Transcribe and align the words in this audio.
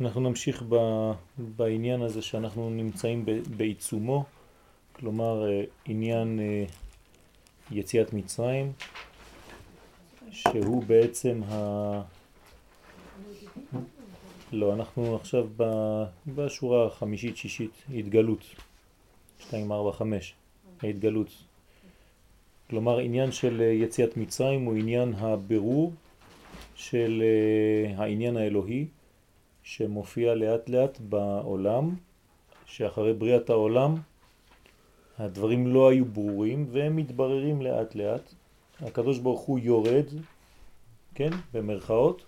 אנחנו 0.00 0.20
נמשיך 0.20 0.62
ב, 0.68 0.76
בעניין 1.38 2.02
הזה 2.02 2.22
שאנחנו 2.22 2.70
נמצאים 2.70 3.24
בעיצומו, 3.56 4.24
כלומר 4.92 5.48
אה, 5.48 5.64
עניין 5.84 6.40
אה, 6.40 6.64
יציאת 7.70 8.12
מצרים, 8.12 8.72
שהוא 10.30 10.84
בעצם 10.84 11.40
ה... 11.48 12.02
לא, 14.52 14.74
אנחנו 14.74 15.16
עכשיו 15.16 15.48
בשורה 16.26 16.86
החמישית-שישית, 16.86 17.84
התגלות, 17.94 18.44
2, 19.38 19.72
4, 19.72 19.92
5, 19.92 20.34
ההתגלות. 20.82 21.30
כלומר 22.70 22.98
עניין 22.98 23.32
של 23.32 23.60
אה, 23.60 23.66
יציאת 23.66 24.16
מצרים 24.16 24.64
הוא 24.64 24.74
עניין 24.76 25.14
הבירור 25.16 25.92
של 26.74 27.22
העניין 27.96 28.36
האלוהי 28.36 28.86
שמופיע 29.64 30.34
לאט 30.34 30.68
לאט 30.68 30.98
בעולם, 31.00 31.94
שאחרי 32.66 33.12
בריאת 33.12 33.50
העולם 33.50 33.94
הדברים 35.18 35.66
לא 35.66 35.88
היו 35.88 36.04
ברורים 36.04 36.66
והם 36.70 36.96
מתבררים 36.96 37.62
לאט 37.62 37.94
לאט. 37.94 38.34
הקדוש 38.80 39.18
ברוך 39.18 39.40
הוא 39.40 39.58
יורד, 39.58 40.06
כן, 41.14 41.30
במרכאות, 41.52 42.22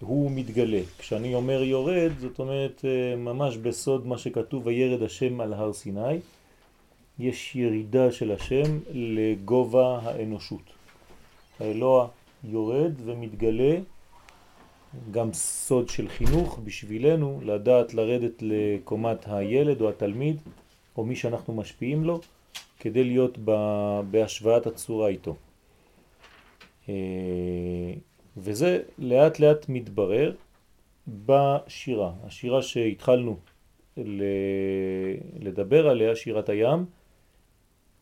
והוא 0.00 0.30
מתגלה. 0.30 0.80
כשאני 0.98 1.34
אומר 1.34 1.62
יורד, 1.62 2.12
זאת 2.20 2.38
אומרת 2.38 2.84
אה, 2.84 3.16
ממש 3.16 3.56
בסוד 3.56 4.06
מה 4.06 4.18
שכתוב, 4.18 4.66
וירד 4.66 5.02
השם 5.02 5.40
על 5.40 5.52
הר 5.52 5.72
סיני, 5.72 6.18
יש 7.18 7.56
ירידה 7.56 8.12
של 8.12 8.32
השם 8.32 8.78
לגובה 8.92 10.00
האנושות. 10.02 10.62
האלוה 11.60 12.08
יורד 12.44 12.92
ומתגלה 13.04 13.78
גם 15.10 15.32
סוד 15.32 15.88
של 15.88 16.08
חינוך 16.08 16.60
בשבילנו, 16.64 17.40
לדעת 17.42 17.94
לרדת 17.94 18.32
לקומת 18.40 19.26
הילד 19.26 19.80
או 19.80 19.88
התלמיד, 19.88 20.36
או 20.96 21.04
מי 21.04 21.16
שאנחנו 21.16 21.54
משפיעים 21.54 22.04
לו, 22.04 22.20
כדי 22.80 23.04
להיות 23.04 23.38
בהשוואת 24.10 24.66
הצורה 24.66 25.08
איתו. 25.08 25.36
אה, 26.88 26.94
וזה 28.36 28.82
לאט 28.98 29.40
לאט 29.40 29.68
מתברר 29.68 30.34
בשירה. 31.08 32.12
השירה 32.24 32.62
שהתחלנו 32.62 33.36
לדבר 35.40 35.88
עליה, 35.88 36.16
שירת 36.16 36.48
הים, 36.48 36.84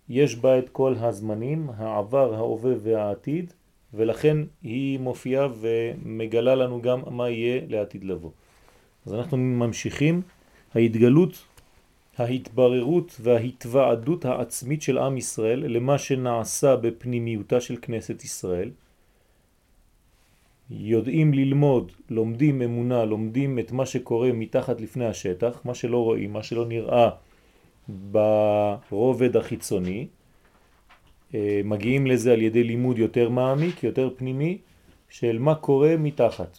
יש 0.08 0.36
בה 0.36 0.58
את 0.58 0.69
כל 0.69 0.94
הזמנים, 0.98 1.70
העבר, 1.77 2.34
ההווה 2.34 2.72
והעתיד, 2.82 3.52
ולכן 3.94 4.36
היא 4.62 4.98
מופיעה 4.98 5.48
ומגלה 5.60 6.55
לנו 6.55 6.83
גם 6.83 7.00
מה 7.10 7.30
יהיה 7.30 7.60
לעתיד 7.69 8.05
לבוא. 8.05 8.30
אז 9.06 9.14
אנחנו 9.14 9.36
ממשיכים, 9.36 10.22
ההתגלות, 10.74 11.44
ההתבררות 12.19 13.16
וההתוועדות 13.20 14.24
העצמית 14.24 14.82
של 14.82 14.98
עם 14.98 15.16
ישראל 15.16 15.66
למה 15.66 15.98
שנעשה 15.98 16.77
בפנימיותה 16.77 17.60
של 17.60 17.77
כנסת 17.82 18.24
ישראל. 18.24 18.70
יודעים 20.70 21.34
ללמוד, 21.34 21.92
לומדים 22.10 22.62
אמונה, 22.62 23.04
לומדים 23.04 23.58
את 23.58 23.72
מה 23.72 23.86
שקורה 23.86 24.32
מתחת 24.32 24.80
לפני 24.80 25.06
השטח, 25.06 25.60
מה 25.64 25.75
שלא 25.75 26.04
רואים, 26.04 26.32
מה 26.32 26.42
שלא 26.42 26.66
נראה 26.66 27.10
ברובד 27.88 29.36
החיצוני, 29.36 30.06
מגיעים 31.64 32.06
לזה 32.06 32.32
על 32.32 32.42
ידי 32.42 32.64
לימוד 32.64 32.98
יותר 32.98 33.28
מעמיק, 33.28 33.84
יותר 33.84 34.10
פנימי, 34.16 34.58
של 35.10 35.38
מה 35.38 35.54
קורה 35.54 35.96
מתחת. 35.98 36.58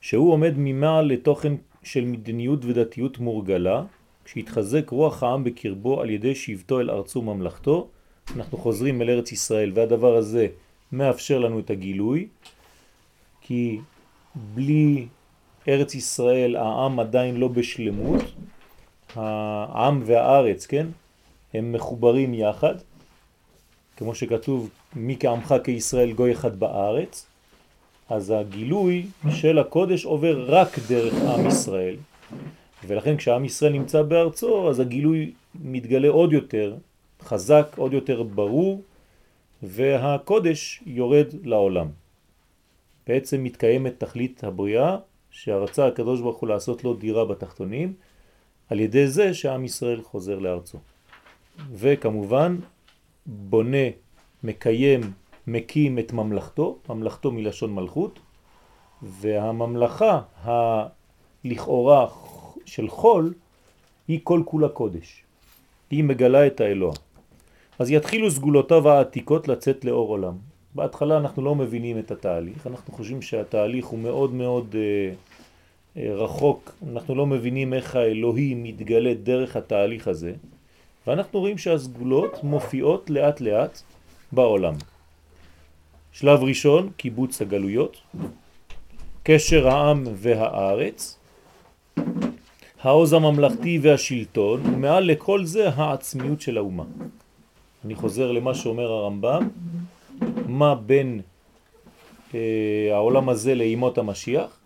שהוא 0.00 0.32
עומד 0.32 0.52
ממעל 0.56 1.06
לתוכן 1.06 1.52
של 1.82 2.04
מדיניות 2.04 2.64
ודתיות 2.64 3.18
מורגלה, 3.18 3.82
כשהתחזק 4.24 4.90
רוח 4.90 5.22
העם 5.22 5.44
בקרבו 5.44 6.00
על 6.00 6.10
ידי 6.10 6.34
שבטו 6.34 6.80
אל 6.80 6.90
ארצו 6.90 7.22
ממלכתו, 7.22 7.88
אנחנו 8.36 8.58
חוזרים 8.58 9.02
אל 9.02 9.10
ארץ 9.10 9.32
ישראל, 9.32 9.72
והדבר 9.74 10.16
הזה 10.16 10.46
מאפשר 10.92 11.38
לנו 11.38 11.58
את 11.58 11.70
הגילוי, 11.70 12.26
כי 13.40 13.78
בלי 14.54 15.06
ארץ 15.68 15.94
ישראל 15.94 16.56
העם 16.56 17.00
עדיין 17.00 17.36
לא 17.36 17.48
בשלמות, 17.48 18.22
העם 19.16 20.02
והארץ, 20.04 20.66
כן? 20.66 20.86
הם 21.54 21.72
מחוברים 21.72 22.34
יחד, 22.34 22.74
כמו 23.96 24.14
שכתוב 24.14 24.70
מי 24.96 25.16
כעמך 25.20 25.54
כישראל 25.64 26.12
גוי 26.12 26.32
אחד 26.32 26.60
בארץ, 26.60 27.26
אז 28.08 28.30
הגילוי 28.30 29.06
של 29.30 29.58
הקודש 29.58 30.04
עובר 30.04 30.44
רק 30.48 30.78
דרך 30.88 31.14
עם 31.14 31.46
ישראל, 31.46 31.96
ולכן 32.86 33.16
כשעם 33.16 33.44
ישראל 33.44 33.72
נמצא 33.72 34.02
בארצו, 34.02 34.70
אז 34.70 34.80
הגילוי 34.80 35.32
מתגלה 35.54 36.08
עוד 36.08 36.32
יותר 36.32 36.76
חזק, 37.22 37.66
עוד 37.76 37.92
יותר 37.92 38.22
ברור, 38.22 38.82
והקודש 39.62 40.82
יורד 40.86 41.26
לעולם. 41.44 41.88
בעצם 43.06 43.44
מתקיימת 43.44 43.94
תכלית 43.98 44.44
הבריאה, 44.44 44.96
שהרצה 45.30 45.86
הקדוש 45.86 46.20
ברוך 46.20 46.38
הוא 46.38 46.48
לעשות 46.48 46.84
לו 46.84 46.94
דירה 46.94 47.24
בתחתונים, 47.24 47.92
על 48.70 48.80
ידי 48.80 49.08
זה 49.08 49.34
שעם 49.34 49.64
ישראל 49.64 50.02
חוזר 50.02 50.38
לארצו. 50.38 50.78
וכמובן 51.74 52.56
בונה, 53.26 53.86
מקיים, 54.44 55.00
מקים 55.46 55.98
את 55.98 56.12
ממלכתו, 56.12 56.78
ממלכתו 56.88 57.32
מלשון 57.32 57.74
מלכות, 57.74 58.18
והממלכה 59.02 60.20
הלכאורה 60.42 62.08
של 62.64 62.88
חול 62.88 63.34
היא 64.08 64.20
כל 64.22 64.42
כולה 64.44 64.68
קודש. 64.68 65.24
היא 65.90 66.04
מגלה 66.04 66.46
את 66.46 66.60
האלוה. 66.60 66.92
אז 67.78 67.90
יתחילו 67.90 68.30
סגולותיו 68.30 68.88
העתיקות 68.88 69.48
לצאת 69.48 69.84
לאור 69.84 70.08
עולם. 70.08 70.34
בהתחלה 70.74 71.16
אנחנו 71.16 71.42
לא 71.42 71.54
מבינים 71.54 71.98
את 71.98 72.10
התהליך, 72.10 72.66
אנחנו 72.66 72.92
חושבים 72.92 73.22
שהתהליך 73.22 73.86
הוא 73.86 73.98
מאוד 73.98 74.32
מאוד 74.32 74.76
אה, 74.78 75.12
אה, 75.96 76.14
רחוק, 76.14 76.74
אנחנו 76.88 77.14
לא 77.14 77.26
מבינים 77.26 77.74
איך 77.74 77.96
האלוהי 77.96 78.54
מתגלה 78.54 79.14
דרך 79.14 79.56
התהליך 79.56 80.08
הזה, 80.08 80.32
ואנחנו 81.06 81.40
רואים 81.40 81.58
שהסגולות 81.58 82.44
מופיעות 82.44 83.10
לאט 83.10 83.40
לאט 83.40 83.80
בעולם. 84.32 84.74
שלב 86.12 86.42
ראשון, 86.42 86.90
קיבוץ 86.96 87.42
הגלויות, 87.42 87.96
קשר 89.22 89.68
העם 89.68 90.04
והארץ, 90.14 91.18
העוז 92.82 93.12
הממלכתי 93.12 93.78
והשלטון, 93.82 94.66
ומעל 94.66 95.04
לכל 95.04 95.44
זה 95.44 95.68
העצמיות 95.68 96.40
של 96.40 96.56
האומה. 96.56 96.84
אני 97.84 97.94
חוזר 97.94 98.32
למה 98.32 98.54
שאומר 98.54 98.92
הרמב"ם, 98.92 99.48
מה 100.46 100.74
בין 100.74 101.20
אה, 102.34 102.88
העולם 102.92 103.28
הזה 103.28 103.54
לאימות 103.54 103.98
המשיח? 103.98 104.58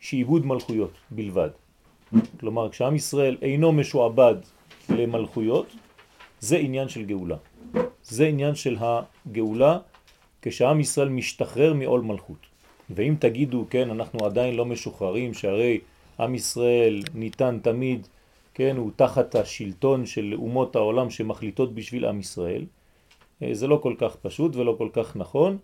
שעיבוד 0.00 0.46
מלכויות 0.46 0.92
בלבד. 1.10 1.48
כלומר, 2.40 2.68
כשעם 2.68 2.96
ישראל 2.96 3.36
אינו 3.42 3.72
משועבד 3.72 4.34
למלכויות, 4.92 5.66
זה 6.40 6.56
עניין 6.56 6.88
של 6.88 7.04
גאולה. 7.04 7.36
זה 8.02 8.26
עניין 8.26 8.54
של 8.54 8.76
הגאולה 8.80 9.78
כשעם 10.42 10.80
ישראל 10.80 11.08
משתחרר 11.08 11.74
מעול 11.74 12.00
מלכות. 12.00 12.46
ואם 12.90 13.14
תגידו, 13.18 13.66
כן, 13.70 13.90
אנחנו 13.90 14.26
עדיין 14.26 14.56
לא 14.56 14.66
משוחררים, 14.66 15.34
שהרי 15.34 15.80
עם 16.20 16.34
ישראל 16.34 17.02
ניתן 17.14 17.58
תמיד, 17.62 18.06
כן, 18.54 18.76
הוא 18.76 18.90
תחת 18.96 19.34
השלטון 19.34 20.06
של 20.06 20.34
אומות 20.34 20.76
העולם 20.76 21.10
שמחליטות 21.10 21.74
בשביל 21.74 22.04
עם 22.04 22.20
ישראל, 22.20 22.64
אה, 23.42 23.54
זה 23.54 23.66
לא 23.66 23.78
כל 23.82 23.94
כך 23.98 24.16
פשוט 24.16 24.56
ולא 24.56 24.74
כל 24.78 24.88
כך 24.92 25.16
נכון, 25.16 25.58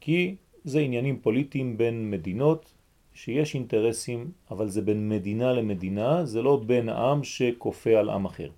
כי 0.00 0.34
זה 0.64 0.80
עניינים 0.80 1.18
פוליטיים 1.18 1.78
בין 1.78 2.10
מדינות, 2.10 2.72
שיש 3.14 3.54
אינטרסים, 3.54 4.30
אבל 4.50 4.68
זה 4.68 4.82
בין 4.82 5.08
מדינה 5.08 5.52
למדינה, 5.52 6.24
זה 6.24 6.42
לא 6.42 6.60
בין 6.66 6.88
עם 6.88 7.24
שכופה 7.24 7.90
על 7.90 8.10
עם 8.10 8.24
אחר. 8.24 8.48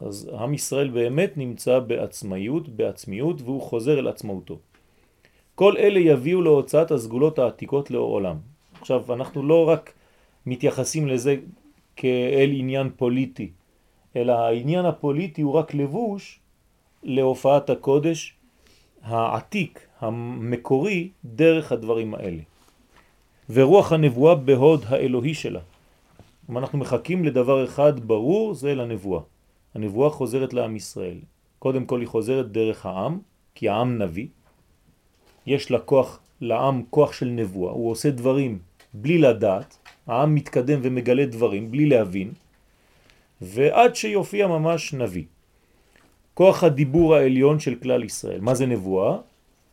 אז 0.00 0.30
עם 0.40 0.54
ישראל 0.54 0.88
באמת 0.88 1.36
נמצא 1.36 1.78
בעצמיות, 1.78 2.68
בעצמיות, 2.68 3.42
והוא 3.42 3.62
חוזר 3.62 3.98
אל 3.98 4.08
עצמאותו. 4.08 4.58
כל 5.54 5.76
אלה 5.76 5.98
יביאו 5.98 6.42
להוצאת 6.42 6.90
הסגולות 6.90 7.38
העתיקות 7.38 7.90
לאור 7.90 8.12
עולם. 8.12 8.36
עכשיו, 8.80 9.14
אנחנו 9.14 9.42
לא 9.42 9.68
רק 9.68 9.92
מתייחסים 10.46 11.08
לזה 11.08 11.36
כאל 11.96 12.50
עניין 12.54 12.90
פוליטי, 12.96 13.50
אלא 14.16 14.32
העניין 14.32 14.84
הפוליטי 14.84 15.42
הוא 15.42 15.52
רק 15.54 15.74
לבוש 15.74 16.40
להופעת 17.02 17.70
הקודש 17.70 18.34
העתיק, 19.02 19.86
המקורי, 20.00 21.08
דרך 21.24 21.72
הדברים 21.72 22.14
האלה. 22.14 22.42
ורוח 23.50 23.92
הנבואה 23.92 24.34
בהוד 24.34 24.84
האלוהי 24.88 25.34
שלה. 25.34 25.60
אם 26.50 26.58
אנחנו 26.58 26.78
מחכים 26.78 27.24
לדבר 27.24 27.64
אחד 27.64 28.00
ברור, 28.00 28.54
זה 28.54 28.74
לנבואה. 28.74 29.20
הנבואה 29.78 30.10
חוזרת 30.10 30.52
לעם 30.52 30.76
ישראל. 30.76 31.18
קודם 31.58 31.84
כל 31.86 32.00
היא 32.00 32.08
חוזרת 32.08 32.52
דרך 32.52 32.86
העם, 32.86 33.18
כי 33.54 33.68
העם 33.68 33.98
נביא. 34.02 34.26
יש 35.46 35.70
לה 35.70 35.78
כוח 35.78 36.20
לעם 36.40 36.82
כוח 36.90 37.12
של 37.12 37.26
נבואה, 37.26 37.72
הוא 37.72 37.90
עושה 37.90 38.10
דברים 38.10 38.58
בלי 38.94 39.18
לדעת, 39.18 39.78
העם 40.06 40.34
מתקדם 40.34 40.80
ומגלה 40.82 41.26
דברים 41.26 41.70
בלי 41.70 41.86
להבין, 41.86 42.30
ועד 43.40 43.94
שיופיע 43.94 44.46
ממש 44.46 44.94
נביא. 44.94 45.24
כוח 46.34 46.64
הדיבור 46.64 47.14
העליון 47.14 47.60
של 47.60 47.74
כלל 47.74 48.04
ישראל. 48.04 48.40
מה 48.40 48.54
זה 48.54 48.66
נבואה? 48.66 49.16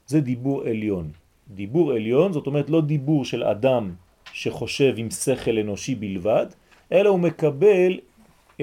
זה 0.07 0.21
דיבור 0.21 0.61
עליון. 0.69 1.11
דיבור 1.49 1.91
עליון 1.91 2.33
זאת 2.33 2.47
אומרת 2.47 2.69
לא 2.69 2.81
דיבור 2.81 3.25
של 3.25 3.43
אדם 3.43 3.93
שחושב 4.33 4.93
עם 4.97 5.09
שכל 5.11 5.57
אנושי 5.57 5.95
בלבד, 5.95 6.45
אלא 6.91 7.09
הוא 7.09 7.19
מקבל 7.19 7.99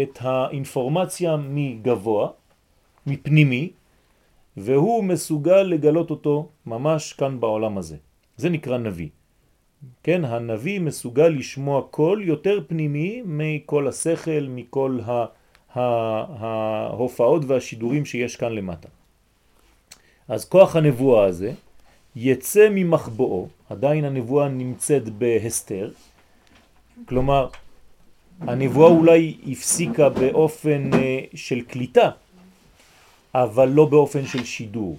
את 0.03 0.19
האינפורמציה 0.21 1.37
מגבוה, 1.37 2.29
מפנימי, 3.07 3.71
והוא 4.57 5.05
מסוגל 5.05 5.63
לגלות 5.63 6.11
אותו 6.11 6.49
ממש 6.67 7.13
כאן 7.13 7.41
בעולם 7.41 7.79
הזה. 7.79 7.97
זה 8.37 8.51
נקרא 8.51 8.79
נביא. 8.79 9.09
כן, 10.03 10.25
הנביא 10.25 10.81
מסוגל 10.81 11.29
לשמוע 11.29 11.83
קול 11.91 12.23
יותר 12.23 12.61
פנימי 12.67 13.23
מכל 13.25 13.89
השכל, 13.89 14.47
מכל 14.49 14.99
ה... 15.07 15.25
ההופעות 15.75 17.45
והשידורים 17.45 18.05
שיש 18.05 18.37
כאן 18.37 18.53
למטה. 18.53 18.89
אז 20.29 20.45
כוח 20.45 20.77
הנבואה 20.77 21.25
הזה 21.25 21.53
יצא 22.17 22.69
ממחבואו, 22.71 23.49
עדיין 23.71 24.05
הנבואה 24.05 24.49
נמצאת 24.49 25.09
בהסתר, 25.09 25.91
כלומר 27.09 27.49
הנבואה 28.47 28.89
אולי 28.89 29.37
הפסיקה 29.47 30.09
באופן 30.09 30.91
אה, 30.95 31.21
של 31.35 31.61
קליטה, 31.61 32.11
אבל 33.35 33.69
לא 33.69 33.85
באופן 33.85 34.27
של 34.27 34.45
שידור. 34.45 34.97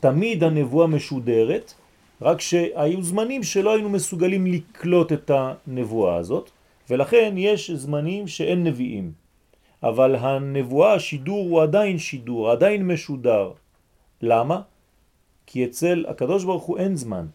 תמיד 0.00 0.44
הנבואה 0.44 0.86
משודרת, 0.86 1.74
רק 2.22 2.40
שהיו 2.40 3.02
זמנים 3.02 3.42
שלא 3.42 3.74
היינו 3.74 3.88
מסוגלים 3.88 4.46
לקלוט 4.46 5.12
את 5.12 5.30
הנבואה 5.34 6.16
הזאת, 6.16 6.50
ולכן 6.90 7.34
יש 7.36 7.70
זמנים 7.70 8.28
שאין 8.28 8.64
נביאים. 8.64 9.12
אבל 9.82 10.16
הנבואה, 10.16 10.94
השידור 10.94 11.48
הוא 11.48 11.62
עדיין 11.62 11.98
שידור, 11.98 12.50
עדיין 12.50 12.86
משודר. 12.86 13.50
למה? 14.22 14.60
כי 15.46 15.64
אצל 15.64 16.04
הקדוש 16.08 16.44
ברוך 16.44 16.64
הוא 16.64 16.78
אין 16.78 16.96
זמן. 16.96 17.26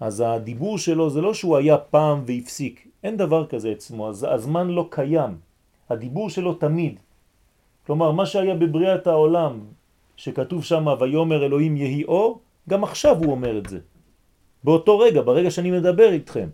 אז 0.00 0.22
הדיבור 0.26 0.78
שלו 0.78 1.10
זה 1.10 1.20
לא 1.20 1.34
שהוא 1.34 1.56
היה 1.56 1.78
פעם 1.78 2.22
והפסיק, 2.26 2.86
אין 3.02 3.16
דבר 3.16 3.46
כזה 3.46 3.72
אצמו, 3.72 4.08
אז 4.08 4.26
הזמן 4.30 4.68
לא 4.68 4.86
קיים, 4.90 5.36
הדיבור 5.90 6.30
שלו 6.30 6.54
תמיד. 6.54 7.00
כלומר, 7.86 8.12
מה 8.12 8.26
שהיה 8.26 8.54
בבריאת 8.54 9.06
העולם, 9.06 9.60
שכתוב 10.16 10.64
שם 10.64 10.86
ויומר 11.00 11.44
אלוהים 11.46 11.76
יהי 11.76 12.04
אור, 12.04 12.40
גם 12.68 12.84
עכשיו 12.84 13.16
הוא 13.18 13.32
אומר 13.32 13.58
את 13.58 13.66
זה. 13.68 13.78
באותו 14.64 14.98
רגע, 14.98 15.22
ברגע 15.22 15.50
שאני 15.50 15.70
מדבר 15.70 16.12
איתכם. 16.12 16.48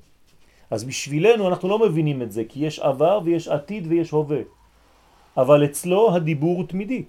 אז 0.71 0.85
בשבילנו 0.85 1.49
אנחנו 1.49 1.69
לא 1.69 1.79
מבינים 1.79 2.23
את 2.23 2.33
זה, 2.33 2.43
כי 2.49 2.67
יש 2.67 2.79
עבר 2.79 3.21
ויש 3.25 3.49
עתיד 3.49 3.87
ויש 3.87 4.11
הווה. 4.11 4.41
אבל 5.37 5.65
אצלו 5.65 6.15
הדיבור 6.15 6.57
הוא 6.57 6.67
תמידי. 6.67 7.05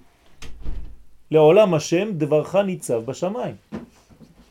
לעולם 1.30 1.74
השם 1.74 2.08
דברך 2.12 2.54
ניצב 2.54 3.04
בשמיים. 3.04 3.54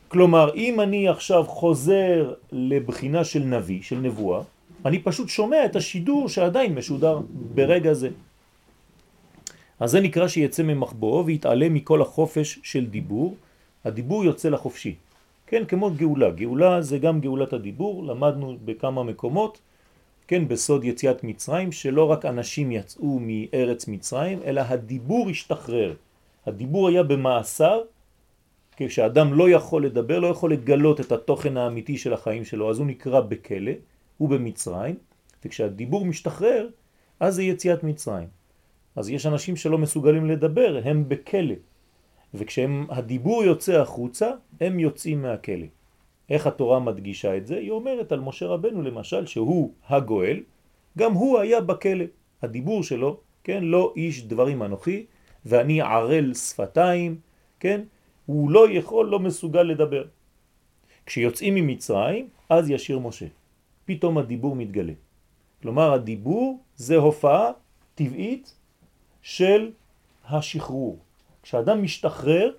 כלומר, 0.07 0.53
אם 0.55 0.81
אני 0.81 1.09
עכשיו 1.09 1.43
חוזר 1.43 2.33
לבחינה 2.51 3.23
של 3.23 3.43
נביא, 3.43 3.81
של 3.81 3.97
נבואה, 3.97 4.41
אני 4.85 4.99
פשוט 4.99 5.29
שומע 5.29 5.65
את 5.65 5.75
השידור 5.75 6.29
שעדיין 6.29 6.75
משודר 6.75 7.19
ברגע 7.55 7.93
זה. 7.93 8.09
אז 9.79 9.91
זה 9.91 9.99
נקרא 10.01 10.27
שיצא 10.27 10.63
ממחבואו 10.63 11.25
ויתעלה 11.25 11.69
מכל 11.69 12.01
החופש 12.01 12.59
של 12.63 12.85
דיבור, 12.85 13.35
הדיבור 13.85 14.25
יוצא 14.25 14.49
לחופשי. 14.49 14.95
כן, 15.47 15.65
כמו 15.65 15.91
גאולה. 15.91 16.29
גאולה 16.29 16.81
זה 16.81 16.97
גם 16.97 17.21
גאולת 17.21 17.53
הדיבור, 17.53 18.03
למדנו 18.03 18.57
בכמה 18.65 19.03
מקומות, 19.03 19.59
כן, 20.27 20.47
בסוד 20.47 20.83
יציאת 20.83 21.23
מצרים, 21.23 21.71
שלא 21.71 22.11
רק 22.11 22.25
אנשים 22.25 22.71
יצאו 22.71 23.19
מארץ 23.21 23.87
מצרים, 23.87 24.39
אלא 24.45 24.61
הדיבור 24.61 25.29
השתחרר. 25.29 25.93
הדיבור 26.45 26.87
היה 26.87 27.03
במאסר, 27.03 27.81
כשאדם 28.77 29.33
לא 29.33 29.49
יכול 29.49 29.85
לדבר, 29.85 30.19
לא 30.19 30.27
יכול 30.27 30.53
לגלות 30.53 30.99
את 30.99 31.11
התוכן 31.11 31.57
האמיתי 31.57 31.97
של 31.97 32.13
החיים 32.13 32.45
שלו, 32.45 32.69
אז 32.69 32.79
הוא 32.79 32.87
נקרא 32.87 33.19
בכלא, 33.19 33.71
הוא 34.19 34.29
במצרים, 34.29 34.95
וכשהדיבור 35.45 36.05
משתחרר, 36.05 36.69
אז 37.19 37.35
זה 37.35 37.43
יציאת 37.43 37.83
מצרים. 37.83 38.27
אז 38.95 39.09
יש 39.09 39.25
אנשים 39.25 39.55
שלא 39.55 39.77
מסוגלים 39.77 40.25
לדבר, 40.25 40.81
הם 40.83 41.09
בכלא, 41.09 41.55
וכשהדיבור 42.33 43.43
יוצא 43.43 43.81
החוצה, 43.81 44.31
הם 44.61 44.79
יוצאים 44.79 45.21
מהכלא. 45.21 45.67
איך 46.29 46.47
התורה 46.47 46.79
מדגישה 46.79 47.37
את 47.37 47.47
זה? 47.47 47.57
היא 47.57 47.71
אומרת 47.71 48.11
על 48.11 48.19
משה 48.19 48.45
רבנו 48.45 48.81
למשל 48.81 49.25
שהוא 49.25 49.73
הגואל, 49.87 50.39
גם 50.97 51.13
הוא 51.13 51.39
היה 51.39 51.61
בכלא. 51.61 52.05
הדיבור 52.41 52.83
שלו, 52.83 53.19
כן, 53.43 53.63
לא 53.63 53.93
איש 53.95 54.23
דברים 54.23 54.63
אנוכי, 54.63 55.05
ואני 55.45 55.81
ערל 55.81 56.33
שפתיים, 56.33 57.19
כן, 57.59 57.81
הוא 58.25 58.51
לא 58.51 58.69
יכול, 58.71 59.07
לא 59.07 59.19
מסוגל 59.19 59.63
לדבר. 59.63 60.03
כשיוצאים 61.05 61.55
ממצרים, 61.55 62.27
אז 62.49 62.69
ישיר 62.69 62.99
משה. 62.99 63.25
פתאום 63.89 64.17
הדיבור 64.17 64.55
מתגלה. 64.55 64.93
כלומר, 65.61 65.93
הדיבור 65.93 66.59
זה 66.75 66.95
הופעה 66.95 67.51
טבעית 67.95 68.53
של 69.21 69.71
השחרור. 70.29 70.99
כשאדם 71.43 71.83
משתחרר, 71.83 72.51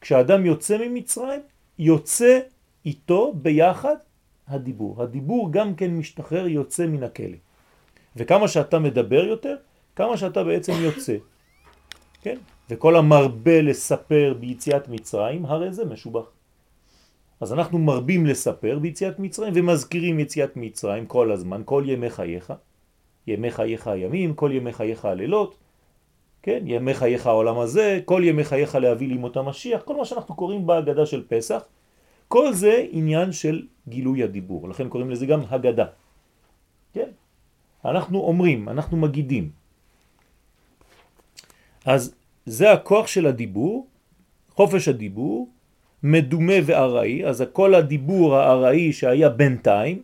כשאדם 0.00 0.46
יוצא 0.46 0.76
ממצרים, 0.78 1.40
יוצא 1.78 2.40
איתו 2.84 3.32
ביחד 3.32 3.96
הדיבור. 4.48 5.02
הדיבור 5.02 5.52
גם 5.52 5.74
כן 5.74 5.96
משתחרר, 5.96 6.46
יוצא 6.46 6.86
מן 6.86 7.02
הכלא. 7.02 7.40
וכמה 8.16 8.48
שאתה 8.48 8.78
מדבר 8.78 9.24
יותר, 9.24 9.56
כמה 9.96 10.16
שאתה 10.16 10.44
בעצם 10.44 10.72
יוצא. 10.72 11.16
כן? 12.22 12.36
וכל 12.70 12.96
המרבה 12.96 13.62
לספר 13.62 14.34
ביציאת 14.40 14.88
מצרים, 14.88 15.46
הרי 15.46 15.72
זה 15.72 15.84
משובח. 15.84 16.35
אז 17.40 17.52
אנחנו 17.52 17.78
מרבים 17.78 18.26
לספר 18.26 18.78
ביציאת 18.78 19.18
מצרים 19.18 19.52
ומזכירים 19.56 20.20
יציאת 20.20 20.56
מצרים 20.56 21.06
כל 21.06 21.32
הזמן, 21.32 21.62
כל 21.64 21.84
ימי 21.86 22.10
חייך, 22.10 22.52
ימי 23.26 23.50
חייך 23.50 23.86
הימים, 23.86 24.34
כל 24.34 24.50
ימי 24.52 24.72
חייך 24.72 25.04
הלילות, 25.04 25.56
כן, 26.42 26.62
ימי 26.64 26.94
חייך 26.94 27.26
העולם 27.26 27.58
הזה, 27.58 28.00
כל 28.04 28.22
ימי 28.24 28.44
חייך 28.44 28.74
להביא 28.74 29.08
לימות 29.08 29.36
המשיח, 29.36 29.82
כל 29.82 29.96
מה 29.96 30.04
שאנחנו 30.04 30.34
קוראים 30.34 30.66
בהגדה 30.66 31.06
של 31.06 31.24
פסח, 31.28 31.62
כל 32.28 32.52
זה 32.52 32.86
עניין 32.90 33.32
של 33.32 33.66
גילוי 33.88 34.22
הדיבור, 34.22 34.68
לכן 34.68 34.88
קוראים 34.88 35.10
לזה 35.10 35.26
גם 35.26 35.40
הגדה. 35.48 35.86
כן? 36.92 37.10
אנחנו 37.84 38.18
אומרים, 38.18 38.68
אנחנו 38.68 38.96
מגידים. 38.96 39.50
אז 41.84 42.14
זה 42.46 42.72
הכוח 42.72 43.06
של 43.06 43.26
הדיבור, 43.26 43.86
חופש 44.50 44.88
הדיבור, 44.88 45.48
מדומה 46.02 46.54
וארעי, 46.64 47.26
אז 47.26 47.44
כל 47.52 47.74
הדיבור 47.74 48.36
הארעי 48.36 48.92
שהיה 48.92 49.28
בינתיים, 49.28 50.02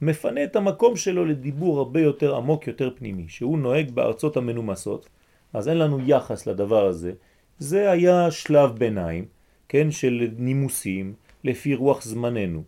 מפנה 0.00 0.44
את 0.44 0.56
המקום 0.56 0.96
שלו 0.96 1.24
לדיבור 1.24 1.78
הרבה 1.78 2.00
יותר 2.00 2.36
עמוק, 2.36 2.66
יותר 2.66 2.90
פנימי, 2.94 3.24
שהוא 3.28 3.58
נוהג 3.58 3.90
בארצות 3.90 4.36
המנומסות, 4.36 5.08
אז 5.52 5.68
אין 5.68 5.78
לנו 5.78 5.98
יחס 6.06 6.46
לדבר 6.46 6.86
הזה. 6.86 7.12
זה 7.58 7.90
היה 7.90 8.30
שלב 8.30 8.78
ביניים, 8.78 9.24
כן, 9.68 9.90
של 9.90 10.28
נימוסים, 10.38 11.14
לפי 11.44 11.74
רוח 11.74 12.02
זמננו, 12.02 12.62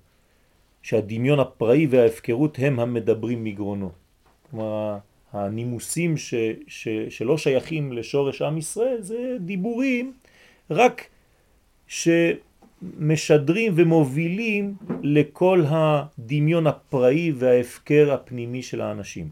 שהדמיון 0.83 1.41
הפראי 1.41 1.87
וההפקרות 1.87 2.59
הם 2.59 2.81
המדברים 2.81 3.45
מגרונו. 3.45 3.91
כלומר, 4.51 4.99
הנימוסים 5.33 6.17
ש, 6.17 6.35
ש, 6.67 6.89
שלא 7.09 7.39
שייכים 7.39 7.93
לשורש 7.93 8.43
עם 8.43 8.59
ישראל 8.59 8.97
זה 9.01 9.37
דיבורים 9.41 10.13
רק 10.71 11.07
שמשדרים 12.83 13.73
ומובילים 13.77 14.75
לכל 15.03 15.65
הדמיון 15.69 16.67
הפראי 16.67 17.33
וההפקר 17.37 18.13
הפנימי 18.13 18.63
של 18.63 18.81
האנשים. 18.81 19.29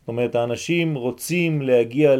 זאת 0.00 0.08
אומרת, 0.08 0.34
האנשים 0.34 0.94
רוצים 0.94 1.62
להגיע 1.62 2.14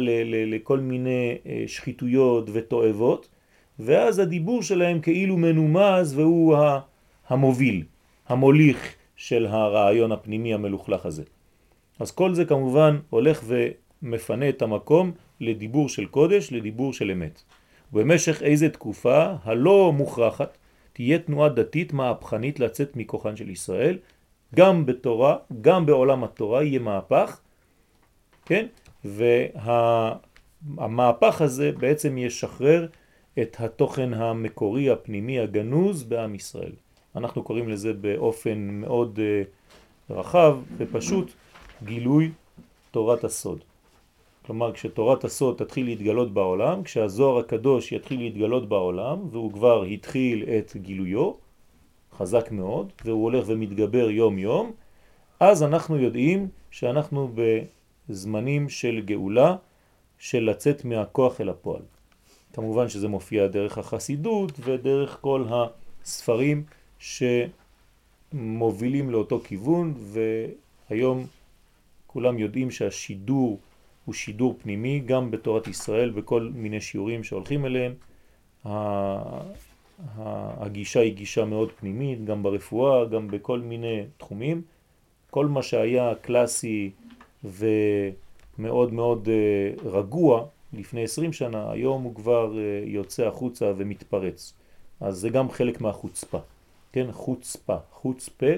לכל 0.47 0.79
מיני 0.79 1.37
אה, 1.45 1.63
שחיתויות 1.67 2.49
ותואבות, 2.53 3.29
ואז 3.79 4.19
הדיבור 4.19 4.63
שלהם 4.63 4.99
כאילו 5.01 5.37
מנומז 5.37 6.17
והוא 6.17 6.57
המוביל, 7.27 7.83
המוליך 8.27 8.95
של 9.15 9.45
הרעיון 9.45 10.11
הפנימי 10.11 10.53
המלוכלך 10.53 11.05
הזה. 11.05 11.23
אז 11.99 12.11
כל 12.11 12.33
זה 12.33 12.45
כמובן 12.45 12.99
הולך 13.09 13.43
ומפנה 13.47 14.49
את 14.49 14.61
המקום 14.61 15.11
לדיבור 15.39 15.89
של 15.89 16.05
קודש, 16.05 16.51
לדיבור 16.51 16.93
של 16.93 17.11
אמת. 17.11 17.43
במשך 17.93 18.43
איזה 18.43 18.69
תקופה 18.69 19.25
הלא 19.43 19.93
מוכרחת 19.95 20.57
תהיה 20.93 21.19
תנועה 21.19 21.49
דתית 21.49 21.93
מהפכנית 21.93 22.59
לצאת 22.59 22.95
מכוחן 22.95 23.35
של 23.35 23.49
ישראל, 23.49 23.97
גם 24.55 24.85
בתורה, 24.85 25.37
גם 25.61 25.85
בעולם 25.85 26.23
התורה 26.23 26.63
יהיה 26.63 26.79
מהפך, 26.79 27.39
כן? 28.45 28.65
והמהפך 30.75 31.41
הזה 31.41 31.71
בעצם 31.71 32.17
ישחרר 32.17 32.87
את 33.41 33.57
התוכן 33.59 34.13
המקורי 34.13 34.89
הפנימי 34.89 35.39
הגנוז 35.39 36.03
בעם 36.03 36.35
ישראל. 36.35 36.71
אנחנו 37.15 37.43
קוראים 37.43 37.69
לזה 37.69 37.93
באופן 37.93 38.57
מאוד 38.57 39.19
uh, 39.19 40.13
רחב 40.13 40.57
ופשוט 40.77 41.31
גילוי 41.83 42.31
תורת 42.91 43.23
הסוד. 43.23 43.59
כלומר, 44.45 44.73
כשתורת 44.73 45.23
הסוד 45.23 45.55
תתחיל 45.57 45.85
להתגלות 45.85 46.33
בעולם, 46.33 46.83
כשהזוהר 46.83 47.37
הקדוש 47.39 47.91
יתחיל 47.91 48.19
להתגלות 48.19 48.69
בעולם, 48.69 49.27
והוא 49.31 49.51
כבר 49.51 49.83
התחיל 49.83 50.43
את 50.43 50.75
גילויו, 50.75 51.31
חזק 52.17 52.51
מאוד, 52.51 52.91
והוא 53.05 53.23
הולך 53.23 53.43
ומתגבר 53.47 54.09
יום 54.09 54.37
יום, 54.37 54.71
אז 55.39 55.63
אנחנו 55.63 55.97
יודעים 55.97 56.47
שאנחנו 56.71 57.31
בזמנים 58.09 58.69
של 58.69 59.01
גאולה, 59.05 59.55
של 60.19 60.43
לצאת 60.43 60.85
מהכוח 60.85 61.41
אל 61.41 61.49
הפועל. 61.49 61.81
כמובן 62.53 62.89
שזה 62.89 63.07
מופיע 63.07 63.47
דרך 63.47 63.77
החסידות 63.77 64.51
ודרך 64.59 65.17
כל 65.21 65.45
הספרים 66.03 66.63
שמובילים 68.33 69.09
לאותו 69.09 69.39
כיוון, 69.39 69.93
והיום 69.97 71.25
כולם 72.07 72.39
יודעים 72.39 72.71
שהשידור 72.71 73.59
הוא 74.05 74.13
שידור 74.13 74.55
פנימי, 74.61 74.99
גם 74.99 75.31
בתורת 75.31 75.67
ישראל, 75.67 76.09
בכל 76.09 76.49
מיני 76.53 76.81
שיעורים 76.81 77.23
שהולכים 77.23 77.65
אליהם. 77.65 77.93
הגישה 80.59 80.99
היא 80.99 81.13
גישה 81.13 81.45
מאוד 81.45 81.71
פנימית, 81.71 82.25
גם 82.25 82.43
ברפואה, 82.43 83.05
גם 83.05 83.27
בכל 83.27 83.59
מיני 83.59 84.03
תחומים. 84.17 84.61
כל 85.29 85.45
מה 85.45 85.63
שהיה 85.63 86.15
קלאסי 86.21 86.91
ומאוד 87.43 88.93
מאוד 88.93 89.29
אה, 89.29 89.89
רגוע 89.89 90.45
לפני 90.73 91.03
20 91.03 91.33
שנה, 91.33 91.71
היום 91.71 92.03
הוא 92.03 92.15
כבר 92.15 92.57
אה, 92.57 92.83
יוצא 92.85 93.27
החוצה 93.27 93.73
ומתפרץ. 93.77 94.53
אז 94.99 95.17
זה 95.17 95.29
גם 95.29 95.51
חלק 95.51 95.81
מהחוצפה, 95.81 96.37
כן? 96.91 97.07
חוצפה, 97.11 97.77
חוצפה, 97.91 98.51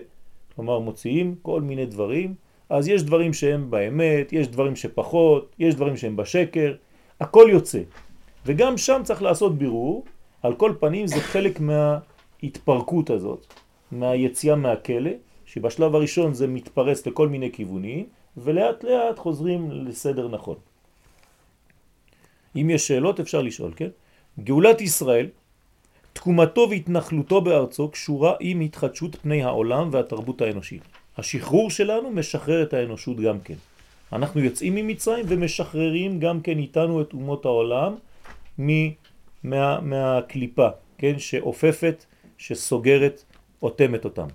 כלומר 0.55 0.79
מוציאים 0.79 1.35
כל 1.41 1.61
מיני 1.61 1.85
דברים, 1.85 2.35
אז 2.69 2.87
יש 2.87 3.03
דברים 3.03 3.33
שהם 3.33 3.71
באמת, 3.71 4.33
יש 4.33 4.47
דברים 4.47 4.75
שפחות, 4.75 5.55
יש 5.59 5.75
דברים 5.75 5.97
שהם 5.97 6.15
בשקר, 6.15 6.73
הכל 7.19 7.47
יוצא. 7.51 7.79
וגם 8.45 8.77
שם 8.77 9.01
צריך 9.03 9.21
לעשות 9.21 9.57
בירור, 9.57 10.05
על 10.43 10.55
כל 10.55 10.73
פנים 10.79 11.07
זה 11.07 11.21
חלק 11.21 11.59
מההתפרקות 11.59 13.09
הזאת, 13.09 13.53
מהיציאה 13.91 14.55
מהכלא, 14.55 15.11
שבשלב 15.45 15.95
הראשון 15.95 16.33
זה 16.33 16.47
מתפרס 16.47 17.07
לכל 17.07 17.27
מיני 17.27 17.51
כיוונים, 17.51 18.05
ולאט 18.37 18.83
לאט 18.83 19.19
חוזרים 19.19 19.71
לסדר 19.71 20.27
נכון. 20.27 20.55
אם 22.55 22.69
יש 22.69 22.87
שאלות 22.87 23.19
אפשר 23.19 23.41
לשאול, 23.41 23.73
כן? 23.75 23.89
גאולת 24.39 24.81
ישראל, 24.81 25.27
תקומתו 26.13 26.67
והתנחלותו 26.69 27.41
בארצו 27.41 27.89
קשורה 27.89 28.33
עם 28.39 28.59
התחדשות 28.59 29.15
פני 29.15 29.43
העולם 29.43 29.89
והתרבות 29.91 30.41
האנושית. 30.41 30.83
השחרור 31.17 31.69
שלנו 31.69 32.11
משחרר 32.11 32.63
את 32.63 32.73
האנושות 32.73 33.19
גם 33.19 33.39
כן. 33.39 33.55
אנחנו 34.13 34.41
יוצאים 34.41 34.75
ממצרים 34.75 35.25
ומשחררים 35.27 36.19
גם 36.19 36.41
כן 36.41 36.57
איתנו 36.57 37.01
את 37.01 37.13
אומות 37.13 37.45
העולם 37.45 37.95
מה, 38.57 39.79
מהקליפה, 39.81 40.67
כן, 40.97 41.19
שאופפת, 41.19 42.05
שסוגרת, 42.37 43.23
עותמת 43.59 44.05
אותם. 44.05 44.27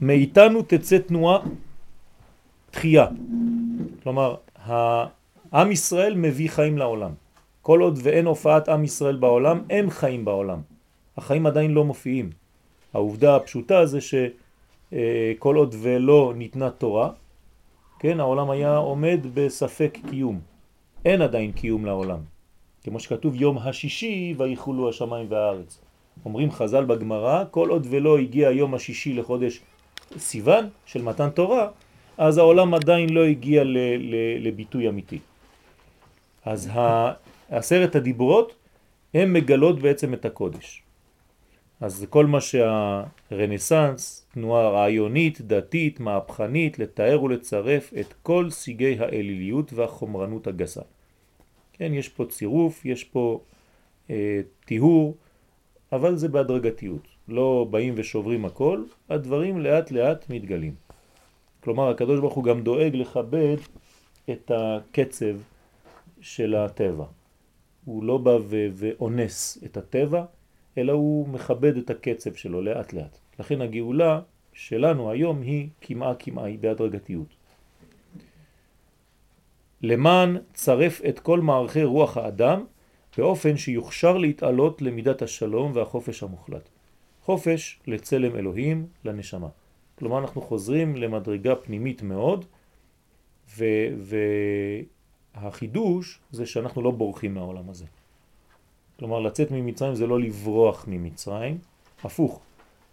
מאיתנו 0.00 0.62
תצא 0.62 0.98
תנועה 0.98 1.38
תחייה. 2.70 3.06
כלומר, 4.02 4.34
עם 5.52 5.72
ישראל 5.72 6.14
מביא 6.14 6.50
חיים 6.50 6.78
לעולם. 6.78 7.10
כל 7.62 7.80
עוד 7.80 7.98
ואין 8.02 8.26
הופעת 8.26 8.68
עם 8.68 8.84
ישראל 8.84 9.16
בעולם, 9.16 9.62
אין 9.70 9.90
חיים 9.90 10.24
בעולם. 10.24 10.60
החיים 11.16 11.46
עדיין 11.46 11.70
לא 11.70 11.84
מופיעים. 11.84 12.30
העובדה 12.94 13.36
הפשוטה 13.36 13.86
זה 13.86 14.00
שכל 14.96 15.56
עוד 15.56 15.74
ולא 15.78 16.32
ניתנה 16.36 16.70
תורה, 16.70 17.10
כן, 17.98 18.20
העולם 18.20 18.50
היה 18.50 18.76
עומד 18.76 19.20
בספק 19.34 19.98
קיום. 20.10 20.40
אין 21.04 21.22
עדיין 21.22 21.52
קיום 21.52 21.84
לעולם. 21.84 22.18
כמו 22.84 23.00
שכתוב 23.00 23.34
יום 23.34 23.58
השישי 23.58 24.34
ויחולו 24.38 24.88
השמיים 24.88 25.26
והארץ. 25.28 25.80
אומרים 26.24 26.50
חז"ל 26.50 26.84
בגמרא, 26.84 27.44
כל 27.50 27.70
עוד 27.70 27.86
ולא 27.90 28.18
הגיע 28.18 28.50
יום 28.50 28.74
השישי 28.74 29.12
לחודש 29.12 29.60
סיוון 30.18 30.68
של 30.86 31.02
מתן 31.02 31.30
תורה, 31.30 31.68
אז 32.18 32.38
העולם 32.38 32.74
עדיין 32.74 33.08
לא 33.08 33.24
הגיע 33.24 33.62
לביטוי 34.40 34.88
אמיתי. 34.88 35.18
אז 36.44 36.70
עשרת 37.50 37.96
הדיברות 37.96 38.54
הם 39.14 39.32
מגלות 39.32 39.80
בעצם 39.80 40.14
את 40.14 40.24
הקודש. 40.24 40.82
אז 41.80 42.06
כל 42.10 42.26
מה 42.26 42.38
שהרנסנס, 42.40 44.26
תנועה 44.32 44.68
רעיונית, 44.68 45.40
דתית, 45.40 46.00
מהפכנית, 46.00 46.78
לתאר 46.78 47.22
ולצרף 47.22 47.92
את 48.00 48.14
כל 48.22 48.50
סיגי 48.50 48.96
האליליות 48.98 49.72
והחומרנות 49.72 50.46
הגסה. 50.46 50.82
כן, 51.72 51.94
יש 51.94 52.08
פה 52.08 52.24
צירוף, 52.24 52.84
יש 52.84 53.04
פה 53.04 53.40
אה, 54.10 54.40
טיהור, 54.64 55.16
אבל 55.92 56.16
זה 56.16 56.28
בהדרגתיות. 56.28 57.08
לא 57.28 57.66
באים 57.70 57.94
ושוברים 57.96 58.44
הכל, 58.44 58.82
הדברים 59.08 59.60
לאט 59.60 59.90
לאט 59.90 60.30
מתגלים. 60.30 60.74
כלומר, 61.60 61.90
הקדוש 61.90 62.20
ברוך 62.20 62.34
הוא 62.34 62.44
גם 62.44 62.62
דואג 62.62 62.96
לכבד 62.96 63.56
את 64.30 64.50
הקצב 64.54 65.36
של 66.20 66.54
הטבע. 66.54 67.04
הוא 67.84 68.04
לא 68.04 68.18
בא 68.18 68.38
ואונס 68.48 69.58
את 69.64 69.76
הטבע, 69.76 70.24
אלא 70.78 70.92
הוא 70.92 71.28
מכבד 71.28 71.76
את 71.76 71.90
הקצב 71.90 72.34
שלו 72.34 72.62
לאט 72.62 72.92
לאט. 72.92 73.18
לכן 73.38 73.60
הגאולה 73.60 74.20
שלנו 74.52 75.10
היום 75.10 75.42
היא 75.42 75.68
כמעה 75.80 76.14
כמעה, 76.14 76.44
היא 76.44 76.58
בהדרגתיות. 76.58 77.36
למען 79.82 80.36
צרף 80.54 81.00
את 81.08 81.18
כל 81.18 81.40
מערכי 81.40 81.84
רוח 81.84 82.16
האדם 82.16 82.64
באופן 83.18 83.56
שיוכשר 83.56 84.18
להתעלות 84.18 84.82
למידת 84.82 85.22
השלום 85.22 85.72
והחופש 85.74 86.22
המוחלט. 86.22 86.68
חופש 87.22 87.80
לצלם 87.86 88.36
אלוהים, 88.36 88.86
לנשמה. 89.04 89.48
כלומר 89.98 90.18
אנחנו 90.18 90.42
חוזרים 90.42 90.96
למדרגה 90.96 91.56
פנימית 91.56 92.02
מאוד, 92.02 92.44
והחידוש 95.34 96.20
זה 96.30 96.46
שאנחנו 96.46 96.82
לא 96.82 96.90
בורחים 96.90 97.34
מהעולם 97.34 97.70
הזה. 97.70 97.84
כלומר 98.98 99.20
לצאת 99.20 99.50
ממצרים 99.50 99.94
זה 99.94 100.06
לא 100.06 100.20
לברוח 100.20 100.84
ממצרים, 100.88 101.58
הפוך, 102.04 102.40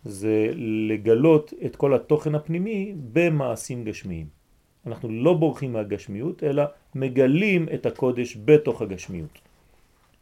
זה 0.06 0.52
לגלות 0.88 1.54
את 1.66 1.76
כל 1.76 1.94
התוכן 1.94 2.36
הפנימי 2.36 2.96
במעשים 3.14 3.84
גשמיים. 3.84 4.28
אנחנו 4.88 5.10
לא 5.10 5.34
בורחים 5.34 5.74
מהגשמיות, 5.74 6.44
אלא 6.44 6.64
מגלים 6.96 7.68
את 7.74 7.86
הקודש 7.86 8.38
בתוך 8.46 8.82
הגשמיות. 8.82 9.40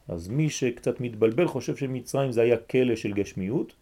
אז 0.07 0.27
מי 0.27 0.49
שקצת 0.49 1.01
מתבלבל 1.01 1.47
חושב 1.47 1.75
שמצרים 1.75 2.31
זה 2.31 2.41
היה 2.41 2.57
כלא 2.57 2.95
של 2.95 3.13
גשמיות, 3.13 3.73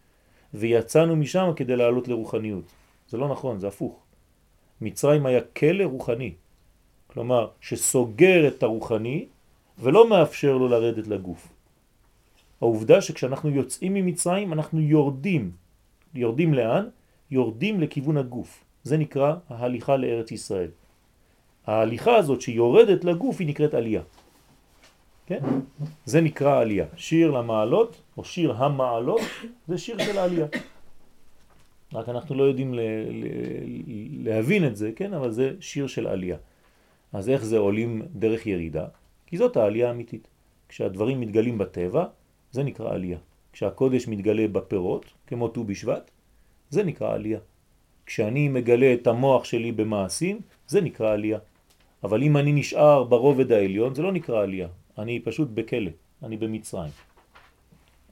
ויצאנו 0.54 1.16
משם 1.16 1.50
כדי 1.56 1.76
לעלות 1.76 2.08
לרוחניות. 2.08 2.64
זה 3.08 3.16
לא 3.18 3.28
נכון, 3.28 3.60
זה 3.60 3.68
הפוך. 3.68 4.00
מצרים 4.80 5.26
היה 5.26 5.40
כלא 5.40 5.84
רוחני, 5.84 6.32
כלומר 7.06 7.48
שסוגר 7.60 8.48
את 8.48 8.62
הרוחני 8.62 9.26
ולא 9.78 10.08
מאפשר 10.10 10.56
לו 10.56 10.68
לרדת 10.68 11.06
לגוף. 11.06 11.48
העובדה 12.60 13.00
שכשאנחנו 13.00 13.50
יוצאים 13.50 13.94
ממצרים 13.94 14.52
אנחנו 14.52 14.80
יורדים. 14.80 15.50
יורדים 16.14 16.54
לאן? 16.54 16.88
יורדים 17.30 17.80
לכיוון 17.80 18.16
הגוף. 18.16 18.64
זה 18.82 18.96
נקרא 18.96 19.34
ההליכה 19.48 19.96
לארץ 19.96 20.32
ישראל. 20.32 20.70
ההליכה 21.66 22.16
הזאת 22.16 22.40
שיורדת 22.40 23.04
לגוף 23.04 23.40
היא 23.40 23.48
נקראת 23.48 23.74
עלייה. 23.74 24.02
כן? 25.26 25.40
זה 26.04 26.20
נקרא 26.20 26.60
עלייה. 26.60 26.86
שיר 26.96 27.30
למעלות, 27.30 28.02
או 28.16 28.24
שיר 28.24 28.52
המעלות, 28.52 29.20
זה 29.68 29.78
שיר 29.78 29.98
של 29.98 30.18
העלייה. 30.18 30.46
רק 31.92 32.08
אנחנו 32.08 32.34
לא 32.34 32.42
יודעים 32.42 32.74
להבין 34.24 34.66
את 34.66 34.76
זה, 34.76 34.90
כן? 34.96 35.14
אבל 35.14 35.30
זה 35.30 35.52
שיר 35.60 35.86
של 35.86 36.06
עלייה. 36.06 36.36
אז 37.12 37.28
איך 37.28 37.44
זה 37.44 37.58
עולים 37.58 38.02
דרך 38.14 38.46
ירידה? 38.46 38.86
כי 39.26 39.36
זאת 39.36 39.56
העלייה 39.56 39.88
האמיתית. 39.88 40.28
כשהדברים 40.68 41.20
מתגלים 41.20 41.58
בטבע, 41.58 42.04
זה 42.52 42.62
נקרא 42.62 42.94
עלייה. 42.94 43.18
כשהקודש 43.52 44.08
מתגלה 44.08 44.48
בפירות, 44.48 45.04
כמו 45.26 45.48
ט"ו 45.48 45.64
בשבט, 45.64 46.10
זה 46.70 46.82
נקרא 46.82 47.14
עלייה. 47.14 47.38
כשאני 48.06 48.48
מגלה 48.48 48.94
את 48.94 49.06
המוח 49.06 49.44
שלי 49.44 49.72
במעשים, 49.72 50.40
זה 50.66 50.80
נקרא 50.80 51.12
עלייה. 51.12 51.38
אבל 52.04 52.22
אם 52.22 52.36
אני 52.36 52.52
נשאר 52.52 53.04
ברובד 53.04 53.52
העליון, 53.52 53.94
זה 53.94 54.02
לא 54.02 54.12
נקרא 54.12 54.42
עלייה. 54.42 54.68
אני 54.98 55.20
פשוט 55.20 55.48
בכלא, 55.54 55.90
אני 56.22 56.36
במצרים. 56.36 56.92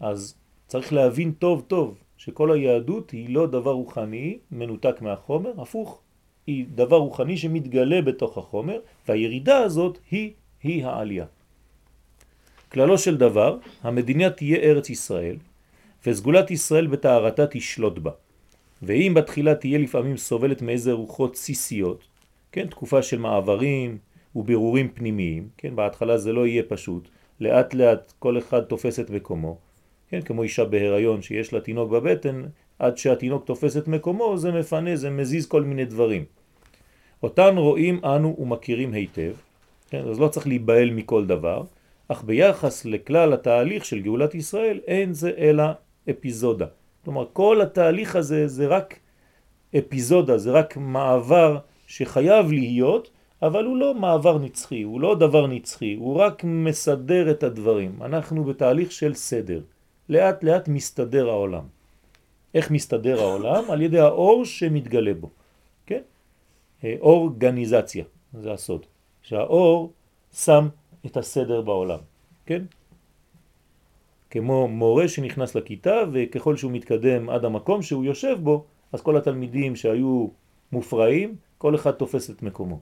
אז 0.01 0.35
צריך 0.67 0.93
להבין 0.93 1.33
טוב 1.33 1.65
טוב 1.69 1.99
שכל 2.17 2.53
היהדות 2.53 3.11
היא 3.11 3.35
לא 3.35 3.47
דבר 3.47 3.71
רוחני 3.71 4.39
מנותק 4.51 5.03
מהחומר, 5.03 5.53
הפוך, 5.63 6.01
היא 6.47 6.67
דבר 6.75 6.97
רוחני 6.97 7.37
שמתגלה 7.37 8.03
בתוך 8.03 8.39
החומר, 8.39 8.81
והירידה 9.09 9.59
הזאת 9.59 9.99
היא, 10.11 10.33
היא 10.63 10.87
העלייה. 10.87 11.27
כללו 12.73 12.99
של 12.99 13.17
דבר, 13.17 13.57
המדינה 13.83 14.31
תהיה 14.31 14.57
ארץ 14.57 14.91
ישראל, 14.91 15.37
וסגולת 16.07 16.51
ישראל 16.51 16.87
בתארתה 16.87 17.47
תשלוט 17.47 17.99
בה. 17.99 18.11
ואם 18.83 19.13
בתחילה 19.15 19.55
תהיה 19.55 19.79
לפעמים 19.79 20.17
סובלת 20.17 20.63
מאיזה 20.63 20.93
רוחות 20.93 21.37
סיסיות, 21.37 22.05
כן, 22.53 22.67
תקופה 22.67 23.03
של 23.03 23.19
מעברים 23.19 23.99
ובירורים 24.37 24.89
פנימיים, 24.89 25.49
כן, 25.57 25.77
בהתחלה 25.77 26.19
זה 26.19 26.33
לא 26.33 26.47
יהיה 26.47 26.63
פשוט, 26.69 27.09
לאט 27.41 27.75
לאט 27.75 28.13
כל 28.19 28.39
אחד 28.39 28.61
תופס 28.61 29.01
את 29.01 29.11
מקומו, 29.11 29.59
כן, 30.11 30.21
כמו 30.21 30.43
אישה 30.43 30.65
בהיריון 30.65 31.23
שיש 31.23 31.53
לה 31.53 31.61
תינוק 31.61 31.91
בבטן, 31.91 32.43
עד 32.79 32.99
שהתינוק 32.99 33.45
תופס 33.45 33.77
את 33.77 33.89
מקומו 33.89 34.39
זה 34.39 34.53
מפנה, 34.53 34.97
זה 34.97 35.11
מזיז 35.11 35.47
כל 35.47 35.63
מיני 35.63 35.85
דברים. 35.85 36.25
אותן 37.23 37.57
רואים 37.57 38.01
אנו 38.05 38.37
ומכירים 38.39 38.93
היטב, 38.93 39.33
כן, 39.91 40.09
אז 40.09 40.21
לא 40.21 40.29
צריך 40.29 40.47
להיבהל 40.47 40.91
מכל 40.91 41.27
דבר, 41.27 41.63
אך 42.09 42.25
ביחס 42.25 42.85
לכלל 42.85 43.33
התהליך 43.33 43.85
של 43.85 44.01
גאולת 44.01 44.35
ישראל 44.35 44.81
אין 44.87 45.13
זה 45.13 45.31
אלא 45.39 45.65
אפיזודה. 46.11 46.67
כלומר 47.05 47.27
כל 47.33 47.61
התהליך 47.61 48.17
הזה 48.17 48.49
זה 48.49 48.67
רק 48.67 48.99
אפיזודה, 49.79 50.39
זה 50.39 50.51
רק 50.51 50.77
מעבר 50.77 51.59
שחייב 51.87 52.53
להיות, 52.53 53.11
אבל 53.43 53.65
הוא 53.65 53.77
לא 53.77 53.95
מעבר 53.95 54.39
נצחי, 54.39 54.83
הוא 54.83 55.01
לא 55.01 55.15
דבר 55.15 55.47
נצחי, 55.47 55.95
הוא 55.95 56.17
רק 56.17 56.45
מסדר 56.45 57.31
את 57.31 57.43
הדברים. 57.43 58.03
אנחנו 58.03 58.45
בתהליך 58.45 58.93
של 58.93 59.15
סדר. 59.15 59.61
לאט 60.09 60.45
לאט 60.45 60.69
מסתדר 60.69 61.29
העולם. 61.29 61.65
איך 62.55 62.71
מסתדר 62.71 63.21
העולם? 63.21 63.71
על 63.71 63.83
ידי 63.83 63.99
האור 64.01 64.45
שמתגלה 64.45 65.15
בו. 65.15 65.31
כן? 65.87 66.03
אורגניזציה, 66.85 68.05
זה 68.33 68.53
הסוד. 68.53 68.87
שהאור 69.23 69.93
שם 70.33 70.69
את 71.09 71.17
הסדר 71.17 71.61
בעולם. 71.61 71.99
כן? 72.47 72.63
כמו 74.31 74.69
מורה 74.69 75.09
שנכנס 75.09 75.55
לכיתה 75.55 75.97
וככל 76.13 76.57
שהוא 76.57 76.73
מתקדם 76.73 77.31
עד 77.31 77.45
המקום 77.45 77.83
שהוא 77.83 78.05
יושב 78.05 78.37
בו, 78.43 78.65
אז 78.93 79.01
כל 79.01 79.17
התלמידים 79.17 79.77
שהיו 79.77 80.27
מופרעים, 80.73 81.37
כל 81.59 81.75
אחד 81.75 81.91
תופס 81.91 82.31
את 82.31 82.43
מקומו. 82.43 82.81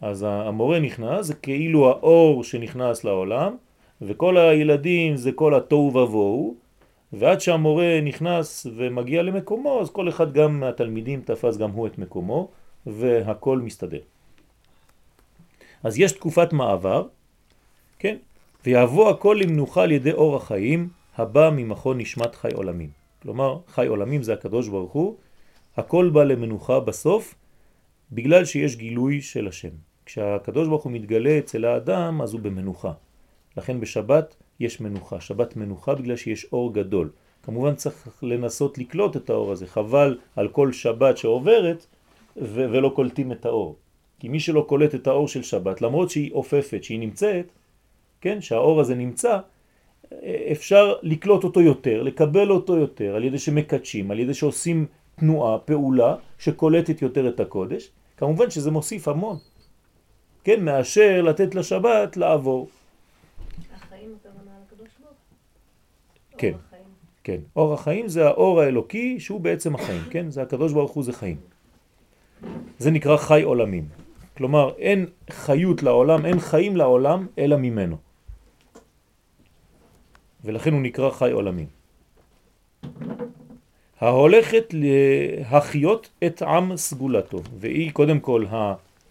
אז 0.00 0.26
המורה 0.28 0.80
נכנס, 0.80 1.26
זה 1.26 1.34
כאילו 1.34 1.88
האור 1.88 2.44
שנכנס 2.44 3.04
לעולם, 3.04 3.56
וכל 4.02 4.36
הילדים 4.36 5.16
זה 5.16 5.32
כל 5.32 5.54
התוהו 5.54 5.96
ובוהו, 5.96 6.54
ועד 7.12 7.40
שהמורה 7.40 8.00
נכנס 8.02 8.66
ומגיע 8.76 9.22
למקומו, 9.22 9.80
אז 9.80 9.90
כל 9.90 10.08
אחד 10.08 10.32
גם 10.32 10.60
מהתלמידים 10.60 11.20
תפס 11.20 11.56
גם 11.56 11.70
הוא 11.70 11.86
את 11.86 11.98
מקומו, 11.98 12.48
והכל 12.86 13.58
מסתדר. 13.58 14.00
אז 15.84 15.98
יש 15.98 16.12
תקופת 16.12 16.52
מעבר, 16.52 17.06
כן? 18.06 18.16
ויבוא 18.66 19.10
הכל 19.10 19.38
למנוחה 19.40 19.82
על 19.82 19.92
ידי 19.92 20.12
אור 20.12 20.36
החיים 20.36 20.88
הבא 21.16 21.50
ממכון 21.56 21.98
נשמת 21.98 22.34
חי 22.34 22.52
עולמים. 22.54 22.90
כלומר, 23.22 23.58
חי 23.68 23.86
עולמים 23.86 24.22
זה 24.22 24.32
הקדוש 24.32 24.68
ברוך 24.68 24.92
הוא, 24.92 25.16
הכל 25.76 26.10
בא 26.10 26.24
למנוחה 26.24 26.80
בסוף, 26.80 27.34
בגלל 28.12 28.44
שיש 28.44 28.76
גילוי 28.76 29.20
של 29.20 29.48
השם. 29.48 29.74
כשהקדוש 30.06 30.68
ברוך 30.68 30.82
הוא 30.82 30.92
מתגלה 30.92 31.38
אצל 31.38 31.64
האדם, 31.64 32.22
אז 32.22 32.32
הוא 32.32 32.40
במנוחה. 32.40 32.92
לכן 33.56 33.80
בשבת 33.80 34.36
יש 34.60 34.80
מנוחה, 34.80 35.20
שבת 35.20 35.56
מנוחה 35.56 35.94
בגלל 35.94 36.16
שיש 36.16 36.46
אור 36.52 36.74
גדול. 36.74 37.10
כמובן 37.42 37.74
צריך 37.74 38.22
לנסות 38.22 38.78
לקלוט 38.78 39.16
את 39.16 39.30
האור 39.30 39.52
הזה, 39.52 39.66
חבל 39.66 40.18
על 40.36 40.48
כל 40.48 40.72
שבת 40.72 41.18
שעוברת 41.18 41.86
ולא 42.36 42.92
קולטים 42.94 43.32
את 43.32 43.46
האור. 43.46 43.76
כי 44.18 44.28
מי 44.28 44.40
שלא 44.40 44.64
קולט 44.68 44.94
את 44.94 45.06
האור 45.06 45.28
של 45.28 45.42
שבת, 45.42 45.82
למרות 45.82 46.10
שהיא 46.10 46.32
אופפת, 46.32 46.84
שהיא 46.84 47.00
נמצאת, 47.00 47.46
כן, 48.26 48.40
שהאור 48.40 48.80
הזה 48.80 48.94
נמצא, 48.94 49.38
אפשר 50.52 50.94
לקלוט 51.02 51.44
אותו 51.44 51.60
יותר, 51.60 52.02
לקבל 52.02 52.50
אותו 52.50 52.76
יותר, 52.76 53.16
על 53.16 53.24
ידי 53.24 53.38
שמקדשים, 53.38 54.10
על 54.10 54.18
ידי 54.18 54.34
שעושים 54.34 54.86
תנועה, 55.16 55.58
פעולה, 55.58 56.16
שקולטת 56.38 57.02
יותר 57.02 57.28
את 57.28 57.40
הקודש. 57.40 57.90
כמובן 58.16 58.50
שזה 58.50 58.70
מוסיף 58.70 59.08
המון, 59.08 59.38
כן, 60.44 60.64
מאשר 60.64 61.22
לתת 61.22 61.54
לשבת 61.54 62.16
לעבור. 62.16 62.68
החיים 63.74 64.14
הכוונה 64.20 64.50
לקדוש 64.66 64.88
ברוך 65.00 65.14
כן, 66.38 66.52
כן. 67.24 67.40
אור 67.56 67.74
החיים 67.74 68.08
זה 68.08 68.26
האור 68.26 68.60
האלוקי 68.60 69.20
שהוא 69.20 69.40
בעצם 69.40 69.74
החיים, 69.74 70.02
כן? 70.10 70.30
זה 70.30 70.42
הקדוש 70.42 70.72
ברוך 70.72 70.92
הוא 70.92 71.04
זה 71.04 71.12
חיים. 71.12 71.36
זה 72.78 72.90
נקרא 72.90 73.16
חי 73.16 73.42
עולמים. 73.42 73.88
כלומר, 74.36 74.72
אין 74.78 75.06
חיות 75.30 75.82
לעולם, 75.82 76.26
אין 76.26 76.38
חיים 76.40 76.76
לעולם, 76.76 77.26
אלא 77.38 77.56
ממנו. 77.56 78.05
ולכן 80.44 80.72
הוא 80.72 80.80
נקרא 80.80 81.10
חי 81.10 81.30
עולמים. 81.30 81.66
ההולכת 84.00 84.64
להחיות 84.72 86.08
את 86.26 86.42
עם 86.42 86.76
סגולתו, 86.76 87.40
והיא 87.58 87.92
קודם 87.92 88.20
כל 88.20 88.44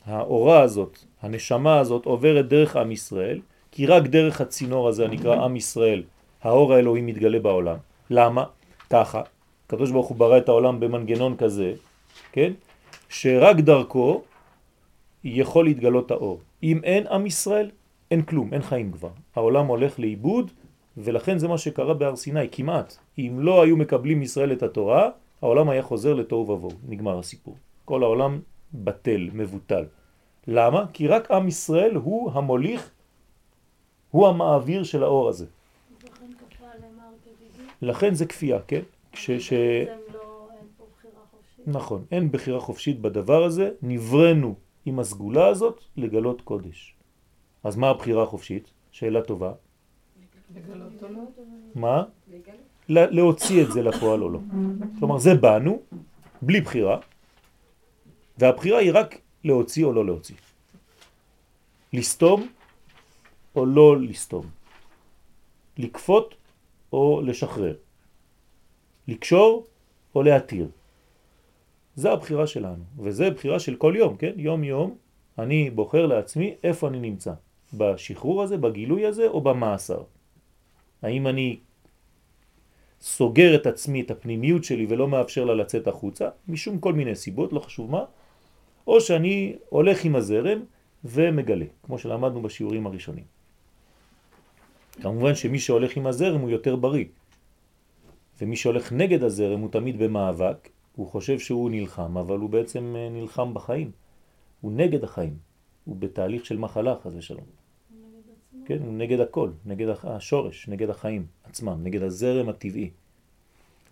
האורה 0.06 0.62
הזאת, 0.62 1.00
הנשמה 1.22 1.80
הזאת 1.80 2.06
עוברת 2.06 2.48
דרך 2.48 2.76
עם 2.76 2.92
ישראל, 2.92 3.40
כי 3.72 3.86
רק 3.86 4.04
דרך 4.04 4.42
הצינור 4.42 4.88
הזה 4.88 5.06
הנקרא 5.06 5.36
עם 5.36 5.56
ישראל, 5.56 6.04
האור 6.44 6.74
האלוהי 6.74 7.02
מתגלה 7.02 7.40
בעולם. 7.40 7.78
למה? 8.10 8.44
ככה, 8.90 9.22
הקדוש 9.66 9.92
ברוך 9.92 10.08
הוא 10.08 10.18
ברא 10.18 10.38
את 10.38 10.50
העולם 10.50 10.80
במנגנון 10.80 11.38
כזה, 11.38 11.74
כן? 12.32 12.52
שרק 13.10 13.56
דרכו 13.56 14.22
יכול 15.24 15.66
להתגלות 15.66 16.12
האור. 16.12 16.40
אם 16.64 16.80
אין 16.84 17.08
עם 17.08 17.26
ישראל, 17.26 17.70
אין 18.12 18.22
כלום, 18.22 18.54
אין 18.54 18.62
חיים 18.62 18.92
כבר. 18.92 19.10
העולם 19.36 19.66
הולך 19.66 20.00
לאיבוד, 20.00 20.52
ולכן 20.98 21.38
זה 21.38 21.48
מה 21.48 21.58
שקרה 21.58 21.94
בהר 21.94 22.16
סיני, 22.16 22.50
כמעט. 22.52 22.98
אם 23.18 23.38
לא 23.40 23.64
היו 23.64 23.78
מקבלים 23.78 24.22
ישראל 24.22 24.52
את 24.52 24.64
התורה, 24.64 25.10
העולם 25.42 25.70
היה 25.70 25.82
חוזר 25.82 26.14
לתוהו 26.14 26.50
ובוהו, 26.50 26.78
נגמר 26.88 27.20
הסיפור. 27.20 27.58
כל 27.86 28.04
העולם 28.04 28.40
בטל, 28.74 29.30
מבוטל. 29.34 29.86
למה? 30.48 30.86
כי 30.94 31.08
רק 31.08 31.32
עם 31.32 31.48
ישראל 31.48 31.96
הוא 31.96 32.32
המוליך, 32.32 32.92
הוא 34.12 34.28
המעביר 34.28 34.84
של 34.84 35.04
האור 35.04 35.30
הזה. 35.30 35.46
לכן 37.82 38.14
זה 38.14 38.26
כפייה, 38.26 38.60
כן? 38.68 38.82
כש... 39.12 39.32
ש... 39.32 39.54
לא. 40.14 40.48
נכון, 41.68 42.06
אין 42.12 42.32
בחירה 42.32 42.60
חופשית 42.60 43.00
בדבר 43.00 43.44
הזה, 43.44 43.72
נברנו 43.82 44.56
עם 44.86 45.00
הסגולה 45.00 45.48
הזאת 45.48 45.82
לגלות 45.98 46.42
קודש. 46.42 46.96
אז 47.64 47.76
מה 47.76 47.90
הבחירה 47.90 48.24
החופשית? 48.24 48.72
שאלה 48.92 49.22
טובה. 49.22 49.52
מה? 51.76 52.04
להוציא 52.90 53.64
את 53.64 53.72
זה 53.72 53.82
לפועל 53.82 54.22
או 54.22 54.30
לא. 54.30 54.40
כלומר 55.00 55.18
זה 55.18 55.36
בנו, 55.36 55.82
בלי 56.42 56.62
בחירה, 56.62 57.00
והבחירה 58.38 58.80
היא 58.80 58.92
רק 58.94 59.18
להוציא 59.44 59.86
או 59.86 59.94
לא 59.94 60.06
להוציא. 60.06 60.36
לסתום 61.94 62.48
או 63.56 63.66
לא 63.66 64.02
לסתום. 64.02 64.46
לקפות 65.78 66.36
או 66.94 67.22
לשחרר. 67.22 67.76
לקשור 69.08 69.66
או 70.16 70.24
להתיר. 70.24 70.68
זה 71.96 72.12
הבחירה 72.12 72.48
שלנו, 72.48 72.84
וזה 72.98 73.30
בחירה 73.30 73.60
של 73.60 73.76
כל 73.76 73.94
יום, 73.98 74.18
כן? 74.18 74.34
יום 74.38 74.64
יום 74.64 74.98
אני 75.40 75.70
בוחר 75.70 76.06
לעצמי 76.06 76.56
איפה 76.64 76.88
אני 76.88 77.00
נמצא, 77.00 77.34
בשחרור 77.74 78.44
הזה, 78.44 78.58
בגילוי 78.58 79.06
הזה 79.06 79.28
או 79.28 79.42
במאסר. 79.42 80.04
האם 81.02 81.28
אני 81.28 81.60
סוגר 83.02 83.56
את 83.56 83.66
עצמי, 83.68 84.02
את 84.02 84.12
הפנימיות 84.12 84.64
שלי 84.64 84.86
ולא 84.90 85.08
מאפשר 85.08 85.46
לה 85.46 85.54
לצאת 85.54 85.88
החוצה, 85.88 86.30
משום 86.48 86.80
כל 86.80 86.94
מיני 86.94 87.16
סיבות, 87.16 87.54
לא 87.54 87.60
חשוב 87.60 87.92
מה, 87.92 88.04
או 88.88 89.02
שאני 89.02 89.56
הולך 89.70 90.06
עם 90.06 90.16
הזרם 90.16 90.60
ומגלה, 91.04 91.66
כמו 91.84 91.98
שלמדנו 91.98 92.42
בשיעורים 92.42 92.88
הראשונים. 92.88 93.24
כמובן 95.02 95.36
שמי 95.36 95.60
שהולך 95.60 95.98
עם 95.98 96.08
הזרם 96.08 96.42
הוא 96.42 96.50
יותר 96.50 96.76
בריא, 96.76 97.06
ומי 98.42 98.56
שהולך 98.56 98.92
נגד 98.92 99.24
הזרם 99.24 99.60
הוא 99.60 99.72
תמיד 99.72 99.98
במאבק, 99.98 100.70
הוא 100.96 101.08
חושב 101.08 101.40
שהוא 101.40 101.70
נלחם, 101.70 102.18
אבל 102.18 102.38
הוא 102.38 102.50
בעצם 102.50 102.96
אה, 102.98 103.10
נלחם 103.10 103.54
בחיים. 103.54 103.92
הוא 104.62 104.72
נגד 104.72 105.04
החיים, 105.04 105.38
הוא 105.86 105.96
בתהליך 105.96 106.46
של 106.46 106.58
מחלה, 106.58 106.96
חז 107.04 107.16
ושלום. 107.16 107.65
כן, 108.66 108.78
הוא 108.86 108.94
נגד 108.94 109.20
הכל, 109.20 109.50
נגד 109.66 109.88
השורש, 110.04 110.68
נגד 110.68 110.90
החיים 110.90 111.26
עצמם, 111.44 111.80
נגד 111.84 112.02
הזרם 112.02 112.50
הטבעי. 112.50 112.90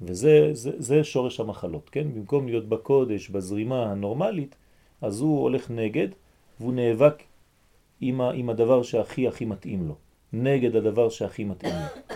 וזה 0.02 0.50
זה, 0.54 0.72
זה 0.78 1.04
שורש 1.04 1.40
המחלות, 1.40 1.90
כן? 1.90 2.14
במקום 2.14 2.48
להיות 2.48 2.70
בקודש, 2.70 3.30
בזרימה 3.30 3.92
הנורמלית, 3.92 4.56
אז 5.02 5.22
הוא 5.22 5.42
הולך 5.42 5.72
נגד, 5.72 6.08
והוא 6.60 6.74
נאבק 6.74 7.24
עם, 8.02 8.22
ה, 8.22 8.32
עם 8.32 8.50
הדבר 8.50 8.84
שהכי 8.84 9.28
הכי 9.28 9.46
מתאים 9.46 9.88
לו, 9.88 9.96
נגד 10.34 10.76
הדבר 10.76 11.10
שהכי 11.10 11.44
מתאים 11.44 11.74
לו. 11.74 12.16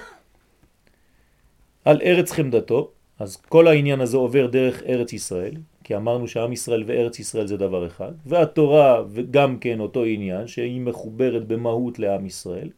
על 1.85 2.01
ארץ 2.01 2.31
חמדתו, 2.31 2.91
אז 3.19 3.35
כל 3.35 3.67
העניין 3.67 4.01
הזה 4.01 4.17
עובר 4.17 4.47
דרך 4.47 4.83
ארץ 4.83 5.13
ישראל, 5.13 5.53
כי 5.87 5.95
אמרנו 5.95 6.27
שעם 6.27 6.53
ישראל 6.53 6.83
וארץ 6.87 7.19
ישראל 7.19 7.47
זה 7.47 7.57
דבר 7.57 7.87
אחד, 7.87 8.11
והתורה 8.25 9.03
גם 9.31 9.59
כן 9.59 9.79
אותו 9.79 10.03
עניין 10.03 10.47
שהיא 10.47 10.81
מחוברת 10.81 11.47
במהות 11.47 11.99
לעם 11.99 12.25
ישראל, 12.25 12.69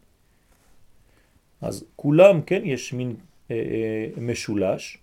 אז 1.62 1.86
כולם, 1.96 2.42
כן, 2.42 2.62
יש 2.66 2.94
מין 2.94 3.16
אה, 3.52 3.56
אה, 3.56 4.22
משולש 4.22 4.98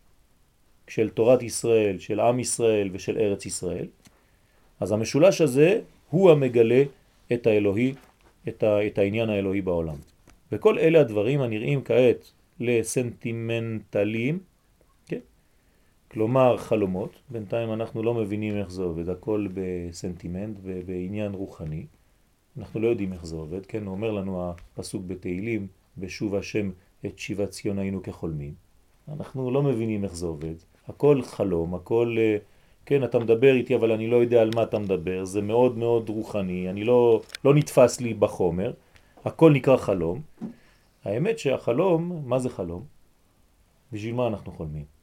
של 0.89 1.09
תורת 1.09 1.43
ישראל, 1.43 1.99
של 1.99 2.21
עם 2.21 2.41
ישראל 2.41 2.91
ושל 2.93 3.19
ארץ 3.19 3.47
ישראל. 3.47 3.87
אז 4.81 4.93
המשולש 4.93 5.41
הזה 5.41 5.81
הוא 6.11 6.31
המגלה 6.31 6.83
את 7.33 7.47
האלוהי, 7.47 7.95
את, 8.49 8.63
ה, 8.63 8.87
את 8.87 8.99
העניין 8.99 9.31
האלוהי 9.31 9.61
בעולם. 9.61 9.97
וכל 10.53 10.79
אלה 10.79 11.01
הדברים 11.01 11.41
הנראים 11.41 11.83
כעת 11.85 12.31
לסנטימנטליים, 12.61 14.39
כן? 14.39 14.56
כלומר 16.17 16.57
חלומות, 16.57 17.11
בינתיים 17.31 17.73
אנחנו 17.73 18.03
לא 18.03 18.15
מבינים 18.15 18.57
איך 18.57 18.71
זה 18.71 18.83
עובד, 18.83 19.09
הכל 19.09 19.47
בסנטימנט 19.55 20.59
ובעניין 20.63 21.33
רוחני, 21.33 21.87
אנחנו 22.59 22.81
לא 22.81 22.89
יודעים 22.89 23.13
איך 23.13 23.27
זה 23.27 23.37
עובד, 23.37 23.67
כן? 23.67 23.87
הוא 23.87 23.95
אומר 23.95 24.11
לנו 24.11 24.51
הפסוק 24.51 25.03
בתהילים, 25.07 25.67
בשוב 25.99 26.35
השם 26.35 26.71
את 27.07 27.19
שיבת 27.19 27.51
ציון 27.51 27.79
היינו 27.79 28.03
כחולמים. 28.03 28.55
אנחנו 29.09 29.51
לא 29.51 29.63
מבינים 29.63 30.05
איך 30.05 30.15
זה 30.15 30.27
עובד, 30.27 30.55
הכל 30.89 31.23
חלום, 31.23 31.75
הכל, 31.75 32.17
אה, 32.19 32.37
כן, 32.87 33.05
אתה 33.05 33.19
מדבר 33.19 33.55
איתי 33.55 33.77
אבל 33.77 33.93
אני 33.93 34.07
לא 34.07 34.17
יודע 34.17 34.43
על 34.43 34.51
מה 34.55 34.63
אתה 34.63 34.79
מדבר, 34.79 35.25
זה 35.25 35.43
מאוד 35.43 35.79
מאוד 35.79 36.09
רוחני, 36.09 36.71
אני 36.71 36.85
לא, 36.85 37.23
לא 37.45 37.55
נתפס 37.55 38.01
לי 38.01 38.15
בחומר, 38.15 38.73
הכל 39.25 39.53
נקרא 39.53 39.77
חלום. 39.77 40.21
האמת 41.05 41.39
שהחלום, 41.39 42.23
מה 42.25 42.39
זה 42.39 42.49
חלום? 42.49 42.85
בשביל 43.93 44.15
מה 44.15 44.27
אנחנו 44.27 44.53
חולמים? 44.53 44.96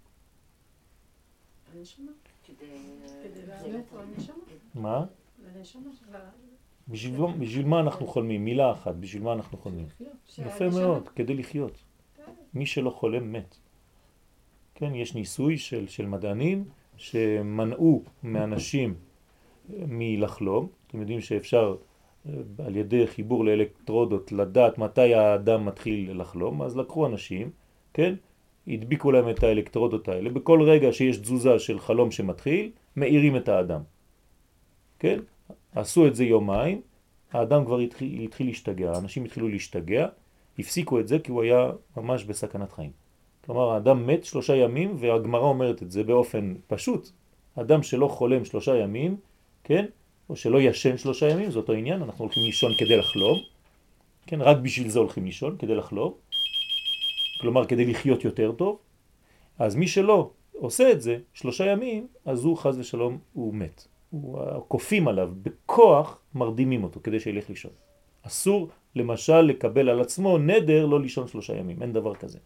מה? 4.75 5.05
בשביל, 6.87 7.21
בשביל 7.39 7.65
מה 7.65 7.79
אנחנו 7.79 8.07
חולמים? 8.07 8.45
מילה 8.45 8.71
אחת, 8.71 8.95
בשביל 8.95 9.23
מה 9.23 9.33
אנחנו 9.33 9.57
חולמים? 9.57 9.85
יפה 10.37 10.69
מאוד, 10.69 11.07
כדי 11.07 11.33
לחיות. 11.33 11.71
מי 12.53 12.65
שלא 12.65 12.89
חולם 12.89 13.31
מת. 13.31 13.57
כן, 14.75 14.95
יש 14.95 15.15
ניסוי 15.15 15.57
של, 15.57 15.87
של 15.87 16.05
מדענים 16.05 16.65
שמנעו 16.97 18.03
מאנשים 18.23 18.95
מלחלום. 19.69 20.67
אתם 20.87 20.99
יודעים 20.99 21.21
שאפשר 21.21 21.75
על 22.65 22.75
ידי 22.75 23.07
חיבור 23.07 23.45
לאלקטרודות 23.45 24.31
לדעת 24.31 24.77
מתי 24.77 25.13
האדם 25.13 25.65
מתחיל 25.65 26.21
לחלום, 26.21 26.61
אז 26.61 26.77
לקחו 26.77 27.05
אנשים, 27.05 27.49
כן, 27.93 28.15
הדביקו 28.67 29.11
להם 29.11 29.29
את 29.29 29.43
האלקטרודות 29.43 30.07
האלה, 30.07 30.29
בכל 30.29 30.61
רגע 30.61 30.93
שיש 30.93 31.17
תזוזה 31.17 31.59
של 31.59 31.79
חלום 31.79 32.11
שמתחיל, 32.11 32.71
מאירים 32.95 33.37
את 33.37 33.49
האדם, 33.49 33.81
כן? 34.99 35.19
עשו 35.75 36.07
את 36.07 36.15
זה 36.15 36.23
יומיים, 36.23 36.81
האדם 37.33 37.65
כבר 37.65 37.79
התחיל, 37.79 38.21
התחיל 38.21 38.47
להשתגע, 38.47 38.91
האנשים 38.91 39.25
התחילו 39.25 39.47
להשתגע, 39.47 40.07
הפסיקו 40.59 40.99
את 40.99 41.07
זה 41.07 41.19
כי 41.19 41.31
הוא 41.31 41.43
היה 41.43 41.71
ממש 41.97 42.23
בסכנת 42.23 42.71
חיים. 42.71 42.91
כלומר, 43.45 43.69
האדם 43.69 44.07
מת 44.07 44.25
שלושה 44.25 44.55
ימים, 44.55 44.95
והגמרא 44.99 45.41
אומרת 45.41 45.83
את 45.83 45.91
זה 45.91 46.03
באופן 46.03 46.53
פשוט. 46.67 47.09
אדם 47.55 47.83
שלא 47.83 48.07
חולם 48.07 48.45
שלושה 48.45 48.77
ימים, 48.77 49.17
כן? 49.63 49.85
או 50.29 50.35
שלא 50.35 50.61
ישן 50.61 50.97
שלושה 50.97 51.29
ימים, 51.29 51.51
זה 51.51 51.57
אותו 51.57 51.73
עניין, 51.73 52.01
אנחנו 52.01 52.25
הולכים 52.25 52.43
לישון 52.43 52.71
כדי 52.77 52.97
לחלום, 52.97 53.39
כן, 54.27 54.41
רק 54.41 54.57
בשביל 54.57 54.89
זה 54.89 54.99
הולכים 54.99 55.25
לישון, 55.25 55.57
כדי 55.57 55.75
לחלום, 55.75 56.13
כלומר 57.43 57.65
כדי 57.65 57.85
לחיות 57.85 58.23
יותר 58.23 58.51
טוב, 58.51 58.79
אז 59.59 59.75
מי 59.75 59.87
שלא 59.87 60.29
עושה 60.53 60.91
את 60.91 61.01
זה 61.01 61.17
שלושה 61.33 61.65
ימים, 61.65 62.07
אז 62.25 62.43
הוא 62.43 62.57
חז 62.57 62.79
ושלום, 62.79 63.17
הוא 63.33 63.53
מת. 63.53 63.87
כופים 64.67 65.07
עליו, 65.07 65.31
בכוח 65.43 66.19
מרדימים 66.35 66.83
אותו 66.83 66.99
כדי 67.03 67.19
שילך 67.19 67.49
לישון. 67.49 67.71
אסור 68.23 68.69
למשל 68.95 69.41
לקבל 69.41 69.89
על 69.89 70.01
עצמו 70.01 70.37
נדר 70.37 70.85
לא 70.85 71.01
לישון 71.01 71.27
שלושה 71.27 71.55
ימים, 71.55 71.81
אין 71.81 71.93
דבר 71.93 72.15
כזה. 72.15 72.39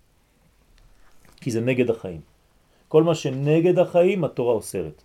כי 1.41 1.51
זה 1.51 1.61
נגד 1.61 1.89
החיים. 1.89 2.21
כל 2.87 3.03
מה 3.03 3.15
שנגד 3.15 3.79
החיים 3.79 4.23
התורה 4.23 4.53
אוסרת. 4.53 5.03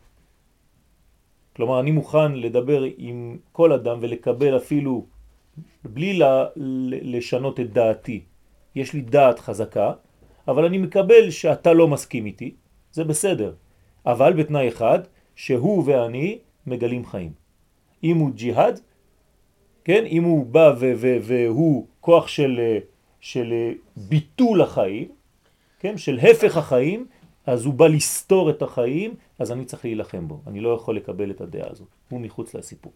כלומר, 1.56 1.80
אני 1.80 1.90
מוכן 1.90 2.32
לדבר 2.32 2.84
עם 2.96 3.38
כל 3.52 3.72
אדם 3.72 3.98
ולקבל 4.00 4.56
אפילו, 4.56 5.06
בלי 5.84 6.18
לשנות 7.04 7.60
את 7.60 7.72
דעתי. 7.72 8.31
יש 8.74 8.92
לי 8.92 9.00
דעת 9.00 9.38
חזקה, 9.38 9.92
אבל 10.48 10.64
אני 10.64 10.78
מקבל 10.78 11.30
שאתה 11.30 11.72
לא 11.72 11.88
מסכים 11.88 12.26
איתי, 12.26 12.54
זה 12.92 13.04
בסדר. 13.04 13.54
אבל 14.06 14.32
בתנאי 14.32 14.68
אחד, 14.68 14.98
שהוא 15.36 15.82
ואני 15.86 16.38
מגלים 16.66 17.06
חיים. 17.06 17.32
אם 18.04 18.16
הוא 18.16 18.30
ג'יהד, 18.34 18.80
כן, 19.84 20.04
אם 20.06 20.24
הוא 20.24 20.46
בא 20.46 20.74
והוא 21.22 21.86
כוח 22.00 22.28
של, 22.28 22.60
של 23.20 23.52
ביטול 23.96 24.62
החיים, 24.62 25.08
כן, 25.78 25.98
של 25.98 26.18
הפך 26.18 26.56
החיים, 26.56 27.06
אז 27.46 27.64
הוא 27.64 27.74
בא 27.74 27.86
לסתור 27.86 28.50
את 28.50 28.62
החיים, 28.62 29.14
אז 29.38 29.52
אני 29.52 29.64
צריך 29.64 29.84
להילחם 29.84 30.28
בו. 30.28 30.40
אני 30.46 30.60
לא 30.60 30.74
יכול 30.74 30.96
לקבל 30.96 31.30
את 31.30 31.40
הדעה 31.40 31.70
הזאת. 31.70 31.88
הוא 32.08 32.20
מחוץ 32.20 32.54
לסיפור. 32.54 32.92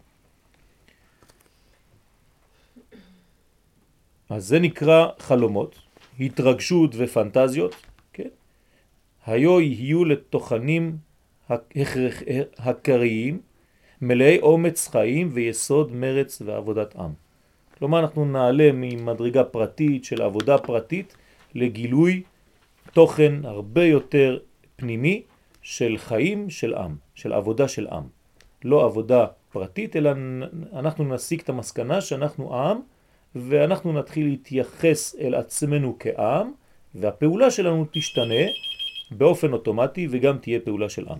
אז 4.29 4.47
זה 4.47 4.59
נקרא 4.59 5.07
חלומות, 5.19 5.75
התרגשות 6.19 6.91
ופנטזיות, 6.97 7.75
כן? 8.13 8.27
היו 9.25 9.61
יהיו 9.61 10.05
לתוכנים 10.05 10.97
הקריים, 12.57 13.39
מלאי 14.01 14.39
אומץ 14.39 14.87
חיים 14.87 15.29
ויסוד 15.33 15.91
מרץ 15.91 16.41
ועבודת 16.45 16.95
עם. 16.95 17.11
כלומר 17.77 17.99
אנחנו 17.99 18.25
נעלה 18.25 18.69
ממדרגה 18.73 19.43
פרטית 19.43 20.05
של 20.05 20.21
עבודה 20.21 20.57
פרטית 20.57 21.15
לגילוי 21.55 22.23
תוכן 22.93 23.45
הרבה 23.45 23.83
יותר 23.85 24.39
פנימי 24.75 25.21
של 25.61 25.97
חיים 25.97 26.49
של 26.49 26.73
עם, 26.73 26.95
של 27.15 27.33
עבודה 27.33 27.67
של 27.67 27.87
עם. 27.87 28.03
לא 28.63 28.85
עבודה 28.85 29.25
פרטית, 29.51 29.95
אלא 29.95 30.11
אנחנו 30.73 31.03
נסיק 31.03 31.43
את 31.43 31.49
המסקנה 31.49 32.01
שאנחנו 32.01 32.55
עם, 32.55 32.77
ואנחנו 33.39 33.93
נתחיל 33.93 34.25
להתייחס 34.25 35.15
אל 35.19 35.35
עצמנו 35.35 35.95
כעם, 35.99 36.51
והפעולה 36.95 37.51
שלנו 37.51 37.85
תשתנה 37.91 38.43
באופן 39.11 39.53
אוטומטי 39.53 40.07
וגם 40.11 40.37
תהיה 40.37 40.59
פעולה 40.59 40.89
של 40.89 41.07
עם. 41.09 41.17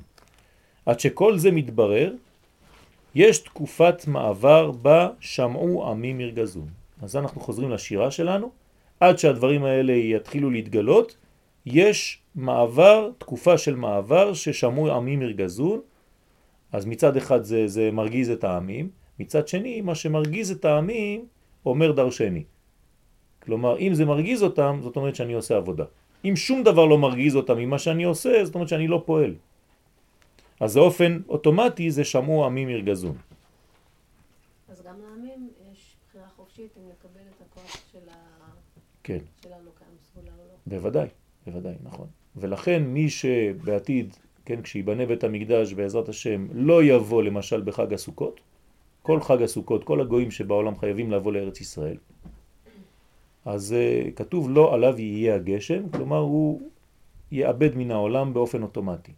עד 0.86 0.99
שכל 0.99 1.38
זה 1.38 1.51
מתברר, 1.51 2.13
יש 3.15 3.39
תקופת 3.39 4.08
מעבר 4.08 4.71
בה 4.71 5.10
שמעו 5.19 5.89
עמים 5.89 6.19
ירגזון. 6.19 6.67
אז 7.01 7.15
אנחנו 7.15 7.41
חוזרים 7.41 7.71
לשירה 7.71 8.12
שלנו, 8.12 8.51
עד 8.99 9.19
שהדברים 9.19 9.63
האלה 9.63 9.93
יתחילו 9.93 10.49
להתגלות, 10.49 11.17
יש 11.65 12.19
מעבר, 12.36 13.10
תקופה 13.17 13.58
של 13.58 13.75
מעבר 13.75 14.34
ששמעו 14.34 14.91
עמים 14.91 15.21
ירגזון, 15.21 15.82
אז 16.71 16.86
מצד 16.86 17.17
אחד 17.17 17.43
זה, 17.43 17.67
זה 17.67 17.91
מרגיז 17.91 18.30
את 18.30 18.43
העמים, 18.43 18.89
מצד 19.19 19.47
שני 19.47 19.82
מה 19.82 19.95
שמרגיז 19.95 20.51
את 20.51 20.65
העמים 20.65 21.25
אומר 21.69 21.91
דרשני. 21.91 22.43
כלומר 23.39 23.80
אם 23.80 23.93
זה 23.93 24.06
מרגיז 24.06 24.43
אותם 24.43 24.80
זאת 24.84 24.95
אומרת 24.95 25.15
שאני 25.15 25.34
עושה 25.34 25.58
עבודה. 25.58 25.86
אם 26.25 26.36
שום 26.36 26.63
דבר 26.63 26.86
לא 26.86 26.97
מרגיז 26.97 27.36
אותם 27.36 27.58
ממה 27.58 27.80
שאני 27.80 28.03
עושה 28.03 28.45
זאת 28.45 28.56
אומרת 28.56 28.67
שאני 28.67 28.88
לא 28.88 29.03
פועל. 29.06 29.34
אז 30.60 30.71
זה 30.71 30.80
אופן 30.80 31.19
אוטומטי 31.27 31.91
זה 31.91 32.03
שמעו 32.03 32.45
עמים 32.45 32.69
ירגזון. 32.69 33.15
אז 34.69 34.82
גם 34.82 34.95
לעמים 35.01 35.49
יש 35.71 35.95
בחירה 36.10 36.27
חופשית 36.36 36.71
אם 36.77 36.84
לקבל 36.89 37.25
את 37.36 37.41
הכוח 37.41 37.77
של 37.91 38.10
ה... 38.10 38.15
כן. 39.03 39.19
שלנו 39.43 39.69
סגולה 40.12 40.32
או 40.32 40.43
לא. 40.47 40.56
בוודאי. 40.67 41.08
בוודאי, 41.47 41.75
נכון. 41.84 42.08
ולכן 42.36 42.84
מי 42.84 43.10
שבעתיד, 43.10 44.15
כן, 44.45 44.62
כשיבנה 44.62 45.06
בית 45.06 45.23
המקדש 45.23 45.73
בעזרת 45.73 46.10
השם, 46.10 46.47
לא 46.53 46.84
יבוא 46.84 47.23
למשל 47.23 47.62
בחג 47.62 47.93
הסוכות, 47.93 48.39
כל 49.08 49.22
חג 49.22 49.41
הסוכות, 49.41 49.84
כל 49.84 50.02
הגויים 50.02 50.32
שבעולם 50.32 50.80
חייבים 50.80 51.12
לבוא 51.12 51.34
לארץ 51.34 51.62
ישראל, 51.62 51.98
אז 53.46 53.76
uh, 53.76 54.12
כתוב 54.12 54.50
לא 54.50 54.74
עליו 54.74 55.00
יהיה 55.00 55.36
הגשם, 55.36 55.89
כלומר 55.89 56.17
הוא 56.17 56.62
יאבד 57.32 57.76
מן 57.76 57.91
העולם 57.91 58.34
באופן 58.34 58.63
אוטומטי. 58.63 59.12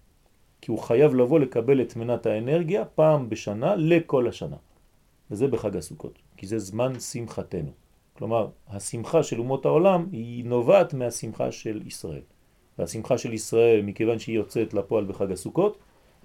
כי 0.62 0.72
הוא 0.72 0.80
חייב 0.80 1.16
לבוא 1.16 1.40
לקבל 1.40 1.82
את 1.82 1.96
מנת 1.96 2.26
האנרגיה 2.26 2.86
פעם 2.86 3.30
בשנה 3.30 3.76
לכל 3.76 4.28
השנה. 4.28 4.56
וזה 5.32 5.48
בחג 5.48 5.78
הסוכות, 5.78 6.20
כי 6.38 6.48
זה 6.48 6.60
זמן 6.60 7.00
שמחתנו. 7.00 7.72
כלומר, 8.14 8.48
השמחה 8.68 9.24
של 9.24 9.40
אומות 9.40 9.66
העולם 9.66 10.06
היא 10.12 10.46
נובעת 10.46 10.94
מהשמחה 10.94 11.52
של 11.52 11.82
ישראל. 11.88 12.26
והשמחה 12.80 13.18
של 13.18 13.34
ישראל, 13.34 13.82
מכיוון 13.82 14.20
שהיא 14.20 14.36
יוצאת 14.36 14.74
לפועל 14.74 15.06
בחג 15.06 15.32
הסוכות, 15.32 15.78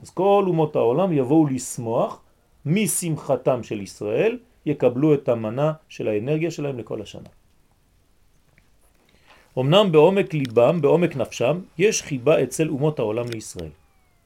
אז 0.02 0.10
כל 0.10 0.44
אומות 0.46 0.76
העולם 0.76 1.12
יבואו 1.12 1.46
לשמוח 1.46 2.23
משמחתם 2.66 3.62
של 3.62 3.80
ישראל, 3.80 4.38
יקבלו 4.66 5.14
את 5.14 5.28
המנה 5.28 5.72
של 5.88 6.08
האנרגיה 6.08 6.50
שלהם 6.50 6.78
לכל 6.78 7.02
השנה. 7.02 7.28
אמנם 9.58 9.92
בעומק 9.92 10.34
ליבם, 10.34 10.80
בעומק 10.80 11.16
נפשם, 11.16 11.60
יש 11.78 12.02
חיבה 12.02 12.42
אצל 12.42 12.68
אומות 12.68 12.98
העולם 12.98 13.28
לישראל. 13.30 13.70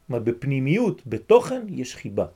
כלומר, 0.06 0.22
בפנימיות, 0.22 1.02
בתוכן, 1.06 1.62
יש 1.68 1.96
חיבה. 1.96 2.26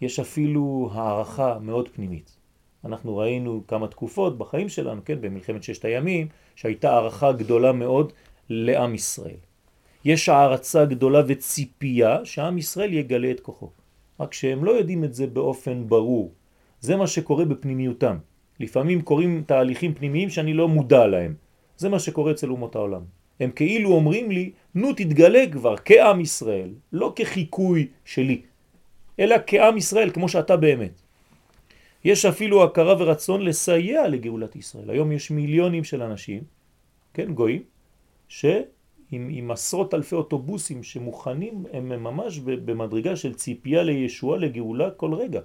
יש 0.00 0.20
אפילו 0.20 0.90
הערכה 0.92 1.58
מאוד 1.58 1.88
פנימית. 1.88 2.36
אנחנו 2.84 3.16
ראינו 3.16 3.62
כמה 3.68 3.88
תקופות 3.88 4.38
בחיים 4.38 4.68
שלנו, 4.68 5.00
כן, 5.04 5.20
במלחמת 5.20 5.62
ששת 5.62 5.84
הימים, 5.84 6.28
שהייתה 6.56 6.92
הערכה 6.92 7.32
גדולה 7.32 7.72
מאוד 7.72 8.12
לעם 8.50 8.94
ישראל. 8.94 9.36
יש 10.04 10.28
הערצה 10.28 10.84
גדולה 10.84 11.22
וציפייה 11.26 12.24
שעם 12.24 12.58
ישראל 12.58 12.92
יגלה 12.92 13.30
את 13.30 13.40
כוחו. 13.40 13.70
רק 14.20 14.34
שהם 14.34 14.64
לא 14.64 14.70
יודעים 14.70 15.04
את 15.04 15.14
זה 15.14 15.26
באופן 15.26 15.88
ברור. 15.88 16.32
זה 16.80 16.96
מה 16.96 17.06
שקורה 17.06 17.44
בפנימיותם. 17.44 18.16
לפעמים 18.60 19.02
קורים 19.02 19.42
תהליכים 19.46 19.94
פנימיים 19.94 20.30
שאני 20.30 20.54
לא 20.54 20.68
מודע 20.68 21.06
להם. 21.06 21.34
זה 21.76 21.88
מה 21.88 21.98
שקורה 21.98 22.32
אצל 22.32 22.50
אומות 22.50 22.76
העולם. 22.76 23.02
הם 23.40 23.50
כאילו 23.50 23.90
אומרים 23.92 24.30
לי, 24.30 24.50
נו 24.74 24.92
תתגלה 24.92 25.44
כבר 25.52 25.74
כעם 25.84 26.20
ישראל, 26.20 26.70
לא 26.92 27.12
כחיקוי 27.16 27.86
שלי, 28.04 28.42
אלא 29.20 29.36
כעם 29.46 29.76
ישראל, 29.76 30.10
כמו 30.10 30.28
שאתה 30.28 30.56
באמת. 30.56 31.00
יש 32.04 32.24
אפילו 32.24 32.64
הכרה 32.64 32.94
ורצון 32.98 33.42
לסייע 33.42 34.08
לגאולת 34.08 34.56
ישראל. 34.56 34.90
היום 34.90 35.12
יש 35.12 35.30
מיליונים 35.30 35.84
של 35.84 36.02
אנשים, 36.02 36.42
כן, 37.14 37.32
גויים, 37.32 37.62
שעם 38.28 38.62
עם 39.30 39.50
עשרות 39.50 39.94
אלפי 39.94 40.14
אוטובוסים 40.14 40.82
שמוכנים, 40.82 41.64
הם 41.72 41.88
ממש 41.88 42.38
במדרגה 42.38 43.16
של 43.16 43.34
ציפייה 43.34 43.82
לישוע, 43.82 44.38
לגאולה 44.38 44.90
כל 44.90 45.14
רגע. 45.14 45.40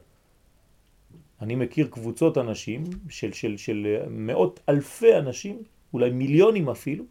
אני 1.41 1.55
מכיר 1.55 1.87
קבוצות 1.87 2.37
אנשים 2.37 2.83
של, 3.09 3.33
של, 3.33 3.57
של 3.57 3.87
מאות 4.09 4.59
אלפי 4.69 5.17
אנשים, 5.17 5.63
אולי 5.93 6.09
מיליונים 6.09 6.69
אפילו, 6.69 7.03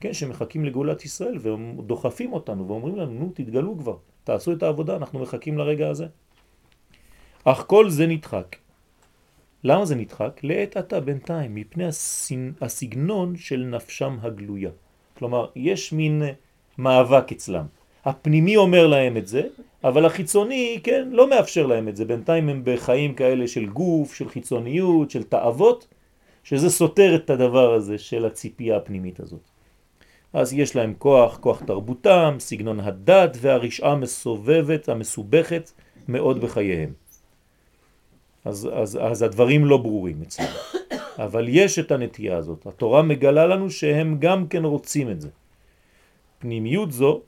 כן, 0.00 0.12
שמחכים 0.12 0.64
לגאולת 0.64 1.04
ישראל 1.04 1.38
ודוחפים 1.38 2.32
אותנו 2.32 2.68
ואומרים 2.68 2.96
לנו, 2.96 3.12
נו, 3.12 3.32
תתגלו 3.34 3.78
כבר, 3.78 3.96
תעשו 4.24 4.52
את 4.52 4.62
העבודה, 4.62 4.96
אנחנו 4.96 5.18
מחכים 5.18 5.58
לרגע 5.58 5.88
הזה. 5.88 6.06
אך 7.44 7.64
כל 7.66 7.90
זה 7.90 8.06
נדחק. 8.06 8.56
למה 9.64 9.84
זה 9.84 9.94
נדחק? 9.94 10.40
לעת 10.42 10.76
עתה 10.76 11.00
בינתיים, 11.00 11.54
מפני 11.54 11.84
הסגנון 12.60 13.36
של 13.36 13.60
נפשם 13.60 14.18
הגלויה. 14.22 14.70
כלומר, 15.22 15.46
יש 15.56 15.92
מין 15.92 16.22
מאבק 16.78 17.32
אצלם. 17.32 17.66
הפנימי 18.04 18.56
אומר 18.56 18.86
להם 18.86 19.16
את 19.16 19.26
זה, 19.26 19.42
אבל 19.84 20.06
החיצוני, 20.06 20.80
כן, 20.82 21.08
לא 21.12 21.30
מאפשר 21.30 21.66
להם 21.66 21.88
את 21.88 21.96
זה. 21.96 22.04
בינתיים 22.04 22.48
הם 22.48 22.62
בחיים 22.64 23.14
כאלה 23.14 23.48
של 23.48 23.66
גוף, 23.66 24.14
של 24.14 24.28
חיצוניות, 24.28 25.10
של 25.10 25.22
תאוות, 25.22 25.86
שזה 26.44 26.70
סותר 26.70 27.14
את 27.14 27.30
הדבר 27.30 27.74
הזה 27.74 27.98
של 27.98 28.26
הציפייה 28.26 28.76
הפנימית 28.76 29.20
הזאת. 29.20 29.40
אז 30.32 30.52
יש 30.52 30.76
להם 30.76 30.94
כוח, 30.98 31.38
כוח 31.38 31.62
תרבותם, 31.66 32.36
סגנון 32.38 32.80
הדת 32.80 33.36
והרשעה 33.40 33.94
מסובבת, 33.94 34.88
המסובכת 34.88 35.70
מאוד 36.08 36.40
בחייהם. 36.40 36.92
אז, 38.44 38.68
אז, 38.74 38.98
אז 39.02 39.22
הדברים 39.22 39.64
לא 39.64 39.76
ברורים 39.76 40.22
אצלנו. 40.22 40.81
אבל 41.18 41.46
יש 41.48 41.78
את 41.78 41.92
הנטייה 41.92 42.36
הזאת. 42.36 42.66
התורה 42.66 43.02
מגלה 43.02 43.46
לנו 43.46 43.70
שהם 43.70 44.16
גם 44.18 44.46
כן 44.46 44.64
רוצים 44.64 45.10
את 45.10 45.20
זה. 45.20 45.28
פנימיות 46.38 46.92
זו 46.92 47.20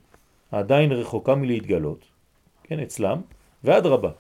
עדיין 0.52 0.92
רחוקה 0.92 1.34
מלהתגלות, 1.34 2.04
כן, 2.62 2.80
אצלם, 2.80 3.20
ועד 3.64 3.86
רבה. 3.86 4.10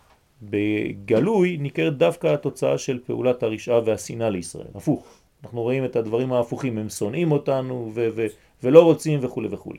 בגלוי 0.42 1.56
ניכרת 1.56 1.96
דווקא 1.98 2.26
התוצאה 2.26 2.78
של 2.78 3.00
פעולת 3.06 3.42
הרשעה 3.42 3.80
והשנאה 3.84 4.30
לישראל. 4.30 4.66
הפוך. 4.74 5.06
אנחנו 5.44 5.62
רואים 5.62 5.84
את 5.84 5.96
הדברים 5.96 6.32
ההפוכים, 6.32 6.78
הם 6.78 6.88
שונאים 6.88 7.32
אותנו 7.32 7.90
ו- 7.94 8.08
ו- 8.14 8.26
ולא 8.62 8.82
רוצים 8.82 9.18
וכו' 9.22 9.42
וכו'. 9.50 9.72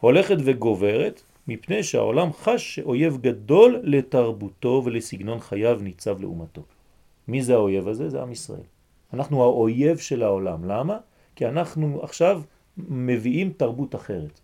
הולכת 0.00 0.36
וגוברת 0.44 1.22
מפני 1.48 1.82
שהעולם 1.82 2.32
חש 2.32 2.74
שאויב 2.74 3.18
גדול 3.20 3.80
לתרבותו 3.82 4.82
ולסגנון 4.84 5.40
חייו 5.40 5.78
ניצב 5.82 6.20
לאומתו. 6.20 6.62
מי 7.28 7.42
זה 7.42 7.54
האויב 7.54 7.88
הזה? 7.88 8.10
זה 8.10 8.22
עם 8.22 8.32
ישראל. 8.32 8.68
אנחנו 9.14 9.42
האויב 9.42 9.98
של 9.98 10.22
העולם. 10.22 10.64
למה? 10.64 10.98
כי 11.36 11.46
אנחנו 11.46 12.02
עכשיו 12.02 12.42
מביאים 12.76 13.52
תרבות 13.56 13.94
אחרת. 13.94 14.40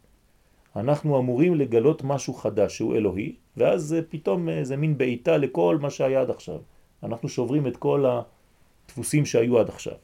אנחנו 0.77 1.18
אמורים 1.18 1.55
לגלות 1.55 2.05
משהו 2.05 2.35
חדש 2.35 2.77
שהוא 2.77 2.96
אלוהי, 2.96 3.35
ואז 3.57 3.96
פתאום 4.09 4.48
זה 4.62 4.77
מין 4.77 4.98
בעיטה 4.98 5.37
לכל 5.37 5.79
מה 5.81 5.90
שהיה 5.90 6.20
עד 6.20 6.31
עכשיו. 6.31 6.59
אנחנו 7.03 7.29
שוברים 7.29 7.66
את 7.66 7.77
כל 7.77 8.05
הדפוסים 8.07 9.27
שהיו 9.27 9.59
עד 9.59 9.68
עכשיו. 9.68 9.94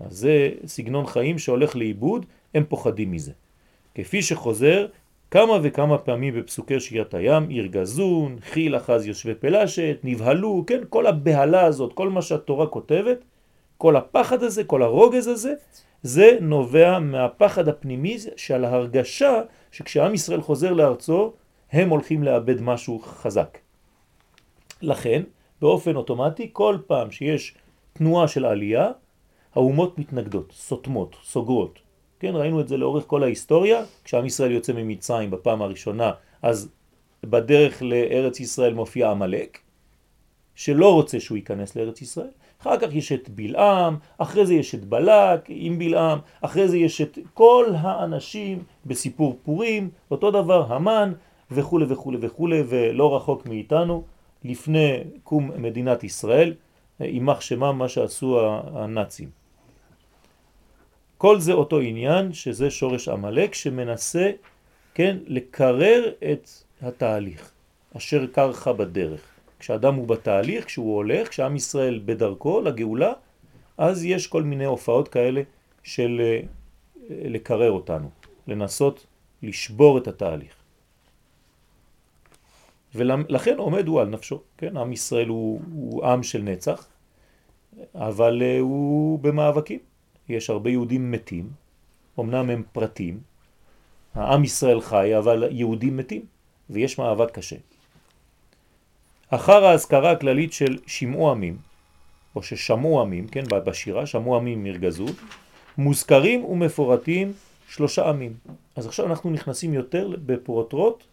אז 0.00 0.18
זה 0.18 0.50
סגנון 0.66 1.06
חיים 1.06 1.38
שהולך 1.38 1.76
לאיבוד, 1.76 2.26
הם 2.54 2.64
פוחדים 2.68 3.10
מזה. 3.10 3.32
כפי 3.94 4.22
שחוזר 4.22 4.86
כמה 5.30 5.58
וכמה 5.62 5.98
פעמים 5.98 6.34
בפסוקי 6.34 6.80
שירת 6.80 7.14
הים, 7.14 7.50
ירגזון, 7.50 8.36
חיל 8.40 8.76
אחז 8.76 9.06
יושבי 9.06 9.34
פלשת, 9.34 9.98
נבהלו, 10.04 10.64
כן, 10.66 10.80
כל 10.88 11.06
הבהלה 11.06 11.64
הזאת, 11.64 11.92
כל 11.92 12.08
מה 12.08 12.22
שהתורה 12.22 12.66
כותבת, 12.66 13.24
כל 13.80 13.96
הפחד 13.96 14.42
הזה, 14.42 14.64
כל 14.64 14.82
הרוגז 14.82 15.26
הזה, 15.26 15.54
זה 16.02 16.38
נובע 16.40 16.98
מהפחד 16.98 17.68
הפנימי 17.68 18.18
של 18.36 18.64
ההרגשה 18.64 19.42
שכשעם 19.72 20.14
ישראל 20.14 20.40
חוזר 20.40 20.72
לארצו, 20.72 21.32
הם 21.72 21.90
הולכים 21.90 22.22
לאבד 22.22 22.60
משהו 22.60 22.98
חזק. 22.98 23.58
לכן, 24.82 25.22
באופן 25.60 25.96
אוטומטי, 25.96 26.50
כל 26.52 26.78
פעם 26.86 27.10
שיש 27.10 27.54
תנועה 27.92 28.28
של 28.28 28.44
עלייה, 28.44 28.90
האומות 29.54 29.98
מתנגדות, 29.98 30.52
סותמות, 30.52 31.16
סוגרות. 31.24 31.78
כן, 32.18 32.32
ראינו 32.34 32.60
את 32.60 32.68
זה 32.68 32.76
לאורך 32.76 33.04
כל 33.06 33.22
ההיסטוריה, 33.22 33.84
כשעם 34.04 34.26
ישראל 34.26 34.50
יוצא 34.50 34.72
ממצרים 34.72 35.30
בפעם 35.30 35.62
הראשונה, 35.62 36.12
אז 36.42 36.68
בדרך 37.24 37.82
לארץ 37.82 38.40
ישראל 38.40 38.74
מופיע 38.74 39.08
המלאק, 39.08 39.58
שלא 40.54 40.94
רוצה 40.94 41.20
שהוא 41.20 41.36
ייכנס 41.36 41.76
לארץ 41.76 42.02
ישראל. 42.02 42.30
אחר 42.60 42.78
כך 42.78 42.94
יש 42.94 43.12
את 43.12 43.28
בלעם, 43.28 43.96
אחרי 44.18 44.46
זה 44.46 44.54
יש 44.54 44.74
את 44.74 44.84
בלק 44.84 45.40
עם 45.48 45.78
בלעם, 45.78 46.18
אחרי 46.40 46.68
זה 46.68 46.78
יש 46.78 47.00
את 47.00 47.18
כל 47.34 47.66
האנשים 47.76 48.62
בסיפור 48.86 49.38
פורים, 49.42 49.90
אותו 50.10 50.30
דבר 50.30 50.72
המן 50.72 51.12
וכו' 51.50 51.80
וכו' 51.88 52.12
וכו', 52.20 52.48
ולא 52.68 53.16
רחוק 53.16 53.46
מאיתנו, 53.46 54.04
לפני 54.44 54.98
קום 55.24 55.50
מדינת 55.56 56.04
ישראל, 56.04 56.54
יימח 57.00 57.40
שמם 57.40 57.78
מה 57.78 57.88
שעשו 57.88 58.40
הנאצים. 58.74 59.28
כל 61.18 61.40
זה 61.40 61.52
אותו 61.52 61.80
עניין 61.80 62.32
שזה 62.32 62.70
שורש 62.70 63.08
עמלק 63.08 63.54
שמנסה, 63.54 64.30
כן, 64.94 65.16
לקרר 65.26 66.12
את 66.32 66.48
התהליך, 66.82 67.52
אשר 67.96 68.26
קרחה 68.26 68.72
בדרך. 68.72 69.20
כשאדם 69.60 69.94
הוא 69.94 70.08
בתהליך, 70.08 70.64
כשהוא 70.64 70.96
הולך, 70.96 71.28
כשעם 71.28 71.56
ישראל 71.56 72.02
בדרכו 72.04 72.60
לגאולה, 72.60 73.12
אז 73.78 74.04
יש 74.04 74.26
כל 74.26 74.42
מיני 74.42 74.64
הופעות 74.64 75.08
כאלה 75.08 75.42
של 75.82 76.20
אה, 76.20 76.40
לקרר 77.10 77.70
אותנו, 77.70 78.10
לנסות 78.46 79.06
לשבור 79.42 79.98
את 79.98 80.08
התהליך. 80.08 80.54
ולכן 82.94 83.58
עומד 83.58 83.88
הוא 83.88 84.00
על 84.00 84.08
נפשו, 84.08 84.40
כן? 84.58 84.76
עם 84.76 84.92
ישראל 84.92 85.28
הוא, 85.28 85.60
הוא 85.72 86.06
עם 86.06 86.22
של 86.22 86.42
נצח, 86.42 86.88
אבל 87.94 88.42
אה, 88.42 88.58
הוא 88.58 89.18
במאבקים. 89.18 89.78
יש 90.28 90.50
הרבה 90.50 90.70
יהודים 90.70 91.10
מתים, 91.10 91.50
אמנם 92.20 92.50
הם 92.50 92.62
פרטים, 92.72 93.20
העם 94.14 94.44
ישראל 94.44 94.80
חי, 94.80 95.18
אבל 95.18 95.48
יהודים 95.50 95.96
מתים, 95.96 96.22
ויש 96.70 96.98
מאבק 96.98 97.30
קשה. 97.30 97.56
אחר 99.30 99.64
ההזכרה 99.64 100.10
הכללית 100.10 100.52
של 100.52 100.78
שמעו 100.86 101.30
עמים, 101.30 101.56
או 102.36 102.42
ששמעו 102.42 103.00
עמים, 103.00 103.28
כן, 103.28 103.44
בשירה, 103.50 104.06
שמעו 104.06 104.36
עמים 104.36 104.64
מרגזו, 104.64 105.06
מוזכרים 105.78 106.44
ומפורטים 106.44 107.32
שלושה 107.68 108.08
עמים. 108.08 108.34
אז 108.76 108.86
עכשיו 108.86 109.06
אנחנו 109.06 109.30
נכנסים 109.30 109.74
יותר 109.74 110.16
בפרוטרוט 110.26 111.04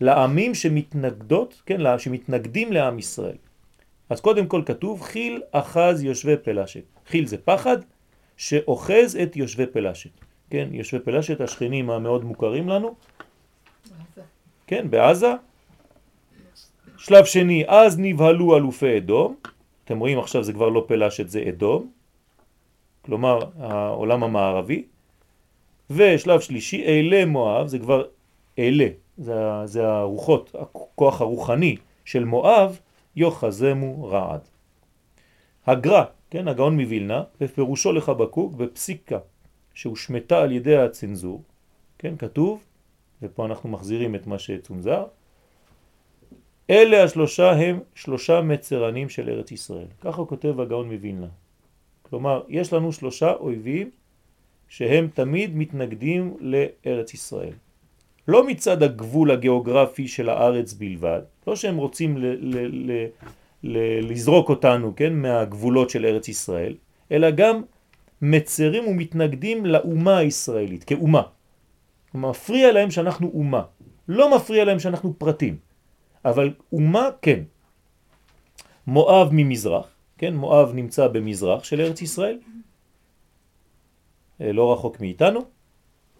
לעמים 0.00 0.54
שמתנגדות, 0.54 1.62
כן, 1.66 1.98
שמתנגדים 1.98 2.72
לעם 2.72 2.98
ישראל. 2.98 3.36
אז 4.10 4.20
קודם 4.20 4.46
כל 4.46 4.62
כתוב 4.66 5.02
חיל 5.02 5.42
אחז 5.52 6.02
יושבי 6.02 6.36
פלשת. 6.36 6.82
חיל 7.08 7.26
זה 7.26 7.36
פחד, 7.38 7.76
שאוחז 8.36 9.18
את 9.22 9.36
יושבי 9.36 9.66
פלשת. 9.66 10.10
כן, 10.50 10.68
יושבי 10.72 10.98
פלשת, 10.98 11.40
השכנים 11.40 11.90
המאוד 11.90 12.24
מוכרים 12.24 12.68
לנו. 12.68 12.94
בעזה. 13.90 14.22
כן, 14.66 14.90
בעזה. 14.90 15.32
שלב 17.02 17.24
שני, 17.24 17.64
אז 17.66 17.98
נבהלו 17.98 18.56
אלופי 18.56 18.96
אדום. 18.96 19.36
אתם 19.84 19.98
רואים 19.98 20.18
עכשיו 20.18 20.44
זה 20.44 20.52
כבר 20.52 20.68
לא 20.68 20.84
פלשת, 20.88 21.28
זה 21.28 21.44
אדום. 21.48 21.90
כלומר, 23.04 23.38
העולם 23.58 24.22
המערבי. 24.22 24.84
ושלב 25.90 26.40
שלישי, 26.40 26.84
אלה 26.84 27.26
מואב, 27.26 27.66
זה 27.66 27.78
כבר 27.78 28.04
אלה, 28.58 28.86
זה, 29.18 29.34
זה 29.64 29.88
הרוחות, 29.88 30.54
הכוח 30.58 31.20
הרוחני 31.20 31.76
של 32.04 32.24
מואב, 32.24 32.78
יוחזמו 33.16 34.04
רעד. 34.04 34.40
הגר"א 35.66 36.04
כן, 36.30 36.48
הגאון 36.48 36.76
מבילנה, 36.76 37.22
בפירושו 37.40 37.92
לחבקוק 37.92 38.54
בפסיקה 38.54 39.18
שהושמטה 39.74 40.42
על 40.42 40.52
ידי 40.52 40.76
הצנזור, 40.76 41.42
כן, 41.98 42.16
כתוב, 42.16 42.64
ופה 43.22 43.46
אנחנו 43.46 43.68
מחזירים 43.68 44.14
את 44.14 44.26
מה 44.26 44.38
שצונזר, 44.38 45.04
אלה 46.70 47.04
השלושה 47.04 47.52
הם 47.52 47.80
שלושה 47.94 48.40
מצרנים 48.40 49.08
של 49.08 49.28
ארץ 49.30 49.52
ישראל. 49.52 49.86
ככה 50.00 50.24
כותב 50.24 50.60
הגאון 50.60 50.92
מווילנה. 50.92 51.26
כלומר, 52.02 52.42
יש 52.48 52.72
לנו 52.72 52.92
שלושה 52.92 53.32
אויבים 53.32 53.90
שהם 54.68 55.08
תמיד 55.14 55.56
מתנגדים 55.56 56.36
לארץ 56.40 57.14
ישראל. 57.14 57.52
לא 58.28 58.46
מצד 58.46 58.82
הגבול 58.82 59.30
הגיאוגרפי 59.30 60.08
של 60.08 60.28
הארץ 60.28 60.72
בלבד, 60.72 61.20
לא 61.46 61.56
שהם 61.56 61.76
רוצים 61.76 62.16
ל- 62.16 62.26
ל- 62.40 62.90
ל- 62.92 63.06
ל- 63.62 64.10
לזרוק 64.10 64.48
אותנו, 64.48 64.92
כן, 64.96 65.12
מהגבולות 65.12 65.90
של 65.90 66.06
ארץ 66.06 66.28
ישראל, 66.28 66.74
אלא 67.12 67.30
גם 67.30 67.62
מצרים 68.22 68.88
ומתנגדים 68.88 69.66
לאומה 69.66 70.18
הישראלית, 70.18 70.84
כאומה. 70.84 71.22
מפריע 72.14 72.72
להם 72.72 72.90
שאנחנו 72.90 73.30
אומה, 73.34 73.62
לא 74.08 74.36
מפריע 74.36 74.64
להם 74.64 74.78
שאנחנו 74.78 75.14
פרטים, 75.18 75.56
אבל 76.24 76.52
אומה 76.72 77.08
כן. 77.22 77.42
מואב 78.86 79.28
ממזרח, 79.32 79.86
כן, 80.18 80.34
מואב 80.34 80.72
נמצא 80.74 81.08
במזרח 81.08 81.64
של 81.64 81.80
ארץ 81.80 82.02
ישראל, 82.02 82.38
אה, 84.40 84.52
לא 84.52 84.72
רחוק 84.72 85.00
מאיתנו, 85.00 85.40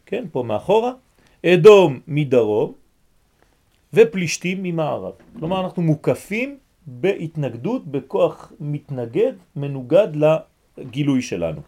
כן, 0.06 0.24
פה 0.32 0.42
מאחורה, 0.42 0.92
אדום 1.46 2.00
מדרום 2.06 2.72
ופלישתים 3.94 4.62
ממערב. 4.62 5.12
כלומר 5.38 5.64
אנחנו 5.64 5.82
מוקפים 5.82 6.58
בהתנגדות, 6.86 7.86
בכוח 7.86 8.52
מתנגד, 8.60 9.32
מנוגד 9.56 10.08
לגילוי 10.78 11.22
שלנו. 11.22 11.60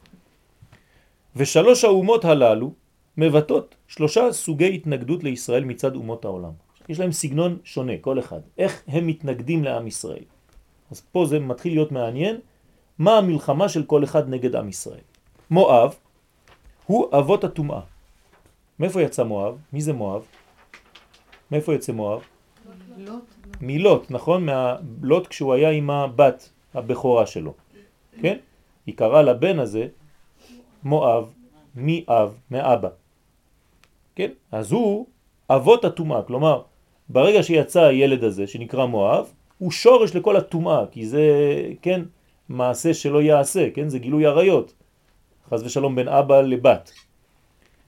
ושלוש 1.36 1.84
האומות 1.84 2.24
הללו 2.24 2.72
מבטאות 3.16 3.74
שלושה 3.88 4.32
סוגי 4.32 4.74
התנגדות 4.74 5.24
לישראל 5.24 5.64
מצד 5.64 5.94
אומות 5.96 6.24
העולם. 6.24 6.52
יש 6.88 7.00
להם 7.00 7.12
סגנון 7.12 7.58
שונה, 7.64 7.92
כל 8.00 8.18
אחד. 8.18 8.40
איך 8.58 8.82
הם 8.86 9.06
מתנגדים 9.06 9.64
לעם 9.64 9.86
ישראל. 9.86 10.24
אז 10.90 11.00
פה 11.12 11.26
זה 11.26 11.38
מתחיל 11.38 11.72
להיות 11.72 11.92
מעניין, 11.92 12.40
מה 12.98 13.18
המלחמה 13.18 13.68
של 13.68 13.84
כל 13.84 14.04
אחד 14.04 14.28
נגד 14.28 14.56
עם 14.56 14.68
ישראל. 14.68 15.04
מואב 15.50 15.94
הוא 16.86 17.18
אבות 17.18 17.44
הטומאה. 17.44 17.80
מאיפה 18.78 19.02
יצא 19.02 19.24
מואב? 19.24 19.58
מי 19.72 19.80
זה 19.80 19.92
מואב? 19.92 20.22
מאיפה 21.50 21.74
יצא 21.74 21.92
מואב? 21.92 22.22
לוט. 22.96 23.24
מלוט, 23.60 24.10
נכון? 24.10 24.46
מהלוט 24.46 25.26
כשהוא 25.26 25.54
היה 25.54 25.70
עם 25.70 25.90
הבת 25.90 26.50
הבכורה 26.74 27.26
שלו, 27.26 27.54
כן? 28.20 28.38
היא 28.86 28.96
קראה 28.96 29.22
לבן 29.22 29.58
הזה 29.58 29.86
מואב, 30.84 31.32
מאב, 31.74 32.34
מאבא, 32.50 32.88
כן? 34.14 34.30
אז 34.52 34.72
הוא 34.72 35.06
אבות 35.50 35.84
הטומאה, 35.84 36.22
כלומר, 36.22 36.62
ברגע 37.08 37.42
שיצא 37.42 37.82
הילד 37.82 38.24
הזה 38.24 38.46
שנקרא 38.46 38.86
מואב, 38.86 39.32
הוא 39.58 39.70
שורש 39.70 40.16
לכל 40.16 40.36
הטומאה, 40.36 40.86
כי 40.90 41.06
זה, 41.06 41.22
כן, 41.82 42.02
מעשה 42.48 42.94
שלא 42.94 43.22
יעשה, 43.22 43.70
כן? 43.70 43.88
זה 43.88 43.98
גילוי 43.98 44.26
עריות, 44.26 44.74
חז 45.50 45.62
ושלום 45.62 45.96
בין 45.96 46.08
אבא 46.08 46.40
לבת. 46.40 46.92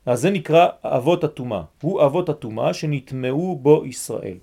אז 0.07 0.20
זה 0.20 0.31
נקרא 0.31 0.68
אבות 0.85 1.24
הטומאה, 1.24 1.62
הוא 1.83 2.05
אבות 2.05 2.29
הטומאה 2.29 2.74
שנטמעו 2.74 3.59
בו 3.62 3.85
ישראל. 3.87 4.37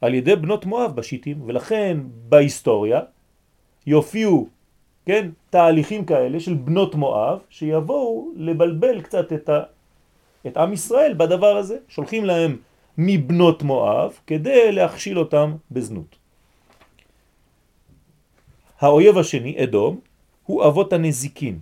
על 0.00 0.14
ידי 0.14 0.36
בנות 0.36 0.66
מואב 0.66 0.96
בשיטים, 0.96 1.42
ולכן 1.46 1.98
בהיסטוריה 2.28 3.00
יופיעו, 3.86 4.48
כן, 5.06 5.30
תהליכים 5.50 6.04
כאלה 6.04 6.40
של 6.40 6.54
בנות 6.54 6.94
מואב, 6.94 7.38
שיבואו 7.50 8.32
לבלבל 8.36 9.00
קצת 9.00 9.32
את, 9.32 9.48
ה, 9.48 9.62
את 10.46 10.56
עם 10.56 10.72
ישראל 10.72 11.14
בדבר 11.16 11.56
הזה. 11.56 11.76
שולחים 11.88 12.24
להם 12.24 12.56
מבנות 12.98 13.62
מואב 13.62 14.18
כדי 14.26 14.72
להכשיל 14.72 15.18
אותם 15.18 15.52
בזנות. 15.70 16.16
האויב 18.80 19.18
השני, 19.18 19.64
אדום, 19.64 20.00
הוא 20.44 20.66
אבות 20.66 20.92
הנזיקין. 20.92 21.58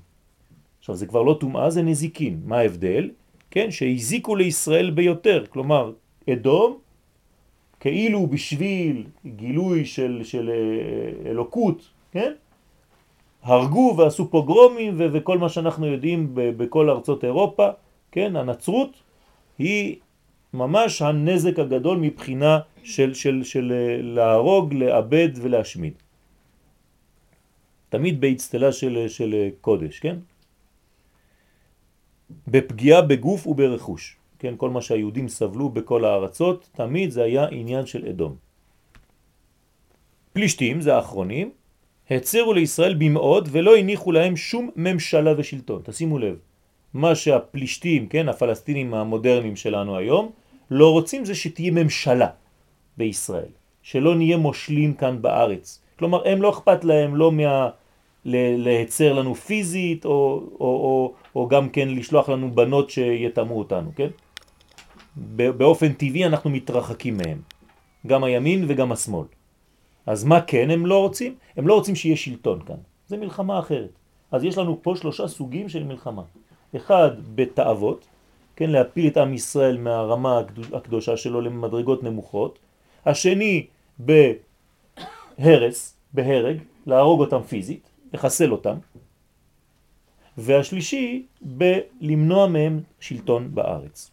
עכשיו 0.79 0.95
זה 0.95 1.07
כבר 1.07 1.23
לא 1.23 1.37
טומאה, 1.41 1.71
זה 1.71 1.83
נזיקין. 1.83 2.41
מה 2.45 2.59
ההבדל? 2.59 3.11
כן, 3.51 3.71
שהזיקו 3.71 4.37
לישראל 4.37 4.91
ביותר, 4.91 5.45
כלומר 5.51 5.93
אדום 6.33 6.79
כאילו 7.81 8.27
בשביל 8.27 9.05
גילוי 9.27 9.85
של, 9.85 10.21
של 10.25 10.51
אה, 10.51 11.31
אלוקות, 11.31 11.89
כן? 12.13 12.33
הרגו 13.43 13.95
ועשו 13.99 14.31
פוגרומים 14.31 14.95
ו- 14.99 15.07
וכל 15.13 15.39
מה 15.39 15.49
שאנחנו 15.49 15.87
יודעים 15.87 16.31
בכל 16.35 16.91
ארצות 16.91 17.25
אירופה, 17.25 17.69
כן? 18.13 18.37
הנצרות 18.37 18.91
היא 19.59 19.97
ממש 20.55 21.03
הנזק 21.03 21.59
הגדול 21.59 21.99
מבחינה 21.99 22.59
של, 22.83 23.15
של, 23.15 23.45
של 23.45 23.73
אה, 23.73 24.03
להרוג, 24.03 24.75
לאבד 24.75 25.29
ולהשמיד. 25.35 25.95
תמיד 27.89 28.21
באצטלה 28.21 28.73
של, 28.73 29.09
של 29.09 29.49
קודש, 29.61 29.99
כן? 29.99 30.17
בפגיעה 32.49 33.03
בגוף 33.03 33.47
וברכוש. 33.47 34.17
כן, 34.39 34.55
כל 34.57 34.71
מה 34.71 34.83
שהיהודים 34.83 35.29
סבלו 35.29 35.69
בכל 35.69 36.05
הארצות, 36.05 36.69
תמיד 36.73 37.11
זה 37.11 37.23
היה 37.23 37.47
עניין 37.51 37.87
של 37.87 38.09
אדום. 38.09 38.37
פלישתים, 40.33 40.81
זה 40.81 40.97
האחרונים, 40.97 41.51
הצרו 42.11 42.53
לישראל 42.53 42.95
במאוד 42.95 43.49
ולא 43.53 43.77
הניחו 43.77 44.13
להם 44.13 44.37
שום 44.37 44.71
ממשלה 44.77 45.33
ושלטון. 45.39 45.83
תשימו 45.85 46.19
לב, 46.19 46.37
מה 46.95 47.15
שהפלישתים, 47.15 48.09
כן, 48.09 48.29
הפלסטינים 48.29 48.95
המודרניים 48.95 49.57
שלנו 49.57 49.97
היום, 49.97 50.33
לא 50.73 50.93
רוצים 50.93 51.25
זה 51.25 51.35
שתהיה 51.35 51.71
ממשלה 51.71 52.29
בישראל, 52.97 53.53
שלא 53.83 54.15
נהיה 54.15 54.37
מושלים 54.37 54.95
כאן 54.95 55.23
בארץ. 55.23 55.83
כלומר, 55.99 56.29
הם 56.29 56.43
לא 56.43 56.51
אכפת 56.51 56.85
להם 56.85 57.17
לא 57.17 57.33
מה... 57.33 57.69
להצר 58.25 59.13
לנו 59.13 59.35
פיזית, 59.35 60.05
או, 60.05 60.11
או, 60.61 60.67
או, 60.67 61.15
או 61.35 61.49
גם 61.49 61.69
כן 61.69 61.89
לשלוח 61.89 62.29
לנו 62.29 62.51
בנות 62.55 62.91
שיתאמו 62.91 63.59
אותנו, 63.59 63.91
כן? 63.97 64.09
באופן 65.37 65.93
טבעי 65.93 66.27
אנחנו 66.27 66.51
מתרחקים 66.51 67.17
מהם, 67.17 67.41
גם 68.07 68.25
הימין 68.25 68.65
וגם 68.69 68.93
השמאל. 68.93 69.27
אז 70.07 70.25
מה 70.25 70.41
כן 70.41 70.71
הם 70.71 70.87
לא 70.87 70.99
רוצים? 70.99 71.35
הם 71.57 71.67
לא 71.67 71.75
רוצים 71.75 71.95
שיהיה 71.95 72.17
שלטון 72.17 72.61
כאן. 72.67 72.77
זה 73.09 73.17
מלחמה 73.17 73.59
אחרת. 73.59 73.91
אז 74.33 74.45
יש 74.45 74.59
לנו 74.59 74.79
פה 74.83 74.95
שלושה 74.97 75.29
סוגים 75.29 75.69
של 75.69 75.85
מלחמה. 75.85 76.23
אחד 76.77 77.11
בתאוות, 77.35 78.07
כן, 78.63 78.71
להפיל 78.71 79.07
את 79.07 79.17
עם 79.17 79.35
ישראל 79.35 79.79
מהרמה 79.79 80.41
הקדושה 80.73 81.17
שלו 81.17 81.41
למדרגות 81.41 82.03
נמוכות. 82.03 82.59
השני 83.07 83.67
בהרס, 85.39 85.97
בהרג, 86.15 86.57
להרוג 86.87 87.21
אותם 87.21 87.43
פיזית, 87.43 87.91
לחסל 88.13 88.53
אותם. 88.53 88.77
והשלישי 90.39 91.27
בלמנוע 91.41 92.47
מהם 92.47 92.81
שלטון 93.01 93.55
בארץ. 93.55 94.11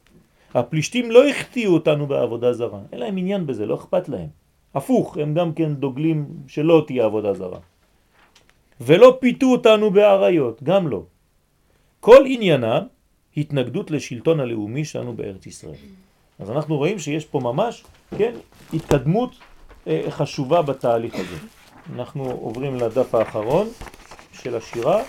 הפלישתים 0.54 1.12
לא 1.12 1.28
הכתיעו 1.28 1.74
אותנו 1.74 2.08
בעבודה 2.08 2.54
זרה, 2.54 2.80
אין 2.92 3.00
להם 3.00 3.18
עניין 3.18 3.46
בזה, 3.46 3.66
לא 3.66 3.76
אכפת 3.76 4.10
להם. 4.10 4.28
הפוך, 4.74 5.18
הם 5.18 5.34
גם 5.34 5.54
כן 5.54 5.76
דוגלים 5.76 6.26
שלא 6.48 6.84
תהיה 6.88 7.06
עבודה 7.06 7.34
זרה. 7.34 7.60
ולא 8.82 9.18
פיתו 9.22 9.46
אותנו 9.46 9.92
בעריות, 9.92 10.64
גם 10.64 10.88
לא. 10.88 11.04
כל 12.00 12.24
עניינה 12.26 12.82
התנגדות 13.38 13.92
לשלטון 13.92 14.40
הלאומי 14.40 14.86
שלנו 14.86 15.14
בארץ 15.14 15.46
ישראל. 15.46 15.76
אז 16.40 16.52
אנחנו 16.52 16.78
רואים 16.78 17.00
שיש 17.00 17.26
פה 17.26 17.40
ממש, 17.40 17.84
כן, 18.18 18.34
התקדמות 18.74 19.36
אה, 19.88 20.02
חשובה 20.10 20.62
בתהליך 20.62 21.16
הזה. 21.16 21.36
אנחנו 21.96 22.24
עוברים 22.24 22.76
לדף 22.76 23.16
האחרון 23.16 23.70
של 24.34 24.56
השירה. 24.56 25.04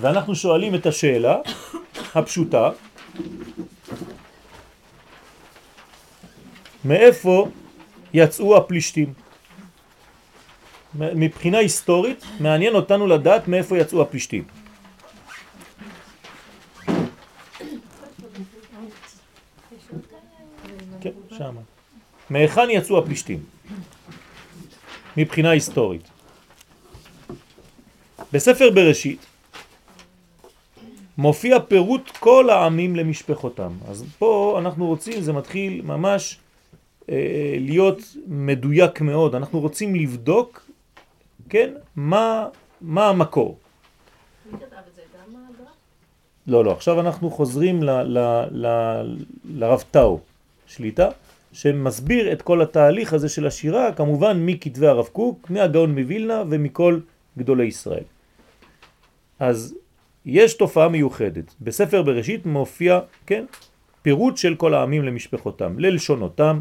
ואנחנו 0.00 0.34
שואלים 0.34 0.74
את 0.74 0.86
השאלה 0.86 1.36
הפשוטה, 2.14 2.70
מאיפה 6.84 7.48
יצאו 8.14 8.56
הפלישתים? 8.56 9.23
מבחינה 10.94 11.58
היסטורית 11.58 12.24
מעניין 12.40 12.74
אותנו 12.74 13.06
לדעת 13.06 13.48
מאיפה 13.48 13.78
יצאו 13.78 14.02
הפלישתים. 14.02 14.44
כן, 21.00 21.10
שם. 21.38 21.54
מהיכן 22.30 22.70
יצאו 22.70 22.98
הפלישתים? 22.98 23.42
מבחינה 25.16 25.50
היסטורית. 25.50 26.08
בספר 28.32 28.70
בראשית 28.70 29.26
מופיע 31.18 31.60
פירוט 31.60 32.10
כל 32.10 32.50
העמים 32.50 32.96
למשפחותם. 32.96 33.72
אז 33.88 34.04
פה 34.18 34.56
אנחנו 34.58 34.86
רוצים, 34.86 35.22
זה 35.22 35.32
מתחיל 35.32 35.82
ממש 35.84 36.38
אה, 37.10 37.56
להיות 37.60 37.98
מדויק 38.26 39.00
מאוד. 39.00 39.34
אנחנו 39.34 39.60
רוצים 39.60 39.94
לבדוק, 39.94 40.63
כן, 41.54 41.74
מה, 41.96 42.48
מה 42.80 43.08
המקור. 43.08 43.58
מי 44.52 44.58
כתב 44.58 44.64
את 44.88 44.94
זה? 44.94 45.02
גם 45.14 45.36
הגר"א? 45.36 45.70
לא, 46.46 46.64
לא, 46.64 46.72
עכשיו 46.72 47.00
אנחנו 47.00 47.30
חוזרים 47.30 47.82
ל, 47.82 47.90
ל, 47.90 48.18
ל, 48.50 48.66
לרב 49.44 49.84
טאו 49.90 50.20
שליטה, 50.66 51.08
שמסביר 51.52 52.32
את 52.32 52.42
כל 52.42 52.62
התהליך 52.62 53.12
הזה 53.12 53.28
של 53.28 53.46
השירה, 53.46 53.92
כמובן 53.92 54.46
מכתבי 54.46 54.86
הרב 54.86 55.06
קוק, 55.06 55.50
מהגאון 55.50 55.98
מווילנה 55.98 56.42
ומכל 56.48 57.00
גדולי 57.38 57.64
ישראל. 57.64 58.04
אז 59.38 59.74
יש 60.26 60.54
תופעה 60.54 60.88
מיוחדת. 60.88 61.54
בספר 61.60 62.02
בראשית 62.02 62.46
מופיע, 62.46 63.00
כן, 63.26 63.44
פירוט 64.02 64.36
של 64.36 64.54
כל 64.54 64.74
העמים 64.74 65.04
למשפחותם, 65.04 65.78
ללשונותם, 65.78 66.60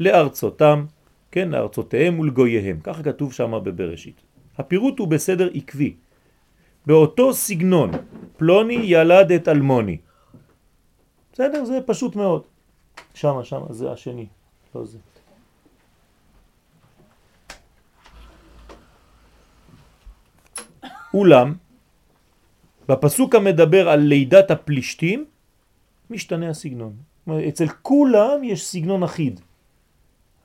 לארצותם, 0.00 0.84
כן, 1.32 1.48
לארצותיהם 1.48 2.20
ולגוייהם. 2.20 2.80
ככה 2.80 3.02
כתוב 3.02 3.32
שם 3.32 3.52
בבראשית. 3.64 4.20
הפירוט 4.58 4.98
הוא 4.98 5.08
בסדר 5.08 5.48
עקבי. 5.54 5.94
באותו 6.86 7.34
סגנון, 7.34 7.90
פלוני 8.36 8.80
ילד 8.84 9.32
את 9.32 9.48
אלמוני. 9.48 9.98
בסדר? 11.32 11.64
זה 11.64 11.78
פשוט 11.86 12.16
מאוד. 12.16 12.42
שמה, 13.14 13.44
שמה, 13.44 13.66
זה 13.70 13.92
השני, 13.92 14.26
לא 14.74 14.84
זה. 14.84 14.98
אולם, 21.14 21.54
בפסוק 22.88 23.34
המדבר 23.34 23.88
על 23.88 24.00
לידת 24.00 24.50
הפלישתים, 24.50 25.24
משתנה 26.10 26.48
הסגנון. 26.48 26.92
אצל 27.48 27.68
כולם 27.82 28.44
יש 28.44 28.66
סגנון 28.66 29.02
אחיד. 29.02 29.40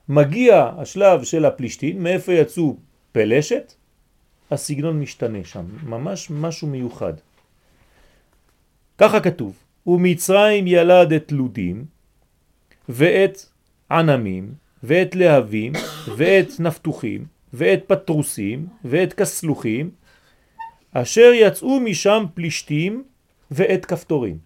מגיע 0.08 0.70
השלב 0.78 1.24
של 1.24 1.44
הפלישתים, 1.44 2.02
מאיפה 2.02 2.32
יצאו 2.32 2.76
פלשת? 3.12 3.72
הסגנון 4.50 5.00
משתנה 5.00 5.44
שם, 5.44 5.64
ממש 5.82 6.30
משהו 6.30 6.68
מיוחד. 6.68 7.12
ככה 8.98 9.20
כתוב, 9.20 9.56
ומצרים 9.86 10.66
ילד 10.66 11.12
את 11.12 11.32
לודים, 11.32 11.84
ואת 12.88 13.38
ענמים, 13.90 14.52
ואת 14.82 15.14
להבים, 15.14 15.72
ואת 16.16 16.60
נפתוחים, 16.60 17.26
ואת 17.52 17.84
פטרוסים, 17.86 18.66
ואת 18.84 19.12
כסלוחים, 19.12 19.90
אשר 20.92 21.30
יצאו 21.34 21.80
משם 21.80 22.24
פלישתים 22.34 23.04
ואת 23.50 23.84
כפתורים. 23.86 24.38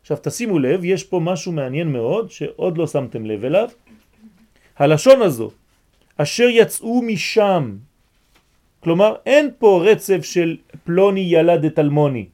עכשיו 0.00 0.16
תשימו 0.22 0.58
לב, 0.58 0.84
יש 0.84 1.04
פה 1.04 1.20
משהו 1.20 1.52
מעניין 1.52 1.92
מאוד 1.92 2.30
שעוד 2.30 2.78
לא 2.78 2.86
שמתם 2.86 3.26
לב 3.26 3.44
אליו. 3.44 3.68
הלשון 4.78 5.22
הזו, 5.22 5.50
אשר 6.16 6.48
יצאו 6.50 7.02
משם, 7.02 7.76
כלומר 8.80 9.14
אין 9.26 9.50
פה 9.58 9.82
רצף 9.84 10.20
של 10.22 10.56
פלוני 10.84 11.20
ילד 11.20 11.64
את 11.64 11.78
אלמוני. 11.78 12.26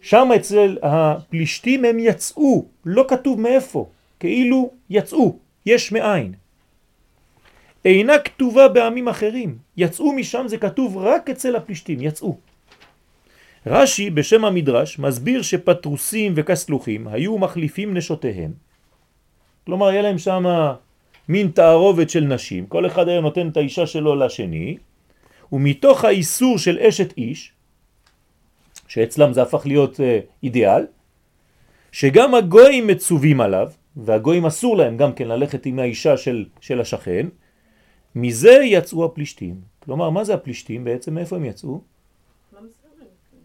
שם 0.00 0.28
אצל 0.36 0.78
הפלישתים 0.82 1.84
הם 1.84 1.98
יצאו, 1.98 2.66
לא 2.84 3.04
כתוב 3.08 3.40
מאיפה, 3.40 3.88
כאילו 4.20 4.70
יצאו, 4.90 5.38
יש 5.66 5.92
מאין. 5.92 6.34
אינה 7.84 8.18
כתובה 8.18 8.68
בעמים 8.68 9.08
אחרים, 9.08 9.58
יצאו 9.76 10.12
משם 10.12 10.48
זה 10.48 10.58
כתוב 10.58 10.96
רק 10.96 11.30
אצל 11.30 11.56
הפלישתים, 11.56 11.98
יצאו. 12.00 12.36
רש"י 13.66 14.10
בשם 14.10 14.44
המדרש 14.44 14.98
מסביר 14.98 15.42
שפטרוסים 15.42 16.32
וכסלוחים 16.36 17.08
היו 17.08 17.38
מחליפים 17.38 17.96
נשותיהם. 17.96 18.52
כלומר, 19.66 19.86
היה 19.86 20.02
להם 20.02 20.18
שם 20.18 20.44
מין 21.28 21.48
תערובת 21.48 22.10
של 22.10 22.24
נשים, 22.24 22.66
כל 22.66 22.86
אחד 22.86 23.08
היה 23.08 23.20
נותן 23.20 23.48
את 23.48 23.56
האישה 23.56 23.86
שלו 23.86 24.14
לשני, 24.16 24.76
ומתוך 25.52 26.04
האיסור 26.04 26.58
של 26.58 26.78
אשת 26.78 27.16
איש, 27.16 27.52
שאצלם 28.88 29.32
זה 29.32 29.42
הפך 29.42 29.66
להיות 29.66 30.00
uh, 30.00 30.02
אידיאל, 30.42 30.86
שגם 31.92 32.34
הגויים 32.34 32.86
מצווים 32.86 33.40
עליו, 33.40 33.70
והגויים 33.96 34.46
אסור 34.46 34.76
להם 34.76 34.96
גם 34.96 35.12
כן 35.12 35.28
ללכת 35.28 35.66
עם 35.66 35.78
האישה 35.78 36.16
של, 36.16 36.46
של 36.60 36.80
השכן, 36.80 37.26
מזה 38.14 38.60
יצאו 38.64 39.04
הפלישתים. 39.04 39.60
כלומר, 39.84 40.10
מה 40.10 40.24
זה 40.24 40.34
הפלישתים? 40.34 40.84
בעצם 40.84 41.14
מאיפה 41.14 41.36
הם 41.36 41.44
יצאו? 41.44 41.80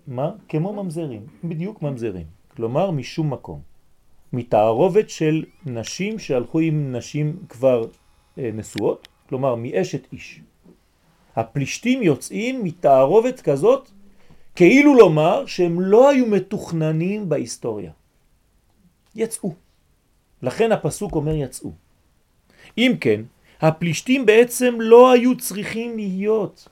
מה? 0.08 0.32
כמו 0.50 0.84
ממזרים, 0.84 1.26
בדיוק 1.44 1.82
ממזרים. 1.82 2.26
כלומר, 2.56 2.92
משום 2.92 3.34
מקום. 3.34 3.75
מתערובת 4.34 5.10
של 5.10 5.46
נשים 5.66 6.20
שהלכו 6.20 6.60
עם 6.60 6.96
נשים 6.96 7.40
כבר 7.50 7.88
אה, 8.38 8.50
נשואות, 8.54 9.08
כלומר 9.30 9.56
מאשת 9.56 10.14
איש. 10.14 10.42
הפלישתים 11.36 12.04
יוצאים 12.04 12.64
מתערובת 12.64 13.42
כזאת, 13.42 13.92
כאילו 14.56 14.96
לומר 14.96 15.46
שהם 15.46 15.82
לא 15.82 16.10
היו 16.10 16.26
מתוכננים 16.26 17.30
בהיסטוריה. 17.30 17.92
יצאו. 19.16 19.54
לכן 20.42 20.72
הפסוק 20.72 21.16
אומר 21.16 21.36
יצאו. 21.36 21.72
אם 22.78 22.94
כן, 23.02 23.22
הפלישתים 23.62 24.26
בעצם 24.26 24.82
לא 24.82 25.12
היו 25.12 25.38
צריכים 25.38 25.96
להיות. 25.96 26.68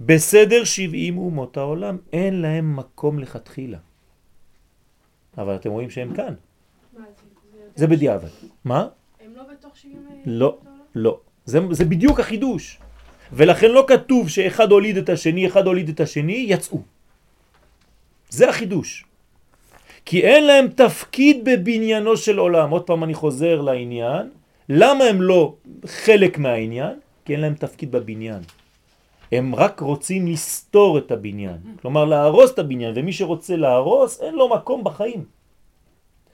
בסדר 0.00 0.64
70 0.64 1.18
אומות 1.18 1.56
העולם 1.56 1.96
אין 2.12 2.40
להם 2.40 2.76
מקום 2.76 3.18
לכתחילה. 3.18 3.78
אבל 5.38 5.54
אתם 5.54 5.70
רואים 5.70 5.90
שהם 5.90 6.14
כאן. 6.14 6.34
זה, 6.92 7.00
זה 7.74 7.86
בדיעבד. 7.86 8.28
מה? 8.64 8.88
הם 9.20 9.32
לא 9.36 9.42
בתוך 9.52 9.76
70 9.76 9.96
לא, 10.26 10.58
לא. 10.94 11.20
זה, 11.44 11.60
זה 11.70 11.84
בדיוק 11.84 12.20
החידוש. 12.20 12.78
ולכן 13.32 13.70
לא 13.70 13.84
כתוב 13.88 14.28
שאחד 14.28 14.72
הוליד 14.72 14.96
את 14.96 15.08
השני, 15.08 15.46
אחד 15.46 15.66
הוליד 15.66 15.88
את 15.88 16.00
השני, 16.00 16.46
יצאו. 16.48 16.80
זה 18.30 18.48
החידוש. 18.48 19.04
כי 20.04 20.22
אין 20.22 20.44
להם 20.44 20.68
תפקיד 20.68 21.44
בבניינו 21.44 22.16
של 22.16 22.38
עולם. 22.38 22.70
עוד 22.70 22.82
פעם 22.82 23.04
אני 23.04 23.14
חוזר 23.14 23.60
לעניין. 23.60 24.30
למה 24.68 25.04
הם 25.04 25.22
לא 25.22 25.54
חלק 25.86 26.38
מהעניין? 26.38 26.98
כי 27.24 27.32
אין 27.32 27.40
להם 27.40 27.54
תפקיד 27.54 27.92
בבניין. 27.92 28.42
הם 29.32 29.54
רק 29.54 29.80
רוצים 29.80 30.26
לסתור 30.26 30.98
את 30.98 31.10
הבניין, 31.10 31.58
כלומר 31.80 32.04
להרוס 32.04 32.50
את 32.50 32.58
הבניין, 32.58 32.92
ומי 32.96 33.12
שרוצה 33.12 33.56
להרוס 33.56 34.20
אין 34.20 34.34
לו 34.34 34.48
מקום 34.48 34.84
בחיים. 34.84 35.24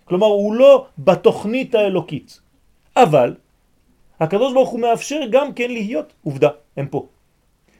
כלומר 0.04 0.26
הוא 0.26 0.54
לא 0.54 0.86
בתוכנית 0.98 1.74
האלוקית. 1.74 2.40
אבל 2.96 3.34
הקדוש 4.20 4.52
ברוך 4.52 4.70
הוא 4.70 4.80
מאפשר 4.80 5.20
גם 5.30 5.52
כן 5.52 5.70
להיות, 5.70 6.12
עובדה, 6.24 6.48
הם 6.76 6.86
פה. 6.86 7.06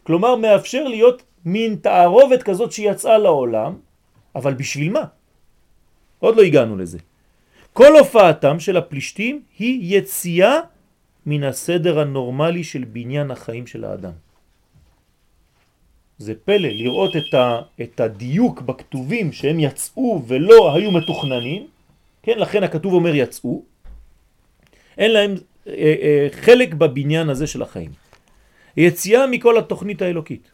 כלומר 0.02 0.36
מאפשר 0.36 0.84
להיות 0.84 1.22
מין 1.44 1.76
תערובת 1.76 2.42
כזאת 2.42 2.72
שיצאה 2.72 3.18
לעולם, 3.18 3.74
אבל 4.34 4.54
בשביל 4.54 4.92
מה? 4.92 5.04
עוד 6.18 6.36
לא 6.36 6.42
הגענו 6.42 6.76
לזה. 6.76 6.98
כל 7.72 7.98
הופעתם 7.98 8.60
של 8.60 8.76
הפלישתים 8.76 9.42
היא 9.58 9.98
יציאה 9.98 10.60
מן 11.26 11.44
הסדר 11.44 12.00
הנורמלי 12.00 12.64
של 12.64 12.84
בניין 12.84 13.30
החיים 13.30 13.66
של 13.66 13.84
האדם. 13.84 14.27
זה 16.18 16.34
פלא 16.44 16.68
לראות 16.68 17.16
את, 17.16 17.34
ה, 17.34 17.60
את 17.82 18.00
הדיוק 18.00 18.60
בכתובים 18.60 19.32
שהם 19.32 19.60
יצאו 19.60 20.22
ולא 20.26 20.74
היו 20.74 20.90
מתוכננים, 20.90 21.66
כן, 22.22 22.38
לכן 22.38 22.62
הכתוב 22.62 22.92
אומר 22.92 23.14
יצאו, 23.14 23.62
אין 24.98 25.10
להם 25.10 25.34
אה, 25.66 25.72
אה, 26.02 26.28
חלק 26.30 26.74
בבניין 26.74 27.28
הזה 27.28 27.46
של 27.46 27.62
החיים. 27.62 27.90
יציאה 28.76 29.26
מכל 29.26 29.58
התוכנית 29.58 30.02
האלוקית. 30.02 30.50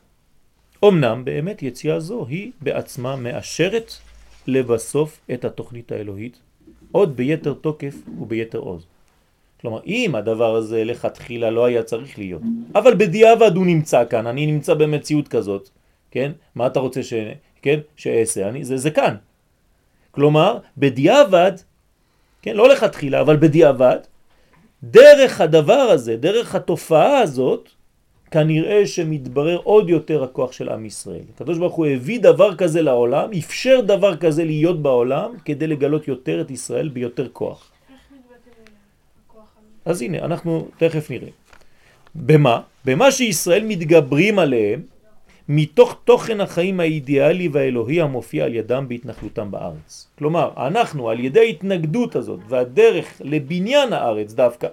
אמנם 0.84 1.24
באמת 1.24 1.62
יציאה 1.62 2.00
זו 2.00 2.26
היא 2.28 2.50
בעצמה 2.60 3.16
מאשרת 3.16 3.92
לבסוף 4.46 5.20
את 5.34 5.44
התוכנית 5.44 5.92
האלוהית 5.92 6.38
עוד 6.92 7.16
ביתר 7.16 7.54
תוקף 7.54 7.94
וביתר 8.18 8.58
עוז. 8.58 8.86
כלומר, 9.64 9.80
אם 9.86 10.14
הדבר 10.14 10.56
הזה 10.56 10.84
לכתחילה 10.84 11.50
לא 11.50 11.64
היה 11.64 11.82
צריך 11.82 12.18
להיות, 12.18 12.42
אבל 12.74 12.94
בדיעבד 12.94 13.56
הוא 13.56 13.66
נמצא 13.66 14.04
כאן, 14.04 14.26
אני 14.26 14.46
נמצא 14.46 14.74
במציאות 14.74 15.28
כזאת, 15.28 15.68
כן? 16.10 16.32
מה 16.54 16.66
אתה 16.66 16.80
רוצה 16.80 17.02
ש... 17.02 17.12
כן? 17.62 17.80
שאעשה? 17.96 18.48
אני... 18.48 18.64
זה, 18.64 18.76
זה 18.76 18.90
כאן. 18.90 19.14
כלומר, 20.10 20.58
בדיעבד, 20.78 21.52
כן? 22.42 22.56
לא 22.56 22.68
לכתחילה, 22.68 23.20
אבל 23.20 23.36
בדיעבד, 23.36 23.98
דרך 24.82 25.40
הדבר 25.40 25.88
הזה, 25.96 26.16
דרך 26.16 26.54
התופעה 26.54 27.18
הזאת, 27.18 27.68
כנראה 28.30 28.86
שמתברר 28.86 29.56
עוד 29.64 29.90
יותר 29.90 30.24
הכוח 30.24 30.52
של 30.52 30.68
עם 30.68 30.84
ישראל. 30.86 31.24
הקדוש 31.34 31.58
ברוך 31.58 31.74
הוא 31.74 31.86
הביא 31.86 32.20
דבר 32.20 32.54
כזה 32.54 32.82
לעולם, 32.82 33.30
אפשר 33.38 33.80
דבר 33.80 34.16
כזה 34.16 34.44
להיות 34.44 34.82
בעולם, 34.82 35.32
כדי 35.44 35.66
לגלות 35.66 36.08
יותר 36.08 36.40
את 36.40 36.50
ישראל 36.50 36.88
ביותר 36.88 37.28
כוח. 37.32 37.73
אז 39.84 40.02
הנה, 40.02 40.18
אנחנו 40.18 40.68
תכף 40.76 41.10
נראה. 41.10 41.28
במה? 42.14 42.60
במה 42.84 43.10
שישראל 43.10 43.64
מתגברים 43.64 44.38
עליהם 44.38 44.82
מתוך 45.48 46.00
תוכן 46.04 46.40
החיים 46.40 46.80
האידיאלי 46.80 47.48
והאלוהי 47.48 48.00
המופיע 48.00 48.44
על 48.44 48.54
ידם 48.54 48.84
בהתנחלותם 48.88 49.50
בארץ. 49.50 50.08
כלומר, 50.18 50.50
אנחנו 50.56 51.10
על 51.10 51.20
ידי 51.20 51.50
התנגדות 51.50 52.16
הזאת 52.16 52.40
והדרך 52.48 53.20
לבניין 53.24 53.92
הארץ 53.92 54.32
דווקא 54.32 54.68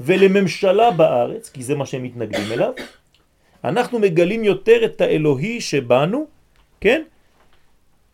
ולממשלה 0.00 0.90
בארץ, 0.90 1.50
כי 1.50 1.62
זה 1.62 1.74
מה 1.74 1.86
שהם 1.86 2.02
מתנגדים 2.02 2.52
אליו, 2.52 2.72
אנחנו 3.64 3.98
מגלים 3.98 4.44
יותר 4.44 4.84
את 4.84 5.00
האלוהי 5.00 5.60
שבנו, 5.60 6.26
כן? 6.80 7.02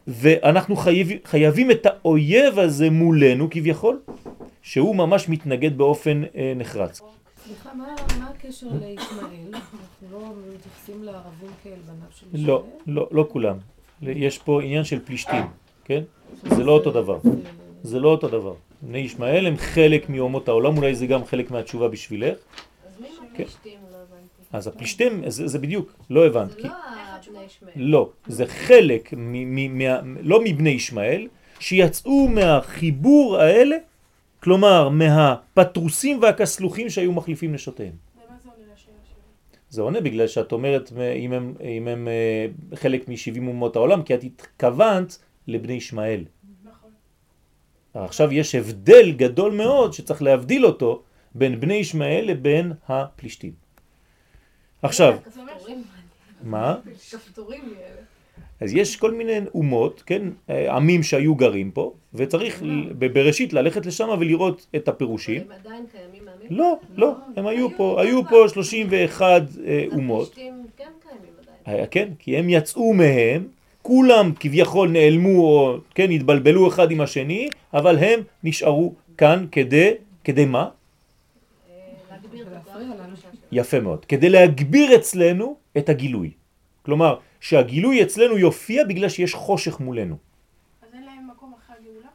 ואנחנו 0.07 0.77
חייב, 0.77 1.09
חייבים 1.25 1.71
את 1.71 1.87
האויב 1.87 2.59
הזה 2.59 2.91
מולנו 2.91 3.49
כביכול, 3.51 4.01
שהוא 4.69 4.97
ממש 4.97 5.29
מתנגד 5.29 5.79
באופן 5.79 6.23
אה, 6.37 6.53
נחרץ. 6.57 7.01
סליחה, 7.45 7.75
מה, 7.75 7.95
מה 8.19 8.31
הקשר 8.31 8.67
לישמעאל? 8.81 9.55
אנחנו 9.55 9.79
לא 10.13 10.33
מתייחסים 10.55 11.03
לערבים 11.03 11.51
כאל 11.65 11.73
בניו 11.87 12.09
של 12.11 12.27
ישמעאל? 12.27 12.47
לא, 12.47 12.65
לא, 12.87 13.09
לא 13.11 13.27
כולם. 13.31 13.57
יש 14.03 14.39
פה 14.39 14.63
עניין 14.63 14.85
של 14.85 14.99
פלישתים, 15.05 15.45
כן? 15.85 16.03
זה 16.43 16.65
לא 16.65 16.73
אותו 16.73 16.91
דבר. 16.91 17.19
זה 17.83 18.01
לא 18.01 18.09
אותו 18.09 18.29
דבר. 18.29 18.55
בני 18.83 18.99
ישמעאל 18.99 19.47
הם 19.47 19.57
חלק 19.57 20.09
מאומות 20.09 20.49
העולם, 20.49 20.77
אולי 20.77 20.95
זה 20.95 21.07
גם 21.07 21.25
חלק 21.25 21.51
מהתשובה 21.51 21.89
בשבילך. 21.89 22.39
אז 22.87 23.01
מי 23.01 23.07
כן. 23.09 23.25
הפלישתים? 23.33 23.79
לא 23.93 23.97
הבנתי. 23.97 24.43
אז 24.53 24.67
הפלישתים, 24.67 25.31
זה, 25.31 25.47
זה 25.47 25.59
בדיוק, 25.59 25.93
לא 26.11 26.27
הבנת. 26.27 26.51
זה 26.53 26.63
לא. 26.63 26.71
לא, 27.77 28.11
זה 28.27 28.47
חלק, 28.47 29.15
לא 30.21 30.41
מבני 30.45 30.71
ישמעאל, 30.71 31.29
שיצאו 31.61 32.29
מהחיבור 32.29 33.37
האלה, 33.37 33.77
כלומר 34.43 34.89
מהפטרוסים 34.89 36.23
והכסלוחים 36.23 36.91
שהיו 36.91 37.13
מחליפים 37.13 37.53
נשותיהם. 37.53 37.93
זה 39.71 39.83
עונה 39.83 40.01
בגלל 40.01 40.27
שאת 40.27 40.53
אומרת 40.53 40.93
אם 41.17 41.33
הם, 41.33 41.55
אם 41.61 41.89
הם 41.89 42.09
אה, 42.09 42.47
חלק 42.77 43.09
מ-70 43.09 43.39
אומות 43.39 43.77
העולם, 43.77 44.03
כי 44.03 44.15
את 44.15 44.25
התכוונת 44.25 45.19
לבני 45.47 45.73
ישמעאל. 45.73 46.25
נכון. 46.65 46.91
עכשיו 47.95 48.33
יש 48.33 48.55
הבדל 48.55 49.13
גדול 49.13 49.53
מאוד 49.53 49.93
שצריך 49.93 50.23
להבדיל 50.23 50.67
אותו 50.67 51.03
בין 51.35 51.61
בני 51.61 51.75
ישמעאל 51.75 52.25
לבין 52.29 52.73
הפלישתים. 52.89 53.53
עכשיו. 54.83 55.19
מה? 56.43 56.77
כפתורים. 57.11 57.75
אז 58.61 58.75
יש 58.75 58.97
כל 58.97 59.11
מיני 59.15 59.39
אומות, 59.55 60.03
כן, 60.07 60.23
אה, 60.51 60.77
עמים 60.77 61.03
שהיו 61.03 61.35
גרים 61.35 61.71
פה, 61.71 61.93
וצריך 62.15 62.63
ל- 62.63 62.93
בבראשית 62.99 63.53
ללכת 63.53 63.87
לשם 63.87 64.09
ולראות 64.21 64.67
את 64.77 64.89
הפירושים. 64.89 65.41
הם 65.43 65.53
עדיין 65.65 65.85
קיימים 65.93 66.23
מהמים? 66.25 66.59
לא, 66.59 66.75
לא, 66.97 67.15
הם 67.37 67.47
היו 67.47 67.77
פה, 67.77 68.03
היו 68.03 68.29
פה 68.29 68.45
31 68.49 69.43
אה, 69.67 69.85
אומות, 69.93 70.35
כן 70.35 70.43
קיימים 70.77 70.95
עדיין. 71.43 71.79
היה, 71.79 71.87
כן, 71.87 72.09
כי 72.19 72.37
הם 72.37 72.49
יצאו 72.51 72.95
מהם, 72.95 73.47
כולם 73.83 74.33
כביכול 74.41 74.89
נעלמו 74.89 75.41
או 75.41 75.77
כן, 75.95 76.11
התבלבלו 76.11 76.69
אחד 76.69 76.91
עם 76.91 77.01
השני, 77.01 77.49
אבל 77.75 77.99
הם 77.99 78.21
נשארו 78.45 78.95
כאן 79.19 79.47
כדי, 79.53 79.91
כדי 80.25 80.45
מה? 80.45 80.63
אה. 80.63 80.69
יפה 83.53 83.81
מאוד, 83.81 84.05
כדי 84.05 84.29
להגביר 84.29 84.95
אצלנו 84.97 85.57
את 85.79 85.89
הגילוי. 85.89 86.31
כלומר, 86.89 87.19
שהגילוי 87.41 88.03
אצלנו 88.03 88.39
יופיע 88.39 88.85
בגלל 88.85 89.09
שיש 89.09 89.35
חושך 89.35 89.81
מולנו. 89.81 90.17
אז 90.83 90.89
אין 90.95 91.05
להם 91.05 91.29
מקום 91.37 91.53
אחרי 91.59 91.77
הגאולה? 91.81 92.09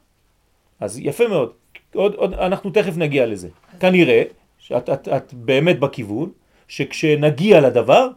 אז 0.80 0.99
יפה 0.99 1.28
מאוד, 1.28 1.53
עוד, 1.93 2.13
עוד, 2.13 2.34
אנחנו 2.34 2.69
תכף 2.71 2.97
נגיע 2.97 3.26
לזה. 3.26 3.49
כנראה 3.80 4.24
שאת 4.57 4.89
את, 4.89 5.07
את 5.07 5.34
באמת 5.34 5.80
בכיוון, 5.80 6.32
שכשנגיע 6.67 7.61
לדבר, 7.61 8.07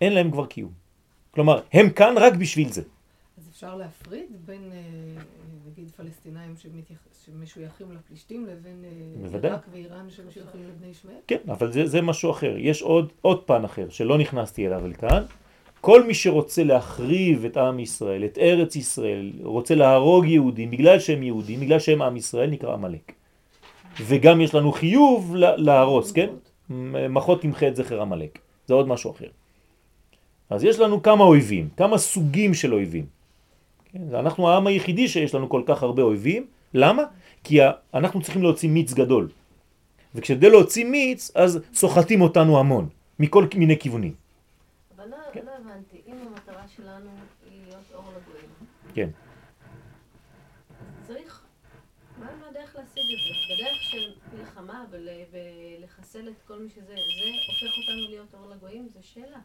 אין 0.00 0.12
להם 0.12 0.30
כבר 0.30 0.46
קיום. 0.46 0.72
כלומר, 1.30 1.60
הם 1.72 1.90
כאן 1.90 2.14
רק 2.18 2.34
בשביל 2.34 2.72
זה. 2.72 2.82
אז 3.38 3.48
אפשר 3.52 3.74
להפריד 3.74 4.26
בין, 4.46 4.72
אה, 4.72 5.22
נגיד, 5.70 5.90
פלסטינאים 5.96 6.54
שמתייח- 6.56 7.24
שמשויכים 7.26 7.86
לפלישתים 7.92 8.46
לבין 8.46 8.84
אה. 8.84 9.38
עיראק 9.42 9.66
ואיראן 9.72 10.10
שמשויכים 10.10 10.60
לבני 10.68 10.86
ישמעאל? 10.90 11.16
כן, 11.26 11.38
אבל 11.48 11.72
זה, 11.72 11.86
זה 11.86 12.02
משהו 12.02 12.30
אחר. 12.30 12.54
יש 12.58 12.82
עוד, 12.82 13.12
עוד 13.22 13.42
פן 13.46 13.64
אחר 13.64 13.88
שלא 13.88 14.18
נכנסתי 14.18 14.66
אליו 14.66 14.86
אל 14.86 14.92
כאן. 14.92 15.22
כל 15.86 16.02
מי 16.06 16.14
שרוצה 16.14 16.64
להחריב 16.64 17.44
את 17.44 17.56
עם 17.56 17.78
ישראל, 17.78 18.24
את 18.24 18.38
ארץ 18.38 18.76
ישראל, 18.76 19.32
רוצה 19.42 19.74
להרוג 19.74 20.26
יהודים 20.26 20.70
בגלל 20.70 20.98
שהם 20.98 21.22
יהודים, 21.22 21.60
בגלל 21.60 21.78
שהם 21.78 22.02
עם 22.02 22.16
ישראל, 22.16 22.50
נקרא 22.50 22.72
עמלק. 22.72 23.12
וגם 24.02 24.40
יש 24.40 24.54
לנו 24.54 24.72
חיוב 24.72 25.36
לה- 25.36 25.56
להרוס, 25.56 26.12
כן? 26.12 26.28
מחות 27.10 27.42
תמחה 27.42 27.68
את 27.68 27.76
זכר 27.76 28.00
עמלק. 28.02 28.38
זה 28.66 28.74
עוד 28.74 28.88
משהו 28.88 29.10
אחר. 29.10 29.26
אז 30.50 30.64
יש 30.64 30.78
לנו 30.78 31.02
כמה 31.02 31.24
אויבים, 31.24 31.68
כמה 31.76 31.98
סוגים 31.98 32.54
של 32.54 32.74
אויבים. 32.74 33.06
כן? 33.92 34.14
אנחנו 34.14 34.48
העם 34.50 34.66
היחידי 34.66 35.08
שיש 35.08 35.34
לנו 35.34 35.48
כל 35.48 35.62
כך 35.66 35.82
הרבה 35.82 36.02
אויבים. 36.02 36.46
למה? 36.74 37.02
כי 37.44 37.58
אנחנו 37.94 38.22
צריכים 38.22 38.42
להוציא 38.42 38.68
מיץ 38.68 38.92
גדול. 38.92 39.28
וכשכדי 40.14 40.50
להוציא 40.50 40.84
מיץ, 40.84 41.30
אז 41.34 41.58
סוחטים 41.74 42.20
אותנו 42.20 42.58
המון, 42.58 42.88
מכל 43.18 43.46
מיני 43.54 43.78
כיוונים. 43.78 44.26
אבל 44.96 45.10
לא 45.10 45.16
כן. 45.32 45.40
לא 45.46 45.50
הבנתי, 45.50 45.96
אם 46.06 46.14
המטרה 46.26 46.62
שלנו 46.76 47.10
היא 47.50 47.60
להיות 47.66 47.82
אור 47.94 48.04
לגויים, 48.04 48.48
כן. 48.96 49.08
צריך, 51.06 51.42
מה 52.18 52.26
מה 52.40 52.46
הדרך 52.50 52.76
להשיג 52.76 53.02
את 53.02 53.18
זה? 53.48 53.54
בדרך 53.54 53.82
של 53.82 54.12
מלחמה 54.38 54.84
ול- 54.90 55.08
ולחסל 55.32 56.28
את 56.28 56.42
כל 56.46 56.58
מי 56.58 56.68
שזה, 56.70 56.86
זה 56.86 56.94
הופך 57.48 57.76
אותנו 57.78 58.08
להיות 58.10 58.34
אור 58.34 58.50
לגויים? 58.50 58.88
זו 58.94 58.98
שאלה. 59.02 59.38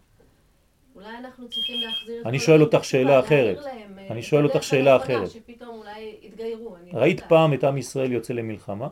אולי 0.96 1.18
אנחנו 1.18 1.50
צריכים 1.50 1.82
להחזיר 1.82 2.22
את 2.22 2.26
אני 2.26 2.40
כל 2.40 2.46
שואל 2.46 2.62
אותך 2.62 2.84
שאלה 2.86 3.20
אחרת. 3.20 3.58
אה, 3.58 3.86
אני 4.10 4.22
שואל 4.24 4.44
אותך 4.46 4.64
שאלה 4.64 4.96
אחרת. 4.96 5.30
שפתאום 5.30 5.78
אולי 5.80 6.16
יתגיירו, 6.22 6.76
לא 6.94 7.00
ראית. 7.00 7.22
פעם 7.30 7.54
את 7.54 7.64
עם 7.64 7.78
ישראל 7.78 8.12
יוצא 8.12 8.34
למלחמה? 8.34 8.88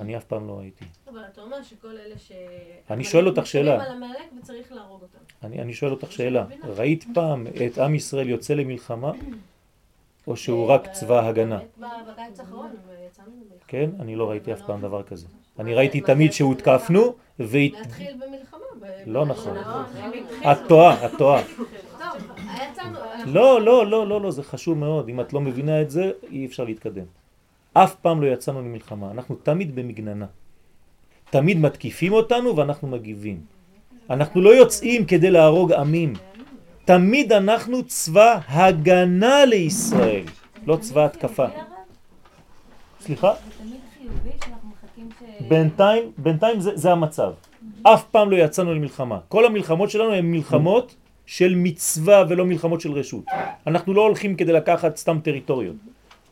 אני 0.00 0.16
אף 0.16 0.24
פעם 0.24 0.48
לא 0.48 0.58
ראיתי. 0.58 0.84
אבל 1.08 1.20
אתה 1.32 1.40
אומר 1.40 1.62
שכל 1.62 1.88
אלה 1.88 2.18
ש... 2.18 2.32
אני 2.90 3.04
שואל 3.04 3.26
אותך 3.26 3.46
שאלה. 3.46 3.84
על 3.84 4.02
וצריך 4.38 4.72
להרוג 4.72 5.02
אותם. 5.02 5.18
אני, 5.42 5.62
אני 5.62 5.72
שואל 5.72 5.90
אותך 5.90 6.12
שאלה, 6.12 6.44
ראית 6.64 7.04
פעם 7.14 7.46
את 7.66 7.78
עם 7.78 7.94
ישראל 7.94 8.28
יוצא 8.28 8.54
למלחמה? 8.54 9.12
או 10.26 10.36
שהוא 10.36 10.66
רק 10.66 10.88
אה, 10.88 10.92
צבא 10.92 11.28
הגנה? 11.28 11.58
באמת, 11.76 11.90
בקיץ 12.12 12.40
האחרון 12.40 12.66
אה, 12.66 13.06
יצאנו. 13.06 13.28
כן? 13.68 13.90
אני 14.00 14.16
לא 14.16 14.30
ראיתי 14.30 14.52
אף 14.52 14.60
פעם 14.66 14.80
דבר 14.80 15.02
כזה. 15.02 15.26
אני 15.58 15.74
ראיתי 15.74 16.00
תמיד 16.00 16.32
שהותקפנו, 16.32 17.14
והת... 17.38 17.72
להתחיל 17.72 18.14
במלחמה. 18.14 18.58
לא 19.06 19.26
נכון. 19.26 19.54
לא, 19.54 20.52
את 20.52 20.58
טועה, 20.68 21.06
את 21.06 21.10
טועה. 21.18 21.42
יצאנו... 22.70 22.98
לא, 23.26 23.62
לא, 23.62 23.86
לא, 23.86 24.06
לא, 24.06 24.20
לא, 24.20 24.30
זה 24.30 24.42
חשוב 24.42 24.78
מאוד. 24.78 25.08
אם 25.08 25.20
את 25.20 25.32
לא 25.32 25.40
מבינה 25.40 25.82
את 25.82 25.90
זה, 25.90 26.12
אי 26.30 26.46
אפשר 26.46 26.64
להתקדם. 26.64 27.04
אף 27.72 27.94
פעם 27.94 28.22
לא 28.22 28.26
יצאנו 28.26 28.60
למלחמה, 28.60 29.10
אנחנו 29.10 29.34
תמיד 29.34 29.74
במגננה. 29.74 30.26
תמיד 31.30 31.58
מתקיפים 31.58 32.12
אותנו 32.12 32.56
ואנחנו 32.56 32.88
מגיבים. 32.88 33.40
אנחנו 34.10 34.40
לא 34.40 34.50
יוצאים 34.50 35.04
כדי 35.04 35.30
להרוג 35.30 35.72
עמים. 35.72 36.12
תמיד 36.84 37.32
אנחנו 37.32 37.82
צבא 37.82 38.38
הגנה 38.48 39.44
לישראל, 39.44 40.24
לא 40.66 40.76
צבא 40.76 41.04
התקפה. 41.04 41.46
סליחה? 43.00 43.32
בינתיים, 45.48 46.12
בינתיים 46.18 46.60
זה, 46.60 46.70
זה 46.74 46.92
המצב. 46.92 47.32
אף 47.82 48.04
פעם 48.04 48.30
לא 48.30 48.36
יצאנו 48.36 48.74
למלחמה. 48.74 49.18
כל 49.28 49.46
המלחמות 49.46 49.90
שלנו 49.90 50.12
הן 50.14 50.26
מלחמות 50.26 50.94
של 51.26 51.54
מצווה 51.56 52.24
ולא 52.28 52.44
מלחמות 52.44 52.80
של 52.80 52.92
רשות. 52.92 53.24
אנחנו 53.66 53.94
לא 53.94 54.00
הולכים 54.00 54.36
כדי 54.36 54.52
לקחת 54.52 54.96
סתם 54.96 55.18
טריטוריות. 55.24 55.76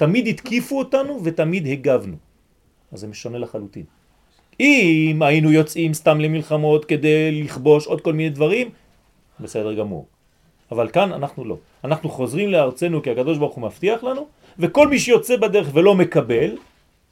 תמיד 0.01 0.27
התקיפו 0.27 0.79
אותנו 0.79 1.21
ותמיד 1.25 1.67
הגבנו. 1.67 2.17
אז 2.93 3.01
זה 3.01 3.07
משונה 3.07 3.39
לחלוטין. 3.39 3.85
אם 4.61 5.21
היינו 5.21 5.53
יוצאים 5.53 5.95
סתם 5.95 6.21
למלחמות 6.21 6.85
כדי 6.85 7.43
לכבוש 7.43 7.87
עוד 7.87 8.01
כל 8.01 8.13
מיני 8.13 8.31
דברים, 8.31 8.71
בסדר 9.41 9.75
גמור. 9.75 10.07
אבל 10.73 10.89
כאן 10.89 11.13
אנחנו 11.13 11.45
לא. 11.45 11.57
אנחנו 11.85 12.09
חוזרים 12.09 12.49
לארצנו 12.49 13.03
כי 13.03 13.11
הקדוש 13.11 13.39
ברוך 13.39 13.55
הוא 13.55 13.63
מבטיח 13.63 14.05
לנו, 14.05 14.27
וכל 14.59 14.89
מי 14.89 14.99
שיוצא 14.99 15.37
בדרך 15.37 15.69
ולא 15.73 15.95
מקבל, 15.95 16.57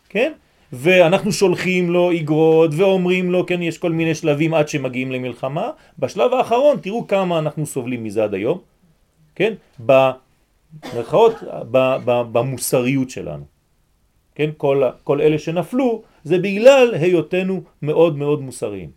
כן? 0.09 0.33
ואנחנו 0.73 1.33
שולחים 1.33 1.91
לו 1.91 2.11
איגרות 2.11 2.71
ואומרים 2.77 3.33
לו, 3.33 3.47
כן, 3.47 3.63
יש 3.63 3.79
כל 3.79 3.93
מיני 3.93 4.15
שלבים 4.15 4.55
עד 4.55 4.69
שמגיעים 4.69 5.13
למלחמה. 5.13 5.71
בשלב 5.99 6.33
האחרון, 6.33 6.77
תראו 6.81 7.07
כמה 7.07 7.39
אנחנו 7.39 7.67
סובלים 7.67 8.05
מזה 8.05 8.25
עד 8.25 8.35
היום, 8.35 8.59
כן? 9.35 9.55
ב- 9.87 10.11
ב- 11.71 12.23
במוסריות 12.33 13.11
שלנו. 13.11 13.45
כן? 14.35 14.51
כל, 14.57 14.83
כל 15.05 15.21
אלה 15.21 15.39
שנפלו 15.39 16.03
זה 16.25 16.39
בגלל 16.39 16.95
היותנו 16.95 17.63
מאוד 17.83 18.17
מאוד 18.17 18.41
מוסריים. 18.41 18.91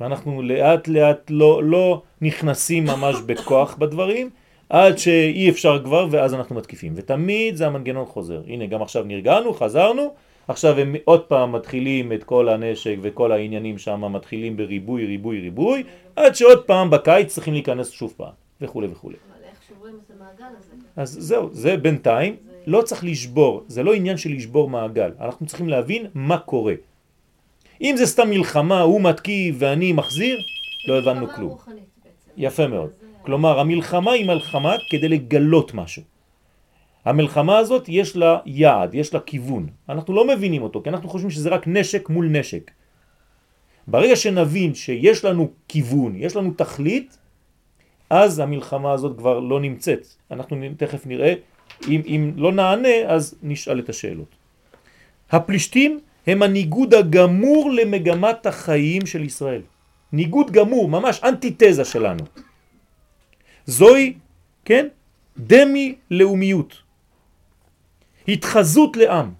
ואנחנו 0.00 0.42
לאט 0.42 0.88
לאט 0.88 1.30
לא, 1.30 1.64
לא 1.64 2.02
נכנסים 2.20 2.84
ממש 2.84 3.16
בכוח 3.26 3.74
בדברים, 3.74 4.30
עד 4.68 4.98
שאי 4.98 5.50
אפשר 5.50 5.84
כבר 5.84 6.08
ואז 6.10 6.34
אנחנו 6.34 6.54
מתקיפים. 6.56 6.92
ותמיד 6.96 7.56
זה 7.56 7.66
המנגנון 7.66 8.06
חוזר. 8.06 8.42
הנה 8.46 8.66
גם 8.66 8.82
עכשיו 8.82 9.04
נרגענו, 9.04 9.54
חזרנו, 9.54 10.14
עכשיו 10.48 10.78
הם 10.78 10.96
עוד 11.04 11.20
פעם 11.20 11.52
מתחילים 11.52 12.12
את 12.12 12.24
כל 12.24 12.48
הנשק 12.48 12.96
וכל 13.02 13.32
העניינים 13.32 13.78
שם 13.78 14.12
מתחילים 14.12 14.56
בריבוי, 14.56 15.06
ריבוי, 15.06 15.40
ריבוי, 15.40 15.82
עד 16.16 16.34
שעוד 16.34 16.64
פעם 16.64 16.90
בקיץ 16.90 17.34
צריכים 17.34 17.54
להיכנס 17.54 17.90
שוב 17.90 18.14
פעם, 18.16 18.32
וכו' 18.60 18.82
וכו'. 18.90 19.10
שוברים 19.86 20.00
את 20.06 20.10
המעגל 20.20 20.54
הזה? 20.58 20.72
אז 20.96 21.16
זהו, 21.20 21.48
זה 21.52 21.76
בינתיים, 21.76 22.36
לא 22.66 22.82
צריך 22.82 23.04
לשבור, 23.04 23.64
זה 23.66 23.82
לא 23.82 23.94
עניין 23.94 24.16
של 24.16 24.30
לשבור 24.32 24.70
מעגל, 24.70 25.10
אנחנו 25.20 25.46
צריכים 25.46 25.68
להבין 25.68 26.06
מה 26.14 26.38
קורה. 26.38 26.74
אם 27.80 27.94
זה 27.96 28.06
סתם 28.06 28.30
מלחמה, 28.30 28.80
הוא 28.80 29.00
מתקיף 29.00 29.56
ואני 29.58 29.92
מחזיר, 29.92 30.38
לא 30.88 30.98
הבנו 30.98 31.28
כלום. 31.28 31.50
רוחנית. 31.50 31.84
יפה 32.36 32.66
מאוד. 32.66 32.90
זה- 33.00 33.06
כלומר, 33.22 33.60
המלחמה 33.60 34.12
היא 34.12 34.26
מלחמה 34.26 34.74
כדי 34.90 35.08
לגלות 35.08 35.74
משהו. 35.74 36.02
המלחמה 37.04 37.58
הזאת 37.58 37.84
יש 37.88 38.16
לה 38.16 38.38
יעד, 38.46 38.94
יש 38.94 39.14
לה 39.14 39.20
כיוון. 39.20 39.66
אנחנו 39.88 40.14
לא 40.14 40.26
מבינים 40.28 40.62
אותו, 40.62 40.82
כי 40.82 40.88
אנחנו 40.90 41.08
חושבים 41.08 41.30
שזה 41.30 41.48
רק 41.48 41.62
נשק 41.66 42.08
מול 42.08 42.26
נשק. 42.28 42.70
ברגע 43.88 44.16
שנבין 44.16 44.74
שיש 44.74 45.24
לנו 45.24 45.50
כיוון, 45.68 46.16
יש 46.16 46.36
לנו 46.36 46.50
תכלית, 46.56 47.18
אז 48.10 48.38
המלחמה 48.38 48.92
הזאת 48.92 49.18
כבר 49.18 49.40
לא 49.40 49.60
נמצאת. 49.60 50.06
אנחנו 50.30 50.56
תכף 50.76 51.06
נראה, 51.06 51.34
אם, 51.88 52.02
אם 52.06 52.32
לא 52.36 52.52
נענה, 52.52 52.96
אז 53.06 53.34
נשאל 53.42 53.78
את 53.78 53.88
השאלות. 53.88 54.34
הפלישתים 55.30 56.00
הם 56.26 56.42
הניגוד 56.42 56.94
הגמור 56.94 57.70
למגמת 57.70 58.46
החיים 58.46 59.06
של 59.06 59.24
ישראל. 59.24 59.62
ניגוד 60.12 60.50
גמור, 60.50 60.88
ממש 60.88 61.20
אנטיתזה 61.24 61.84
שלנו. 61.84 62.24
זוהי, 63.66 64.14
כן, 64.64 64.86
דמי 65.38 65.94
לאומיות. 66.10 66.82
התחזות 68.28 68.96
לעם. 68.96 69.30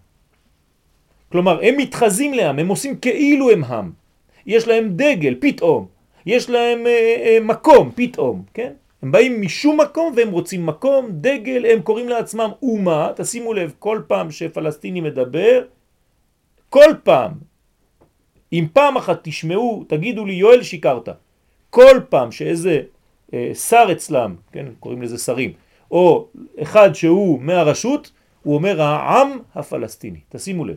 כלומר, 1.33 1.61
הם 1.63 1.77
מתחזים 1.77 2.35
לעם, 2.35 2.59
הם 2.59 2.69
עושים 2.69 2.99
כאילו 2.99 3.51
הם 3.51 3.65
עם. 3.65 3.91
יש 4.47 4.69
להם 4.69 4.97
דגל, 4.97 5.35
פתאום. 5.41 5.87
יש 6.27 6.51
להם 6.51 6.87
אה, 6.87 7.17
אה, 7.27 7.39
מקום, 7.43 7.91
פתאום, 7.95 8.43
כן? 8.55 8.73
הם 9.03 9.13
באים 9.13 9.41
משום 9.41 9.81
מקום 9.81 10.13
והם 10.17 10.31
רוצים 10.31 10.67
מקום, 10.67 11.07
דגל, 11.11 11.67
הם 11.67 11.83
קוראים 11.83 12.09
לעצמם 12.09 12.51
אומה. 12.63 13.11
תשימו 13.17 13.55
לב, 13.55 13.73
כל 13.79 14.03
פעם 14.07 14.31
שפלסטיני 14.31 15.01
מדבר, 15.01 15.65
כל 16.71 16.95
פעם, 17.03 17.33
אם 18.53 18.67
פעם 18.73 18.97
אחת 18.97 19.19
תשמעו, 19.23 19.85
תגידו 19.89 20.27
לי, 20.27 20.33
יואל 20.33 20.63
שיקרת. 20.63 21.09
כל 21.71 22.01
פעם 22.09 22.33
שאיזה 22.33 22.81
אה, 23.35 23.51
שר 23.55 23.89
אצלם, 23.93 24.35
כן, 24.53 24.67
קוראים 24.81 25.03
לזה 25.03 25.19
שרים, 25.19 25.53
או 25.91 26.29
אחד 26.63 26.93
שהוא 26.93 27.41
מהרשות, 27.41 28.13
הוא 28.43 28.55
אומר 28.55 28.83
העם 28.83 29.39
הפלסטיני. 29.55 30.21
תשימו 30.29 30.65
לב. 30.65 30.77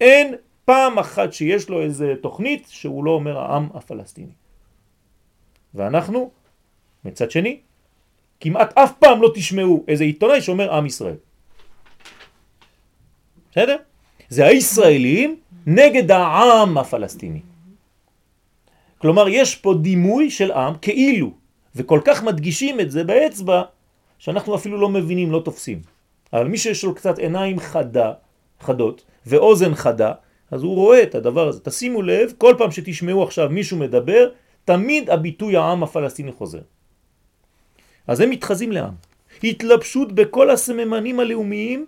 אין 0.00 0.34
פעם 0.64 0.98
אחת 0.98 1.32
שיש 1.32 1.68
לו 1.68 1.82
איזה 1.82 2.14
תוכנית 2.20 2.66
שהוא 2.68 3.04
לא 3.04 3.10
אומר 3.10 3.38
העם 3.38 3.68
הפלסטיני. 3.74 4.41
ואנחנו, 5.74 6.30
מצד 7.04 7.30
שני, 7.30 7.60
כמעט 8.40 8.78
אף 8.78 8.92
פעם 8.98 9.22
לא 9.22 9.30
תשמעו 9.34 9.84
איזה 9.88 10.04
עיתונאי 10.04 10.40
שאומר 10.40 10.74
עם 10.74 10.86
ישראל. 10.86 11.16
בסדר? 13.50 13.76
זה 14.28 14.46
הישראלים 14.46 15.36
נגד 15.66 16.10
העם 16.10 16.78
הפלסטיני. 16.78 17.40
כלומר, 18.98 19.28
יש 19.28 19.56
פה 19.56 19.74
דימוי 19.74 20.30
של 20.30 20.52
עם 20.52 20.74
כאילו, 20.82 21.32
וכל 21.76 22.00
כך 22.04 22.22
מדגישים 22.22 22.80
את 22.80 22.90
זה 22.90 23.04
באצבע, 23.04 23.62
שאנחנו 24.18 24.54
אפילו 24.54 24.80
לא 24.80 24.88
מבינים, 24.88 25.32
לא 25.32 25.42
תופסים. 25.44 25.80
אבל 26.32 26.48
מי 26.48 26.58
שיש 26.58 26.84
לו 26.84 26.94
קצת 26.94 27.18
עיניים 27.18 27.60
חדה, 27.60 28.12
חדות, 28.60 29.04
ואוזן 29.26 29.74
חדה, 29.74 30.12
אז 30.50 30.62
הוא 30.62 30.74
רואה 30.74 31.02
את 31.02 31.14
הדבר 31.14 31.48
הזה. 31.48 31.60
תשימו 31.60 32.02
לב, 32.02 32.32
כל 32.38 32.54
פעם 32.58 32.70
שתשמעו 32.70 33.22
עכשיו 33.22 33.50
מישהו 33.50 33.76
מדבר, 33.76 34.28
תמיד 34.64 35.10
הביטוי 35.10 35.56
העם 35.56 35.82
הפלסטיני 35.82 36.32
חוזר. 36.32 36.60
אז 38.06 38.20
הם 38.20 38.30
מתחזים 38.30 38.72
לעם. 38.72 38.94
התלבשות 39.44 40.12
בכל 40.12 40.50
הסממנים 40.50 41.20
הלאומיים, 41.20 41.86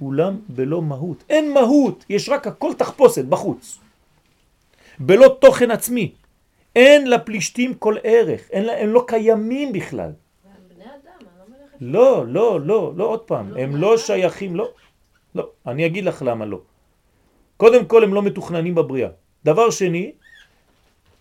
אולם 0.00 0.40
בלא 0.48 0.82
מהות. 0.82 1.24
אין 1.28 1.52
מהות, 1.54 2.04
יש 2.08 2.28
רק 2.28 2.46
הכל 2.46 2.72
תחפושת 2.78 3.24
בחוץ. 3.24 3.78
בלא 4.98 5.36
תוכן 5.40 5.70
עצמי. 5.70 6.12
אין 6.76 7.10
לפלישתים 7.10 7.74
כל 7.74 7.96
ערך, 8.02 8.50
אין 8.50 8.64
לה, 8.64 8.80
הם 8.80 8.88
לא 8.88 9.04
קיימים 9.06 9.72
בכלל. 9.72 10.10
לא. 11.80 12.26
לא, 12.26 12.26
לא, 12.26 12.60
לא, 12.60 12.92
לא 12.96 13.04
עוד 13.04 13.20
פעם, 13.20 13.56
הם 13.56 13.76
לא 13.76 13.98
שייכים, 13.98 14.56
לא, 14.56 14.70
לא, 15.34 15.50
אני 15.66 15.86
אגיד 15.86 16.04
לך 16.04 16.22
למה 16.26 16.44
לא. 16.46 16.60
קודם 17.56 17.84
כל 17.84 18.04
הם 18.04 18.14
לא 18.14 18.22
מתוכננים 18.22 18.74
בבריאה. 18.74 19.08
דבר 19.44 19.70
שני, 19.70 20.12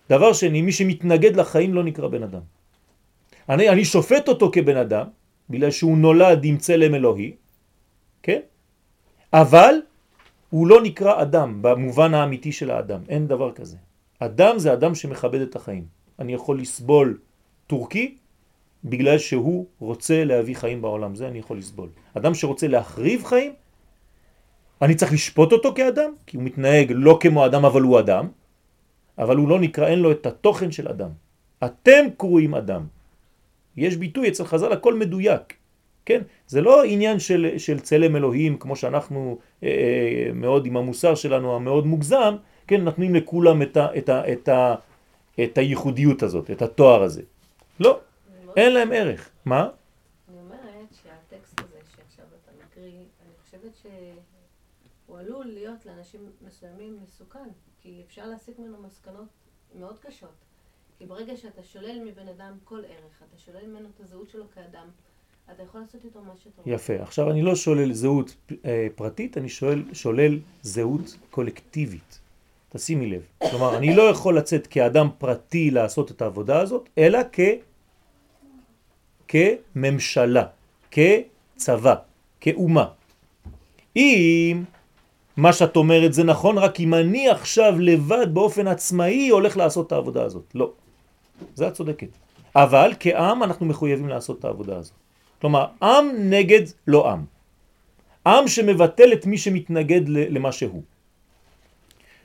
דבר 0.09 0.33
שני, 0.33 0.61
מי 0.61 0.71
שמתנגד 0.71 1.35
לחיים 1.35 1.73
לא 1.73 1.83
נקרא 1.83 2.07
בן 2.07 2.23
אדם. 2.23 2.41
אני, 3.49 3.69
אני 3.69 3.85
שופט 3.85 4.27
אותו 4.27 4.51
כבן 4.53 4.77
אדם, 4.77 5.07
בגלל 5.49 5.71
שהוא 5.71 5.97
נולד 5.97 6.43
עם 6.43 6.57
צלם 6.57 6.95
אלוהי, 6.95 7.35
כן? 8.23 8.39
אבל 9.33 9.75
הוא 10.49 10.67
לא 10.67 10.81
נקרא 10.81 11.21
אדם 11.21 11.61
במובן 11.61 12.13
האמיתי 12.13 12.51
של 12.51 12.71
האדם, 12.71 12.99
אין 13.09 13.27
דבר 13.27 13.51
כזה. 13.51 13.77
אדם 14.19 14.59
זה 14.59 14.73
אדם 14.73 14.95
שמכבד 14.95 15.41
את 15.41 15.55
החיים. 15.55 15.85
אני 16.19 16.33
יכול 16.33 16.59
לסבול 16.59 17.17
טורקי 17.67 18.17
בגלל 18.83 19.17
שהוא 19.17 19.65
רוצה 19.79 20.23
להביא 20.23 20.55
חיים 20.55 20.81
בעולם, 20.81 21.15
זה 21.15 21.27
אני 21.27 21.39
יכול 21.39 21.57
לסבול. 21.57 21.89
אדם 22.13 22.33
שרוצה 22.33 22.67
להחריב 22.67 23.25
חיים, 23.25 23.53
אני 24.81 24.95
צריך 24.95 25.13
לשפוט 25.13 25.51
אותו 25.51 25.73
כאדם, 25.75 26.11
כי 26.27 26.37
הוא 26.37 26.43
מתנהג 26.43 26.91
לא 26.95 27.17
כמו 27.21 27.45
אדם 27.45 27.65
אבל 27.65 27.81
הוא 27.81 27.99
אדם, 27.99 28.27
אבל 29.17 29.37
הוא 29.37 29.49
לא 29.49 29.59
נקרא, 29.59 29.87
אין 29.87 29.99
לו 29.99 30.11
את 30.11 30.25
התוכן 30.25 30.71
של 30.71 30.87
אדם. 30.87 31.09
אתם 31.65 32.05
קרואים 32.17 32.55
אדם. 32.55 32.85
יש 33.77 33.97
ביטוי 33.97 34.29
אצל 34.29 34.43
חז"ל, 34.43 34.71
הכל 34.71 34.93
מדויק. 34.93 35.53
כן? 36.05 36.21
זה 36.47 36.61
לא 36.61 36.83
עניין 36.83 37.19
של, 37.19 37.53
של 37.57 37.79
צלם 37.79 38.15
אלוהים, 38.15 38.57
כמו 38.57 38.75
שאנחנו 38.75 39.37
אה, 39.63 39.69
אה 39.69 40.33
מאוד 40.33 40.65
עם 40.65 40.77
המוסר 40.77 41.15
שלנו 41.15 41.55
המאוד 41.55 41.85
מוגזם, 41.85 42.35
כן? 42.67 42.81
נותנים 42.81 43.15
לכולם 43.15 43.61
את, 43.61 43.77
ה, 43.77 43.97
את, 43.97 44.09
ה, 44.09 44.31
את, 44.31 44.47
ה, 44.49 44.75
את 45.43 45.57
הייחודיות 45.57 46.23
הזאת, 46.23 46.51
את 46.51 46.61
התואר 46.61 47.03
הזה. 47.03 47.21
לא, 47.79 47.99
אין 48.55 48.73
להם 48.73 48.91
ערך. 48.91 49.29
מה? 49.45 49.67
שהטקסט 51.03 51.59
הזה 51.59 51.77
עלול 55.23 55.45
להיות 55.45 55.85
לאנשים 55.85 56.31
מסוימים 56.47 56.99
מסוכן, 57.03 57.49
כי 57.83 58.01
אפשר 58.07 58.27
להסיק 58.27 58.59
ממנו 58.59 58.77
מסקנות 58.87 59.27
מאוד 59.79 59.99
קשות. 59.99 60.33
כי 60.97 61.05
ברגע 61.05 61.37
שאתה 61.37 61.63
שולל 61.63 61.99
מבן 62.05 62.27
אדם 62.27 62.53
כל 62.63 62.79
ערך, 62.79 63.23
אתה 63.29 63.37
שולל 63.37 63.67
ממנו 63.67 63.89
את 63.95 63.99
הזהות 64.03 64.29
שלו 64.29 64.43
כאדם, 64.55 64.87
אתה 65.51 65.63
יכול 65.63 65.81
לעשות 65.81 66.05
איתו 66.05 66.21
מה 66.21 66.33
שאתה 66.37 66.49
רוצה. 66.57 66.69
יפה. 66.71 66.93
עכשיו 67.03 67.31
אני 67.31 67.41
לא 67.41 67.55
שולל 67.55 67.93
זהות 67.93 68.35
אה, 68.65 68.87
פרטית, 68.95 69.37
אני 69.37 69.49
שואל, 69.49 69.83
שולל 69.93 70.39
זהות 70.61 71.17
קולקטיבית. 71.29 72.19
תשימי 72.69 73.07
לב. 73.07 73.21
כלומר, 73.49 73.77
אני 73.77 73.95
לא 73.95 74.01
יכול 74.01 74.37
לצאת 74.37 74.67
כאדם 74.67 75.07
פרטי 75.17 75.71
לעשות 75.71 76.11
את 76.11 76.21
העבודה 76.21 76.59
הזאת, 76.59 76.89
אלא 76.97 77.19
כ... 77.31 77.39
כממשלה, 79.27 80.45
כצבא, 80.91 81.95
כאומה. 82.39 82.87
אם 83.95 84.63
מה 85.37 85.53
שאת 85.53 85.75
אומרת 85.75 86.13
זה 86.13 86.23
נכון, 86.23 86.57
רק 86.57 86.79
אם 86.79 86.93
אני 86.93 87.29
עכשיו 87.29 87.79
לבד 87.79 88.33
באופן 88.33 88.67
עצמאי 88.67 89.29
הולך 89.29 89.57
לעשות 89.57 89.87
את 89.87 89.91
העבודה 89.91 90.23
הזאת. 90.23 90.51
לא. 90.55 90.71
זה 91.55 91.67
את 91.67 91.73
צודקת. 91.73 92.07
אבל 92.55 92.93
כעם 92.99 93.43
אנחנו 93.43 93.65
מחויבים 93.65 94.09
לעשות 94.09 94.39
את 94.39 94.45
העבודה 94.45 94.77
הזאת. 94.77 94.93
כלומר, 95.41 95.65
עם 95.81 96.05
נגד 96.29 96.61
לא 96.87 97.11
עם. 97.11 97.25
עם 98.27 98.47
שמבטל 98.47 99.13
את 99.13 99.25
מי 99.25 99.37
שמתנגד 99.37 100.01
למה 100.07 100.51
שהוא. 100.51 100.83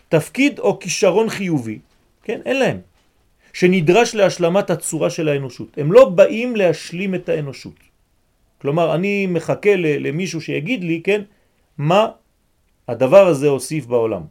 תפקיד 0.09 0.59
או 0.59 0.79
כישרון 0.79 1.29
חיובי, 1.29 1.79
כן, 2.23 2.41
אין 2.45 2.59
להם, 2.59 2.79
שנדרש 3.53 4.15
להשלמת 4.15 4.71
הצורה 4.71 5.11
של 5.11 5.29
האנושות. 5.29 5.79
הם 5.79 5.93
לא 5.93 6.09
באים 6.09 6.57
להשלים 6.57 7.15
את 7.15 7.29
האנושות. 7.29 7.75
כלומר, 8.61 8.95
אני 8.95 9.27
מחכה 9.27 9.77
למישהו 9.77 10.41
שיגיד 10.41 10.85
לי, 10.85 11.01
כן, 11.05 11.23
מה 11.79 12.09
הדבר 12.89 13.26
הזה 13.26 13.49
הוסיף 13.49 13.86
בעולם. 13.86 14.22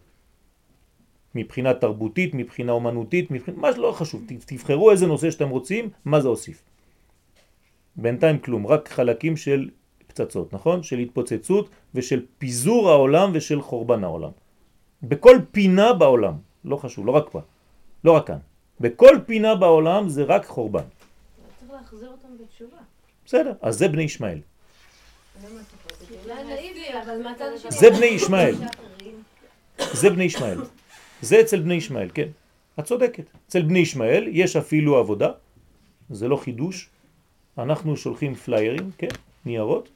מבחינה 1.36 1.74
תרבותית, 1.74 2.34
מבחינה 2.34 2.72
אומנותית, 2.72 3.32
מבחינה, 3.32 3.58
מה 3.58 3.74
שלא 3.74 3.92
חשוב, 3.92 4.24
תבחרו 4.46 4.92
איזה 4.92 5.08
נושא 5.08 5.32
שאתם 5.32 5.50
רוצים, 5.50 5.90
מה 6.06 6.22
זה 6.22 6.28
הוסיף. 6.28 6.64
בינתיים 7.96 8.40
כלום, 8.40 8.68
רק 8.68 8.90
חלקים 8.90 9.38
של 9.38 9.70
פצצות, 10.08 10.54
נכון? 10.54 10.84
של 10.84 10.98
התפוצצות 10.98 11.70
ושל 11.96 12.26
פיזור 12.38 12.90
העולם 12.90 13.32
ושל 13.34 13.62
חורבן 13.62 14.04
העולם. 14.04 14.32
בכל 15.04 15.38
פינה 15.52 15.94
בעולם, 15.94 16.34
לא 16.66 16.76
חשוב, 16.76 17.06
לא 17.06 17.12
רק 17.12 17.30
פה, 17.30 17.42
לא 18.04 18.12
רק 18.12 18.28
כאן. 18.28 18.38
בכל 18.80 19.16
פינה 19.26 19.56
בעולם 19.56 20.10
זה 20.10 20.24
רק 20.24 20.46
חורבן. 20.46 20.84
צריך 21.60 21.72
להחזיר 21.72 22.10
אותם 22.10 22.28
בתשובה. 22.44 22.78
בסדר, 23.26 23.54
אז 23.62 23.78
זה 23.78 23.88
בני 23.88 24.04
ישמעאל. 24.04 24.40
מהצד 25.36 25.48
השני... 25.56 25.77
זה 27.70 27.90
בני 27.92 28.06
ישמעאל. 28.06 28.56
זה 29.94 30.10
בני 30.10 30.24
ישמעאל. 30.24 30.58
זה 31.22 31.42
אצל 31.42 31.60
בני 31.60 31.74
ישמעאל, 31.74 32.10
כן. 32.14 32.28
את 32.80 32.86
צודקת. 32.86 33.24
אצל 33.48 33.62
בני 33.62 33.80
ישמעאל 33.80 34.28
יש 34.32 34.56
אפילו 34.56 34.98
עבודה, 34.98 35.32
זה 36.10 36.28
לא 36.28 36.36
חידוש. 36.36 36.90
אנחנו 37.58 37.98
שולחים 37.98 38.36
פליירים, 38.36 38.92
כן, 38.98 39.08
ניירות, 39.46 39.90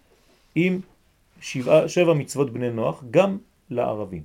עם 0.56 0.80
שבע, 1.42 1.88
שבע 1.88 2.14
מצוות 2.14 2.54
בני 2.54 2.70
נוח, 2.70 3.04
גם 3.12 3.38
לערבים. 3.70 4.24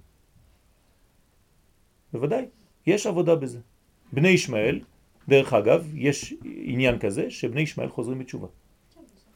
בוודאי, 2.13 2.45
יש 2.87 3.07
עבודה 3.07 3.35
בזה. 3.35 3.59
בני 4.13 4.29
ישמעאל, 4.29 4.81
דרך 5.29 5.53
אגב, 5.53 5.91
יש 5.95 6.35
עניין 6.45 6.99
כזה 6.99 7.31
שבני 7.31 7.61
ישמעאל 7.61 7.89
חוזרים 7.89 8.19
בתשובה. 8.19 8.47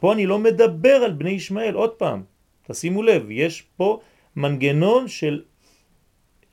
פה 0.00 0.12
אני 0.12 0.26
לא 0.26 0.38
מדבר 0.38 0.94
על 0.94 1.12
בני 1.12 1.30
ישמעאל, 1.30 1.74
עוד 1.74 1.90
פעם, 1.90 2.22
תשימו 2.70 3.02
לב, 3.02 3.30
יש 3.30 3.62
פה 3.76 4.00
מנגנון 4.36 5.08
של 5.08 5.42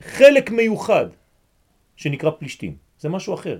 חלק 0.01 0.49
מיוחד 0.51 1.05
שנקרא 1.95 2.31
פלישתים, 2.31 2.75
זה 2.99 3.09
משהו 3.09 3.33
אחר. 3.33 3.59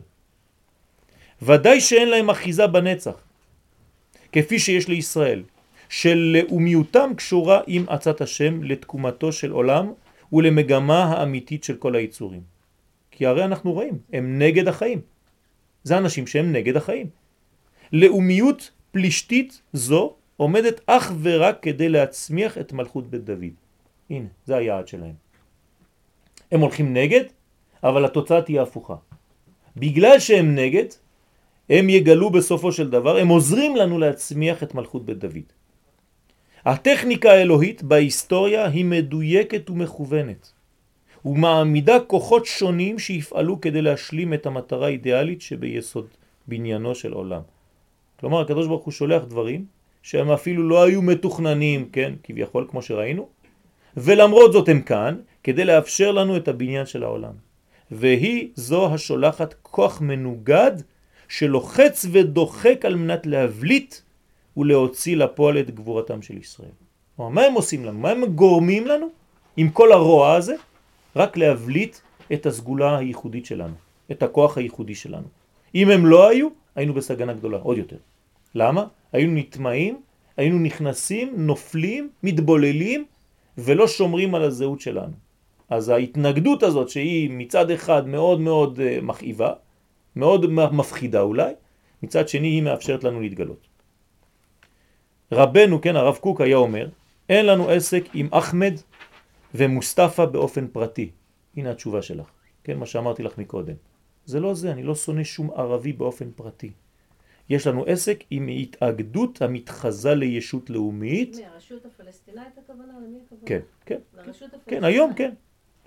ודאי 1.41 1.81
שאין 1.81 2.09
להם 2.09 2.29
אחיזה 2.29 2.67
בנצח, 2.67 3.15
כפי 4.31 4.59
שיש 4.59 4.87
לישראל, 4.87 5.43
שלאומיותם 5.89 7.11
קשורה 7.17 7.61
עם 7.67 7.85
עצת 7.87 8.21
השם 8.21 8.63
לתקומתו 8.63 9.31
של 9.31 9.51
עולם 9.51 9.93
ולמגמה 10.33 11.03
האמיתית 11.03 11.63
של 11.63 11.75
כל 11.75 11.95
היצורים. 11.95 12.41
כי 13.11 13.25
הרי 13.25 13.43
אנחנו 13.43 13.73
רואים, 13.73 13.97
הם 14.13 14.39
נגד 14.39 14.67
החיים. 14.67 15.01
זה 15.83 15.97
אנשים 15.97 16.27
שהם 16.27 16.51
נגד 16.51 16.77
החיים. 16.77 17.07
לאומיות 17.93 18.71
פלישתית 18.91 19.61
זו 19.73 20.15
עומדת 20.37 20.81
אך 20.85 21.11
ורק 21.21 21.57
כדי 21.61 21.89
להצמיח 21.89 22.57
את 22.57 22.73
מלכות 22.73 23.09
בית 23.09 23.23
דוד. 23.23 23.55
הנה, 24.09 24.27
זה 24.45 24.55
היעד 24.55 24.87
שלהם. 24.87 25.13
הם 26.51 26.59
הולכים 26.59 26.93
נגד, 26.93 27.23
אבל 27.83 28.05
התוצאה 28.05 28.41
תהיה 28.41 28.61
הפוכה. 28.61 28.95
בגלל 29.77 30.19
שהם 30.19 30.55
נגד, 30.55 30.85
הם 31.69 31.89
יגלו 31.89 32.29
בסופו 32.29 32.71
של 32.71 32.89
דבר, 32.89 33.17
הם 33.17 33.27
עוזרים 33.27 33.75
לנו 33.75 33.99
להצמיח 33.99 34.63
את 34.63 34.75
מלכות 34.75 35.05
בית 35.05 35.17
דוד. 35.17 35.47
הטכניקה 36.65 37.31
האלוהית 37.31 37.83
בהיסטוריה 37.83 38.65
היא 38.67 38.85
מדויקת 38.85 39.69
ומכוונת. 39.69 40.51
ומעמידה 41.25 41.99
כוחות 41.99 42.45
שונים 42.45 42.99
שיפעלו 42.99 43.61
כדי 43.61 43.81
להשלים 43.81 44.33
את 44.33 44.45
המטרה 44.45 44.85
האידיאלית 44.85 45.41
שביסוד 45.41 46.07
בניינו 46.47 46.95
של 46.95 47.13
עולם. 47.13 47.41
כלומר, 48.19 48.41
הקדוש 48.41 48.67
ברוך 48.67 48.85
הוא 48.85 48.91
שולח 48.91 49.23
דברים 49.23 49.65
שהם 50.03 50.31
אפילו 50.31 50.69
לא 50.69 50.83
היו 50.83 51.01
מתוכננים, 51.01 51.89
כן, 51.91 52.13
כביכול, 52.23 52.67
כמו 52.69 52.81
שראינו, 52.81 53.27
ולמרות 53.97 54.53
זאת 54.53 54.69
הם 54.69 54.81
כאן, 54.81 55.15
כדי 55.43 55.65
לאפשר 55.65 56.11
לנו 56.11 56.37
את 56.37 56.47
הבניין 56.47 56.85
של 56.85 57.03
העולם. 57.03 57.33
והיא 57.91 58.49
זו 58.55 58.93
השולחת 58.93 59.53
כוח 59.61 60.01
מנוגד 60.01 60.71
שלוחץ 61.27 62.05
ודוחק 62.11 62.85
על 62.85 62.95
מנת 62.95 63.25
להבליט 63.25 63.95
ולהוציא 64.57 65.17
לפועל 65.17 65.59
את 65.59 65.71
גבורתם 65.71 66.21
של 66.21 66.37
ישראל. 66.37 66.71
מה 67.19 67.41
הם 67.41 67.53
עושים 67.53 67.85
לנו? 67.85 67.99
מה 67.99 68.09
הם 68.09 68.25
גורמים 68.25 68.87
לנו 68.87 69.07
עם 69.57 69.69
כל 69.69 69.91
הרוע 69.91 70.33
הזה? 70.33 70.55
רק 71.15 71.37
להבליט 71.37 71.97
את 72.33 72.45
הסגולה 72.45 72.97
הייחודית 72.97 73.45
שלנו, 73.45 73.73
את 74.11 74.23
הכוח 74.23 74.57
הייחודי 74.57 74.95
שלנו. 74.95 75.27
אם 75.75 75.89
הם 75.89 76.05
לא 76.05 76.29
היו, 76.29 76.47
היינו 76.75 76.93
בסגנה 76.93 77.33
גדולה, 77.33 77.57
עוד 77.57 77.77
יותר. 77.77 77.97
למה? 78.55 78.85
היינו 79.13 79.33
נטמעים, 79.33 80.01
היינו 80.37 80.59
נכנסים, 80.59 81.33
נופלים, 81.37 82.09
מתבוללים, 82.23 83.05
ולא 83.57 83.87
שומרים 83.87 84.35
על 84.35 84.43
הזהות 84.43 84.81
שלנו. 84.81 85.13
אז 85.69 85.89
ההתנגדות 85.89 86.63
הזאת 86.63 86.89
שהיא 86.89 87.29
מצד 87.31 87.71
אחד 87.71 88.07
מאוד 88.07 88.39
מאוד 88.39 88.79
אה, 88.79 88.99
מכאיבה, 89.01 89.53
מאוד 90.15 90.45
מפחידה 90.51 91.21
אולי, 91.21 91.53
מצד 92.03 92.29
שני 92.29 92.47
היא 92.47 92.61
מאפשרת 92.61 93.03
לנו 93.03 93.21
להתגלות. 93.21 93.67
רבנו, 95.31 95.81
כן, 95.81 95.95
הרב 95.95 96.15
קוק 96.15 96.41
היה 96.41 96.57
אומר, 96.57 96.89
אין 97.29 97.45
לנו 97.45 97.69
עסק 97.69 98.03
עם 98.13 98.27
אחמד 98.31 98.73
ומוסטפא 99.55 100.25
באופן 100.25 100.67
פרטי. 100.67 101.09
הנה 101.57 101.71
התשובה 101.71 102.01
שלך, 102.01 102.27
כן, 102.63 102.77
מה 102.77 102.85
שאמרתי 102.85 103.23
לך 103.23 103.37
מקודם. 103.37 103.75
זה 104.25 104.39
לא 104.39 104.53
זה, 104.53 104.71
אני 104.71 104.83
לא 104.83 104.95
שונא 104.95 105.23
שום 105.23 105.51
ערבי 105.51 105.93
באופן 105.93 106.31
פרטי. 106.35 106.71
יש 107.49 107.67
לנו 107.67 107.83
עסק 107.87 108.23
עם 108.29 108.47
התאגדות 108.47 109.41
המתחזה 109.41 110.15
לישות 110.15 110.69
לאומית. 110.69 111.35
מי, 111.35 111.45
הרשות 111.45 111.85
הפלסטינאית 111.85 112.57
הכוונה? 112.57 112.93
למי 113.05 113.17
הכוונה? 113.25 113.45
כן, 113.45 113.59
כן. 113.85 113.99
לרשות 114.17 114.53
הפלסטינאית? 114.53 114.63
כן, 114.65 114.83
היום 114.83 115.13
כן. 115.13 115.33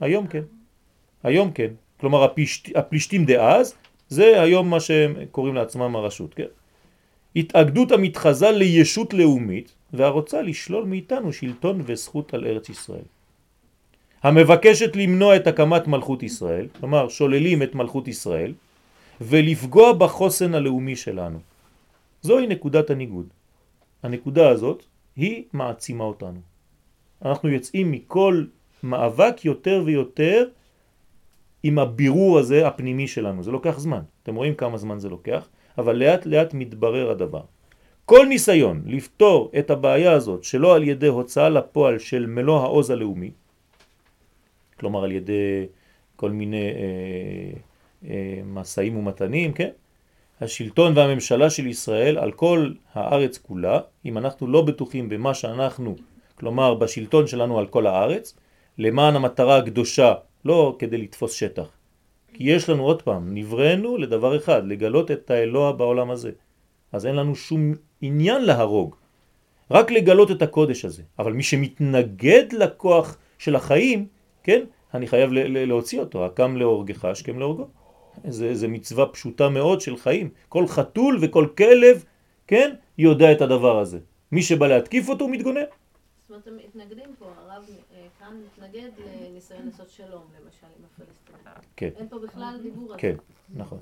היום 0.01 0.27
כן. 0.27 0.43
היום 1.23 1.51
כן. 1.51 1.71
כלומר, 2.01 2.25
הפלישת, 2.25 2.77
הפלישתים 2.77 3.25
דאז, 3.25 3.75
זה 4.09 4.43
היום 4.43 4.71
מה 4.71 4.81
שהם 4.81 5.15
קוראים 5.31 5.55
לעצמם 5.55 5.97
הרשות, 5.97 6.35
כן? 6.35 6.51
התאגדות 7.37 7.93
המתחזה 7.93 8.51
לישות 8.51 9.15
לאומית 9.15 9.73
והרוצה 9.93 10.43
לשלול 10.43 10.85
מאיתנו 10.85 11.33
שלטון 11.33 11.83
וזכות 11.87 12.35
על 12.35 12.47
ארץ 12.47 12.69
ישראל. 12.69 13.05
המבקשת 14.23 14.97
למנוע 14.97 15.37
את 15.37 15.47
הקמת 15.47 15.87
מלכות 15.87 16.23
ישראל, 16.23 16.67
כלומר 16.81 17.09
שוללים 17.09 17.63
את 17.63 17.75
מלכות 17.75 18.09
ישראל, 18.09 18.53
ולפגוע 19.21 19.93
בחוסן 19.93 20.55
הלאומי 20.55 20.97
שלנו. 20.97 21.39
זוהי 22.23 22.47
נקודת 22.47 22.91
הניגוד. 22.91 23.27
הנקודה 24.03 24.49
הזאת 24.49 24.85
היא 25.17 25.45
מעצימה 25.53 26.05
אותנו. 26.05 26.41
אנחנו 27.25 27.49
יוצאים 27.49 27.93
מכל 27.93 28.45
מאבק 28.83 29.45
יותר 29.45 29.83
ויותר 29.87 30.49
עם 31.63 31.79
הבירור 31.79 32.39
הזה 32.39 32.67
הפנימי 32.67 33.09
שלנו. 33.09 33.43
זה 33.43 33.51
לוקח 33.51 33.79
זמן. 33.79 34.03
אתם 34.23 34.35
רואים 34.35 34.55
כמה 34.55 34.79
זמן 34.79 34.99
זה 34.99 35.09
לוקח, 35.09 35.49
אבל 35.79 35.97
לאט 35.97 36.27
לאט 36.27 36.55
מתברר 36.55 37.11
הדבר. 37.11 37.43
כל 38.05 38.27
ניסיון 38.29 38.83
לפתור 38.87 39.51
את 39.59 39.71
הבעיה 39.71 40.13
הזאת 40.13 40.45
שלא 40.45 40.77
על 40.77 40.83
ידי 40.83 41.07
הוצאה 41.07 41.49
לפועל 41.49 41.99
של 41.99 42.27
מלוא 42.27 42.61
העוז 42.61 42.91
הלאומי, 42.91 43.31
כלומר 44.81 45.05
על 45.05 45.13
ידי 45.13 45.67
כל 46.17 46.31
מיני 46.31 46.71
אה, 46.71 47.53
אה, 48.11 48.41
מסעים 48.45 48.97
ומתנים, 48.97 49.53
כן? 49.53 49.71
השלטון 50.41 50.97
והממשלה 50.97 51.51
של 51.51 51.67
ישראל 51.67 52.19
על 52.19 52.33
כל 52.33 52.71
הארץ 52.95 53.39
כולה, 53.39 53.81
אם 54.05 54.19
אנחנו 54.19 54.47
לא 54.47 54.63
בטוחים 54.63 55.09
במה 55.09 55.35
שאנחנו, 55.35 55.97
כלומר 56.35 56.75
בשלטון 56.75 57.27
שלנו 57.27 57.59
על 57.59 57.67
כל 57.67 57.87
הארץ, 57.87 58.37
למען 58.79 59.17
המטרה 59.17 59.57
הקדושה, 59.57 60.15
לא 60.45 60.77
כדי 60.79 60.99
לתפוס 60.99 61.33
שטח. 61.33 61.69
כי 62.35 62.45
יש 62.45 62.69
לנו 62.69 62.83
עוד 62.83 63.03
פעם, 63.03 63.35
נבראנו 63.35 63.97
לדבר 63.97 64.37
אחד, 64.37 64.67
לגלות 64.67 65.11
את 65.11 65.31
האלוה 65.31 65.73
בעולם 65.73 66.11
הזה. 66.11 66.31
אז 66.93 67.07
אין 67.07 67.17
לנו 67.17 67.37
שום 67.37 67.75
עניין 68.01 68.45
להרוג, 68.45 68.97
רק 69.71 69.91
לגלות 69.91 70.31
את 70.31 70.43
הקודש 70.43 70.85
הזה. 70.85 71.03
אבל 71.19 71.33
מי 71.33 71.43
שמתנגד 71.43 72.53
לכוח 72.53 73.17
של 73.39 73.57
החיים, 73.57 74.07
כן, 74.43 74.61
אני 74.95 75.07
חייב 75.07 75.31
להוציא 75.33 76.01
אותו, 76.01 76.27
הקם 76.27 76.57
להורגך, 76.57 77.05
השכם 77.05 77.39
להורגו. 77.39 77.69
זה, 78.29 78.55
זה 78.55 78.69
מצווה 78.69 79.07
פשוטה 79.07 79.49
מאוד 79.49 79.81
של 79.81 79.97
חיים. 79.97 80.31
כל 80.49 80.67
חתול 80.67 81.19
וכל 81.21 81.47
כלב, 81.57 82.05
כן, 82.47 82.75
יודע 82.99 83.33
את 83.33 83.41
הדבר 83.41 83.79
הזה. 83.79 83.99
מי 84.33 84.43
שבא 84.43 84.67
להתקיף 84.67 85.09
אותו 85.09 85.29
מתגונן. 85.29 85.61
זאת 85.61 86.31
אומרת, 86.31 86.47
הם 86.47 86.57
מתנגדים 86.57 87.15
פה, 87.19 87.25
הרב 87.25 87.65
אה, 87.95 88.07
כאן 88.19 88.41
מתנגד 88.47 88.91
לניסיון 88.99 89.67
לעשות 89.67 89.91
שלום, 89.91 90.23
למשל, 90.37 90.67
עם 90.79 90.85
הפלסטינים. 90.85 91.41
כן. 91.77 91.89
אין 91.97 92.09
פה 92.09 92.19
בכלל 92.19 92.59
דיבור 92.63 92.93
על 92.93 92.97
זה. 92.97 92.99
כן, 92.99 93.15
נכון. 93.55 93.79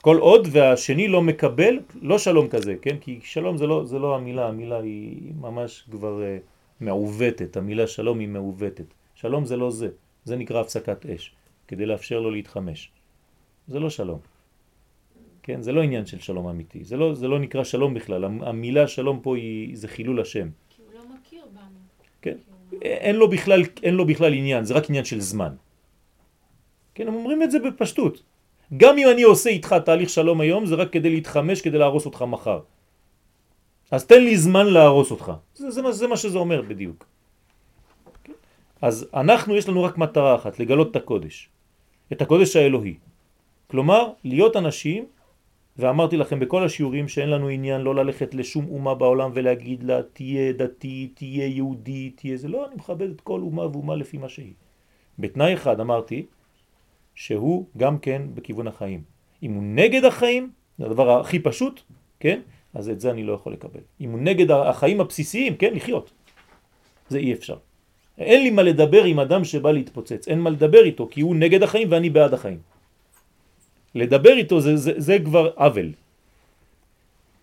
כל 0.00 0.16
עוד 0.16 0.48
והשני 0.52 1.08
לא 1.08 1.22
מקבל, 1.22 1.78
לא 2.02 2.18
שלום 2.18 2.48
כזה, 2.48 2.74
כן? 2.82 2.98
כי 3.00 3.20
שלום 3.22 3.56
זה 3.56 3.66
לא, 3.66 3.84
זה 3.84 3.98
לא 3.98 4.16
המילה, 4.16 4.48
המילה 4.48 4.78
היא 4.78 5.32
ממש 5.40 5.84
כבר 5.90 6.20
uh, 6.20 6.42
מעוותת, 6.80 7.56
המילה 7.56 7.86
שלום 7.86 8.18
היא 8.18 8.28
מעוותת. 8.28 8.94
שלום 9.14 9.44
זה 9.44 9.56
לא 9.56 9.70
זה, 9.70 9.88
זה 10.24 10.36
נקרא 10.36 10.60
הפסקת 10.60 11.06
אש, 11.06 11.34
כדי 11.68 11.86
לאפשר 11.86 12.20
לו 12.20 12.30
להתחמש. 12.30 12.90
זה 13.68 13.80
לא 13.80 13.90
שלום. 13.90 14.18
כן? 15.42 15.62
זה 15.62 15.72
לא 15.72 15.82
עניין 15.82 16.06
של 16.06 16.18
שלום 16.18 16.48
אמיתי, 16.48 16.84
זה 16.84 16.96
לא, 16.96 17.14
זה 17.14 17.28
לא 17.28 17.38
נקרא 17.38 17.64
שלום 17.64 17.94
בכלל, 17.94 18.24
המילה 18.24 18.88
שלום 18.88 19.20
פה 19.22 19.36
היא, 19.36 19.76
זה 19.76 19.88
חילול 19.88 20.20
השם. 20.20 20.48
כי 20.68 20.82
הוא 20.82 20.94
לא 20.94 21.00
מכיר 21.14 21.44
בנו. 21.52 21.78
כן? 22.22 22.36
אין 22.82 23.16
לו, 23.16 23.30
בכלל, 23.30 23.62
אין 23.82 23.94
לו 23.94 24.06
בכלל 24.06 24.32
עניין, 24.34 24.64
זה 24.64 24.74
רק 24.74 24.88
עניין 24.88 25.04
של 25.04 25.20
זמן. 25.20 25.54
כן, 26.94 27.08
הם 27.08 27.14
אומרים 27.14 27.42
את 27.42 27.50
זה 27.50 27.58
בפשטות. 27.58 28.22
גם 28.76 28.98
אם 28.98 29.06
אני 29.14 29.22
עושה 29.22 29.50
איתך 29.50 29.74
תהליך 29.84 30.08
שלום 30.08 30.40
היום, 30.40 30.66
זה 30.66 30.74
רק 30.74 30.92
כדי 30.92 31.10
להתחמש, 31.10 31.60
כדי 31.60 31.78
להרוס 31.78 32.06
אותך 32.06 32.22
מחר. 32.22 32.60
אז 33.90 34.06
תן 34.06 34.22
לי 34.22 34.36
זמן 34.36 34.66
להרוס 34.66 35.10
אותך. 35.10 35.32
זה, 35.54 35.70
זה, 35.70 35.92
זה 35.92 36.06
מה 36.06 36.16
שזה 36.16 36.38
אומר 36.38 36.62
בדיוק. 36.62 37.06
אז 38.82 39.06
אנחנו, 39.14 39.56
יש 39.56 39.68
לנו 39.68 39.82
רק 39.82 39.98
מטרה 39.98 40.34
אחת, 40.34 40.58
לגלות 40.58 40.90
את 40.90 40.96
הקודש. 40.96 41.48
את 42.12 42.22
הקודש 42.22 42.56
האלוהי. 42.56 42.96
כלומר, 43.66 44.10
להיות 44.24 44.56
אנשים, 44.56 45.04
ואמרתי 45.76 46.16
לכם 46.16 46.40
בכל 46.40 46.64
השיעורים 46.64 47.08
שאין 47.08 47.30
לנו 47.30 47.48
עניין 47.48 47.80
לא 47.80 47.94
ללכת 47.94 48.34
לשום 48.34 48.66
אומה 48.70 48.94
בעולם 48.94 49.30
ולהגיד 49.34 49.82
לה 49.82 50.02
תהיה 50.02 50.52
דתי, 50.52 51.10
תהיה 51.14 51.46
יהודי, 51.46 52.10
תהיה 52.10 52.36
זה, 52.36 52.48
לא, 52.48 52.66
אני 52.66 52.74
מכבד 52.74 53.10
את 53.10 53.20
כל 53.20 53.40
אומה 53.40 53.66
ואומה 53.66 53.96
לפי 53.96 54.18
מה 54.18 54.28
שהיא. 54.28 54.52
בתנאי 55.18 55.54
אחד 55.54 55.80
אמרתי, 55.80 56.26
שהוא 57.14 57.66
גם 57.76 57.98
כן 57.98 58.22
בכיוון 58.34 58.66
החיים. 58.66 59.02
אם 59.42 59.52
הוא 59.52 59.62
נגד 59.62 60.04
החיים, 60.04 60.50
זה 60.78 60.86
הדבר 60.86 61.20
הכי 61.20 61.38
פשוט, 61.38 61.80
כן? 62.20 62.40
אז 62.74 62.88
את 62.88 63.00
זה 63.00 63.10
אני 63.10 63.24
לא 63.24 63.32
יכול 63.32 63.52
לקבל. 63.52 63.80
אם 64.00 64.10
הוא 64.10 64.20
נגד 64.20 64.50
החיים 64.50 65.00
הבסיסיים, 65.00 65.56
כן, 65.56 65.74
לחיות. 65.74 66.12
זה 67.08 67.18
אי 67.18 67.32
אפשר. 67.32 67.56
אין 68.18 68.42
לי 68.42 68.50
מה 68.50 68.62
לדבר 68.62 69.04
עם 69.04 69.20
אדם 69.20 69.44
שבא 69.44 69.72
להתפוצץ, 69.72 70.28
אין 70.28 70.40
מה 70.40 70.50
לדבר 70.50 70.84
איתו, 70.84 71.08
כי 71.10 71.20
הוא 71.20 71.36
נגד 71.36 71.62
החיים 71.62 71.88
ואני 71.90 72.10
בעד 72.10 72.34
החיים. 72.34 72.58
לדבר 73.96 74.36
איתו 74.36 74.60
זה, 74.60 74.76
זה, 74.76 74.92
זה 74.96 75.16
כבר 75.24 75.50
עוול. 75.54 75.92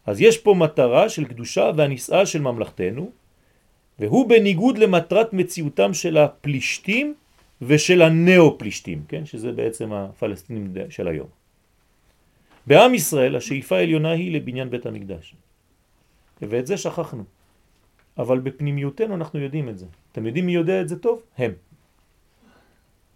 אז 0.05 0.21
יש 0.21 0.37
פה 0.37 0.53
מטרה 0.53 1.09
של 1.09 1.25
קדושה 1.25 1.71
והנישאה 1.75 2.25
של 2.25 2.41
ממלכתנו, 2.41 3.11
והוא 3.99 4.29
בניגוד 4.29 4.77
למטרת 4.77 5.33
מציאותם 5.33 5.93
של 5.93 6.17
הפלישתים 6.17 7.13
ושל 7.61 8.01
הנאו-פלישתים, 8.01 9.03
כן? 9.07 9.25
שזה 9.25 9.51
בעצם 9.51 9.93
הפלסטינים 9.93 10.73
של 10.89 11.07
היום. 11.07 11.27
בעם 12.67 12.93
ישראל 12.93 13.35
השאיפה 13.35 13.77
העליונה 13.77 14.11
היא 14.11 14.31
לבניין 14.31 14.69
בית 14.69 14.85
המקדש. 14.85 15.35
ואת 16.41 16.67
זה 16.67 16.77
שכחנו. 16.77 17.23
אבל 18.17 18.39
בפנימיותנו 18.39 19.15
אנחנו 19.15 19.39
יודעים 19.39 19.69
את 19.69 19.77
זה. 19.77 19.85
אתם 20.11 20.25
יודעים 20.25 20.45
מי 20.45 20.53
יודע 20.53 20.81
את 20.81 20.89
זה 20.89 20.99
טוב? 20.99 21.21
הם. 21.37 21.51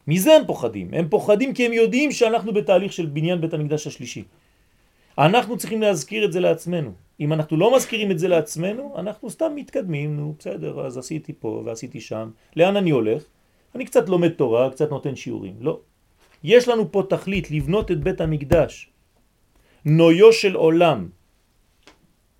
מזה 0.08 0.36
הם 0.36 0.45
פוחדים. 0.45 0.93
הם 0.93 1.08
פוחדים 1.10 1.53
כי 1.53 1.66
הם 1.66 1.74
יודעים 1.74 2.12
שאנחנו 2.12 2.53
בתהליך 2.53 2.93
של 2.93 3.05
בניין 3.05 3.41
בית 3.41 3.53
המקדש 3.53 3.88
השלישי. 3.88 4.24
אנחנו 5.18 5.58
צריכים 5.58 5.82
להזכיר 5.82 6.26
את 6.26 6.32
זה 6.32 6.39
לעצמנו. 6.39 6.91
אם 7.20 7.34
אנחנו 7.34 7.58
לא 7.58 7.76
מזכירים 7.76 8.12
את 8.12 8.20
זה 8.20 8.28
לעצמנו, 8.28 8.93
אנחנו 8.97 9.30
סתם 9.30 9.51
מתקדמים, 9.55 10.18
נו 10.18 10.36
בסדר, 10.39 10.86
אז 10.86 10.97
עשיתי 10.97 11.34
פה 11.39 11.62
ועשיתי 11.66 12.01
שם. 12.01 12.30
לאן 12.55 12.76
אני 12.78 12.89
הולך? 12.89 13.24
אני 13.76 13.86
קצת 13.86 14.10
לומד 14.10 14.30
תורה, 14.30 14.70
קצת 14.70 14.89
נותן 14.89 15.16
שיעורים. 15.16 15.55
לא. 15.60 15.80
יש 16.43 16.68
לנו 16.68 16.91
פה 16.91 17.03
תכלית 17.10 17.51
לבנות 17.51 17.91
את 17.91 17.99
בית 18.03 18.22
המקדש. 18.22 18.89
נויו 19.86 20.34
של 20.34 20.55
עולם. 20.55 21.10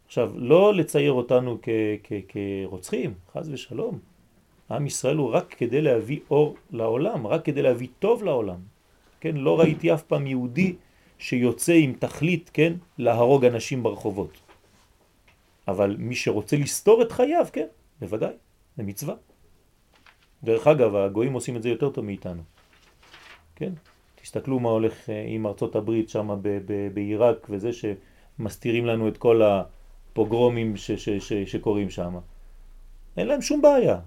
עכשיו, 0.06 0.32
לא 0.36 0.74
לצייר 0.74 1.12
אותנו 1.12 1.58
כרוצחים, 2.30 3.14
חז 3.34 3.50
ושלום. 3.50 4.00
עם 4.72 4.86
ישראל 4.88 5.18
הוא 5.18 5.30
רק 5.32 5.56
כדי 5.58 5.82
להביא 5.82 6.20
אור 6.30 6.56
לעולם, 6.72 7.28
רק 7.28 7.46
כדי 7.46 7.62
להביא 7.62 7.88
טוב 8.00 8.24
לעולם. 8.24 8.60
כן, 9.20 9.36
לא 9.36 9.60
ראיתי 9.60 9.94
אף 9.94 10.04
פעם 10.04 10.28
יהודי 10.28 10.76
שיוצא 11.20 11.74
עם 11.74 11.94
תכלית, 12.00 12.50
כן, 12.54 12.74
להרוג 12.98 13.46
אנשים 13.46 13.84
ברחובות. 13.84 14.38
אבל 15.68 15.96
מי 16.00 16.16
שרוצה 16.16 16.58
לסתור 16.58 17.02
את 17.02 17.12
חייו, 17.12 17.46
כן, 17.54 17.68
בוודאי, 18.00 18.34
זה 18.78 18.84
מצווה. 18.84 19.16
דרך 20.44 20.68
אגב, 20.68 20.96
הגויים 20.96 21.34
עושים 21.34 21.56
את 21.56 21.64
זה 21.64 21.70
יותר 21.70 21.90
טוב 21.90 22.06
מאיתנו. 22.06 22.42
כן? 23.56 23.74
תסתכלו 24.16 24.60
מה 24.60 24.70
הולך 24.70 25.10
אה, 25.10 25.26
עם 25.28 25.48
ארצות 25.48 25.76
הברית 25.76 26.10
שם 26.10 26.40
בעיראק 26.94 27.48
וזה 27.50 27.70
שמסתירים 27.74 28.86
לנו 28.86 29.08
את 29.08 29.18
כל 29.18 29.42
הפוגרומים 29.42 30.74
שקורים 31.46 31.90
שם. 31.90 32.18
אין 33.18 33.28
להם 33.28 33.42
שום 33.42 33.62
בעיה. 33.62 34.00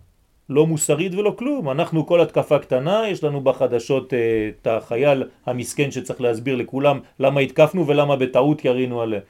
לא 0.51 0.67
מוסרית 0.67 1.15
ולא 1.15 1.35
כלום. 1.39 1.71
אנחנו 1.71 2.07
כל 2.07 2.21
התקפה 2.21 2.59
קטנה, 2.59 3.09
יש 3.09 3.25
לנו 3.25 3.41
בחדשות 3.41 4.15
אה, 4.15 4.51
את 4.63 4.67
החייל 4.67 5.25
המסכן 5.47 5.91
שצריך 5.91 6.21
להסביר 6.21 6.57
לכולם 6.57 7.01
למה 7.21 7.41
התקפנו 7.41 7.87
ולמה 7.87 8.17
בטעות 8.17 8.65
ירינו 8.65 9.03
עליה. 9.03 9.21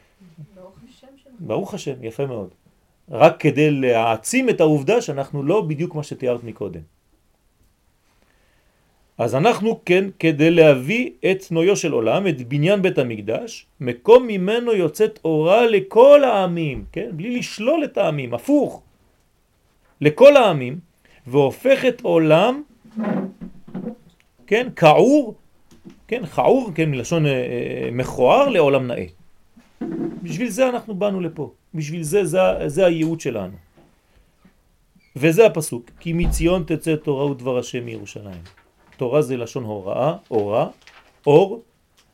ברוך 0.55 0.75
השם 0.89 1.07
שלנו. 1.23 1.37
ברוך 1.41 1.75
השם, 1.75 2.05
יפה 2.05 2.27
מאוד. 2.27 2.49
רק 3.11 3.41
כדי 3.41 3.71
להעצים 3.71 4.49
את 4.49 4.61
העובדה 4.61 5.01
שאנחנו 5.01 5.43
לא 5.43 5.61
בדיוק 5.61 5.95
מה 5.95 6.03
שתיארת 6.03 6.45
מקודם. 6.45 6.81
אז 9.19 9.35
אנחנו 9.35 9.81
כן, 9.85 10.05
כדי 10.19 10.51
להביא 10.51 11.11
את 11.31 11.45
נויו 11.51 11.77
של 11.77 11.93
עולם, 11.93 12.27
את 12.27 12.49
בניין 12.49 12.83
בית 12.83 12.99
המקדש, 12.99 13.67
מקום 13.81 14.27
ממנו 14.27 14.73
יוצאת 14.73 15.19
אורה 15.25 15.67
לכל 15.67 16.25
העמים, 16.25 16.85
כן? 16.93 17.11
בלי 17.13 17.39
לשלול 17.39 17.85
את 17.85 17.99
העמים, 17.99 18.35
הפוך, 18.35 18.83
לכל 20.01 20.37
העמים, 20.37 20.90
והופכת 21.27 22.01
עולם, 22.03 22.63
כן, 24.47 24.69
כעור, 24.77 25.35
כן, 26.09 26.27
כעור, 26.27 26.71
כן, 26.75 26.91
מלשון 26.91 27.27
אה, 27.27 27.33
אה, 27.33 27.89
מכוער 27.93 28.49
לעולם 28.49 28.87
נאה. 28.87 29.05
בשביל 30.23 30.49
זה 30.49 30.69
אנחנו 30.69 30.95
באנו 30.95 31.21
לפה, 31.21 31.53
בשביל 31.75 32.03
זה, 32.03 32.25
זה, 32.25 32.39
זה 32.67 32.87
הייעוד 32.87 33.21
שלנו. 33.21 33.57
וזה 35.17 35.47
הפסוק, 35.47 35.91
כי 36.01 36.13
מציון 36.13 36.65
תצא 36.67 36.97
תורה 36.97 37.31
ודבר 37.31 37.59
השם 37.59 37.85
מירושלים. 37.85 38.43
תורה 38.97 39.23
זה 39.23 39.37
לשון 39.37 39.65
הוראה, 39.65 40.15
אורה, 40.31 40.69
אור, 41.27 41.63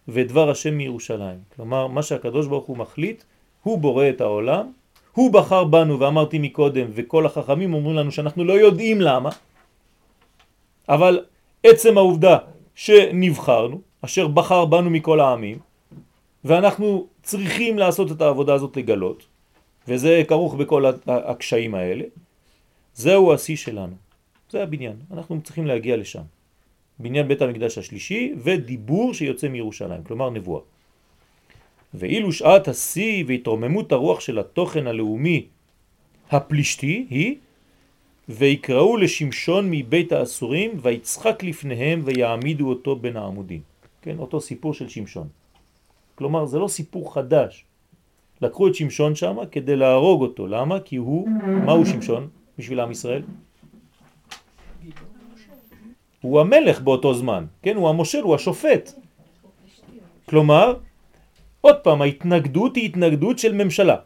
ודבר 0.08 0.50
השם 0.50 0.74
מירושלים. 0.74 1.38
כלומר, 1.56 1.86
מה 1.86 2.02
שהקדוש 2.02 2.46
ברוך 2.46 2.66
הוא 2.66 2.76
מחליט, 2.76 3.24
הוא 3.62 3.78
בורא 3.78 4.08
את 4.08 4.20
העולם, 4.20 4.72
הוא 5.16 5.32
בחר 5.32 5.64
בנו, 5.64 6.00
ואמרתי 6.00 6.38
מקודם, 6.38 6.86
וכל 6.94 7.26
החכמים 7.26 7.74
אומרים 7.74 7.96
לנו 7.96 8.12
שאנחנו 8.12 8.44
לא 8.44 8.52
יודעים 8.52 9.00
למה, 9.00 9.30
אבל 10.88 11.24
עצם 11.62 11.98
העובדה 11.98 12.38
שנבחרנו, 12.74 13.80
אשר 14.00 14.28
בחר 14.28 14.64
בנו 14.64 14.90
מכל 14.90 15.20
העמים, 15.20 15.58
ואנחנו 16.44 17.06
צריכים 17.22 17.78
לעשות 17.78 18.12
את 18.12 18.20
העבודה 18.20 18.54
הזאת 18.54 18.76
לגלות, 18.76 19.26
וזה 19.88 20.22
כרוך 20.28 20.54
בכל 20.54 20.84
הקשיים 21.06 21.74
האלה, 21.74 22.04
זהו 22.94 23.32
השיא 23.32 23.56
שלנו. 23.56 23.96
זה 24.50 24.62
הבניין, 24.62 24.96
אנחנו 25.10 25.40
צריכים 25.42 25.66
להגיע 25.66 25.96
לשם. 25.96 26.22
בניין 26.98 27.28
בית 27.28 27.42
המקדש 27.42 27.78
השלישי 27.78 28.34
ודיבור 28.36 29.14
שיוצא 29.14 29.48
מירושלים, 29.48 30.04
כלומר 30.04 30.30
נבואה. 30.30 30.62
ואילו 31.94 32.32
שעת 32.32 32.68
השיא 32.68 33.24
והתרוממות 33.26 33.92
הרוח 33.92 34.20
של 34.20 34.38
התוכן 34.38 34.86
הלאומי 34.86 35.46
הפלישתי 36.30 37.06
היא 37.10 37.36
ויקראו 38.28 38.96
לשמשון 38.96 39.70
מבית 39.70 40.12
האסורים 40.12 40.70
ויצחק 40.82 41.42
לפניהם 41.42 42.00
ויעמידו 42.04 42.68
אותו 42.68 42.96
בין 42.96 43.16
העמודים. 43.16 43.60
כן, 44.02 44.18
אותו 44.18 44.40
סיפור 44.40 44.74
של 44.74 44.88
שמשון. 44.88 45.28
כלומר, 46.14 46.46
זה 46.46 46.58
לא 46.58 46.68
סיפור 46.68 47.14
חדש. 47.14 47.64
לקחו 48.42 48.68
את 48.68 48.74
שמשון 48.74 49.14
שם 49.14 49.36
כדי 49.50 49.76
להרוג 49.76 50.22
אותו. 50.22 50.46
למה? 50.46 50.80
כי 50.80 50.96
הוא, 50.96 51.28
מהו 51.64 51.86
שמשון 51.86 52.28
בשביל 52.58 52.80
עם 52.80 52.90
ישראל? 52.90 53.22
הוא 56.20 56.40
המלך 56.40 56.80
באותו 56.80 57.14
זמן, 57.14 57.44
כן? 57.62 57.76
הוא 57.76 57.88
המושל, 57.88 58.20
הוא 58.20 58.34
השופט. 58.34 58.92
כלומר, 60.28 60.74
עוד 61.66 61.76
פעם, 61.82 62.02
ההתנגדות 62.02 62.76
היא 62.76 62.84
התנגדות 62.86 63.38
של 63.38 63.52
ממשלה. 63.52 63.96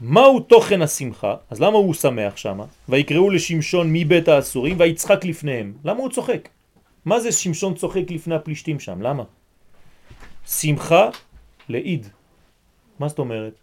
מהו 0.00 0.40
תוכן 0.40 0.82
השמחה? 0.82 1.36
אז 1.50 1.60
למה 1.60 1.76
הוא 1.78 1.94
שמח 1.94 2.36
שם? 2.36 2.60
ויקראו 2.88 3.30
לשמשון 3.30 3.86
מבית 3.92 4.28
האסורים 4.28 4.76
ויצחק 4.78 5.24
לפניהם. 5.24 5.74
למה 5.84 5.98
הוא 5.98 6.10
צוחק? 6.10 6.48
מה 7.04 7.20
זה 7.20 7.32
שמשון 7.32 7.74
צוחק 7.74 8.10
לפני 8.10 8.34
הפלישתים 8.34 8.80
שם? 8.80 9.02
למה? 9.02 9.24
שמחה 10.46 11.10
לעיד. 11.68 12.06
מה 12.98 13.08
זאת 13.08 13.18
אומרת? 13.18 13.54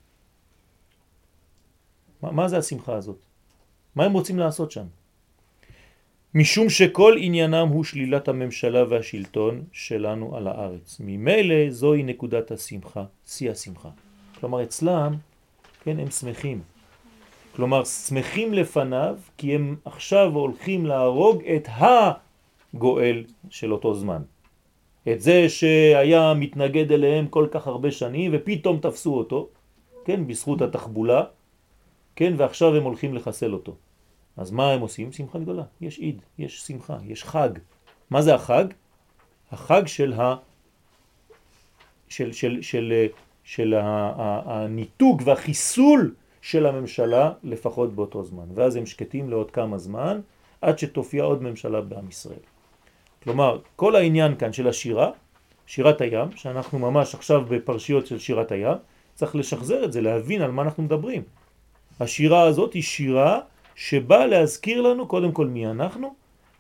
מה, 2.22 2.32
מה 2.32 2.48
זה 2.48 2.58
השמחה 2.58 2.94
הזאת? 2.94 3.20
מה 3.96 4.04
הם 4.06 4.14
רוצים 4.14 4.40
לעשות 4.40 4.72
שם? 4.72 4.99
משום 6.36 6.70
שכל 6.70 7.16
עניינם 7.18 7.68
הוא 7.68 7.84
שלילת 7.84 8.28
הממשלה 8.28 8.84
והשלטון 8.90 9.64
שלנו 9.72 10.36
על 10.36 10.48
הארץ. 10.48 10.98
ממילא 11.00 11.70
זוהי 11.70 12.04
נקודת 12.04 12.52
השמחה, 12.52 13.04
שיא 13.26 13.52
השמחה. 13.52 13.90
כלומר 14.40 14.64
אצלם, 14.64 15.16
כן, 15.84 16.00
הם 16.00 16.10
שמחים. 16.10 16.62
כלומר 17.56 17.84
שמחים 17.84 18.54
לפניו 18.54 19.16
כי 19.38 19.56
הם 19.56 19.76
עכשיו 19.86 20.32
הולכים 20.34 20.86
להרוג 20.86 21.44
את 21.44 21.68
הגואל 21.72 23.24
של 23.50 23.74
אותו 23.74 23.94
זמן. 23.94 24.22
את 25.12 25.22
זה 25.22 25.50
שהיה 25.50 26.34
מתנגד 26.34 26.92
אליהם 26.92 27.28
כל 27.28 27.48
כך 27.52 27.68
הרבה 27.68 27.92
שנים 27.92 28.32
ופתאום 28.34 28.80
תפסו 28.80 29.18
אותו, 29.18 29.50
כן, 30.06 30.28
בזכות 30.28 30.62
התחבולה, 30.62 31.24
כן, 32.16 32.34
ועכשיו 32.38 32.76
הם 32.76 32.84
הולכים 32.84 33.14
לחסל 33.14 33.54
אותו. 33.54 33.76
אז 34.40 34.52
מה 34.52 34.72
הם 34.72 34.82
עושים? 34.82 35.12
שמחה 35.12 35.40
גדולה. 35.40 35.64
יש 35.82 36.00
עיד, 36.00 36.22
יש 36.38 36.62
שמחה, 36.62 36.98
יש 37.04 37.24
חג. 37.24 37.50
מה 38.10 38.22
זה 38.22 38.36
החג? 38.36 38.66
החג 39.52 39.88
של, 39.88 40.14
ה... 40.14 40.36
של, 42.10 42.32
של, 42.32 42.62
של, 42.62 42.94
של 43.44 43.76
הניתוק 44.46 45.22
והחיסול 45.26 46.16
של 46.42 46.66
הממשלה 46.66 47.32
לפחות 47.44 47.96
באותו 47.96 48.24
זמן. 48.24 48.46
ואז 48.54 48.76
הם 48.76 48.86
שקטים 48.86 49.30
לעוד 49.30 49.52
כמה 49.52 49.78
זמן 49.78 50.20
עד 50.62 50.80
שתופיע 50.80 51.24
עוד 51.24 51.44
ממשלה 51.44 51.82
בעם 51.82 52.10
ישראל. 52.10 52.44
כלומר, 53.24 53.60
כל 53.76 53.96
העניין 53.96 54.36
כאן 54.36 54.54
של 54.54 54.68
השירה, 54.68 55.12
שירת 55.66 56.02
הים, 56.02 56.32
שאנחנו 56.36 56.80
ממש 56.80 57.16
עכשיו 57.16 57.46
בפרשיות 57.46 58.08
של 58.08 58.20
שירת 58.20 58.52
הים, 58.52 58.78
צריך 59.16 59.36
לשחזר 59.36 59.86
את 59.86 59.94
זה, 59.94 60.02
להבין 60.02 60.42
על 60.42 60.52
מה 60.52 60.62
אנחנו 60.62 60.84
מדברים. 60.84 61.24
השירה 62.00 62.42
הזאת 62.42 62.74
היא 62.74 62.84
שירה 62.84 63.40
שבא 63.80 64.26
להזכיר 64.26 64.82
לנו 64.82 65.08
קודם 65.08 65.32
כל 65.32 65.48
מי 65.48 65.68
אנחנו, 65.68 66.14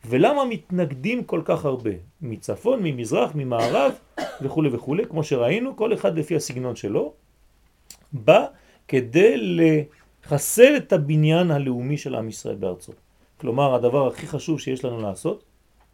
ולמה 0.05 0.45
מתנגדים 0.45 1.23
כל 1.23 1.41
כך 1.45 1.65
הרבה, 1.65 1.89
מצפון, 2.21 2.79
ממזרח, 2.83 3.31
ממערב 3.35 3.91
וכו' 4.41 4.63
וכו', 4.71 4.95
כמו 5.09 5.23
שראינו, 5.23 5.75
כל 5.75 5.93
אחד 5.93 6.19
לפי 6.19 6.35
הסגנון 6.35 6.75
שלו, 6.75 7.13
בא 8.11 8.45
כדי 8.87 9.35
לחסל 9.37 10.77
את 10.77 10.93
הבניין 10.93 11.51
הלאומי 11.51 11.97
של 11.97 12.15
עם 12.15 12.29
ישראל 12.29 12.55
בארצו. 12.55 12.91
כלומר, 13.37 13.75
הדבר 13.75 14.07
הכי 14.07 14.27
חשוב 14.27 14.59
שיש 14.59 14.85
לנו 14.85 15.01
לעשות, 15.01 15.43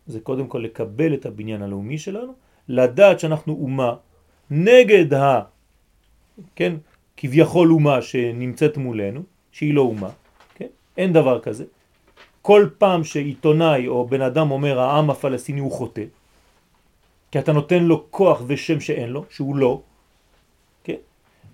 זה 0.07 0.19
קודם 0.19 0.47
כל 0.47 0.59
לקבל 0.59 1.13
את 1.13 1.25
הבניין 1.25 1.61
הלאומי 1.61 1.97
שלנו, 1.97 2.33
לדעת 2.69 3.19
שאנחנו 3.19 3.53
אומה 3.53 3.95
נגד 4.51 5.17
כן, 6.55 6.73
כביכול 7.17 7.71
אומה 7.71 8.01
שנמצאת 8.01 8.77
מולנו, 8.77 9.21
שהיא 9.51 9.73
לא 9.73 9.81
אומה? 9.81 10.09
אין 10.97 11.13
דבר 11.13 11.39
כזה. 11.39 11.65
כל 12.41 12.69
פעם 12.77 13.03
שעיתונאי 13.03 13.87
או 13.87 14.07
בן 14.07 14.21
אדם 14.21 14.51
אומר 14.51 14.79
העם 14.79 15.09
הפלסטיני 15.09 15.59
הוא 15.59 15.71
חוטא, 15.71 16.03
כי 17.31 17.39
אתה 17.39 17.53
נותן 17.53 17.83
לו 17.83 18.11
כוח 18.11 18.41
ושם 18.47 18.79
שאין 18.79 19.09
לו, 19.09 19.25
שהוא 19.29 19.55
לא, 19.55 19.81
כן? 20.83 21.01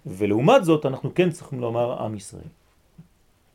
ולעומת 0.05 0.65
זאת 0.65 0.85
אנחנו 0.85 1.15
כן 1.15 1.29
צריכים 1.29 1.59
לומר 1.59 2.03
עם 2.03 2.15
ישראל. 2.15 2.51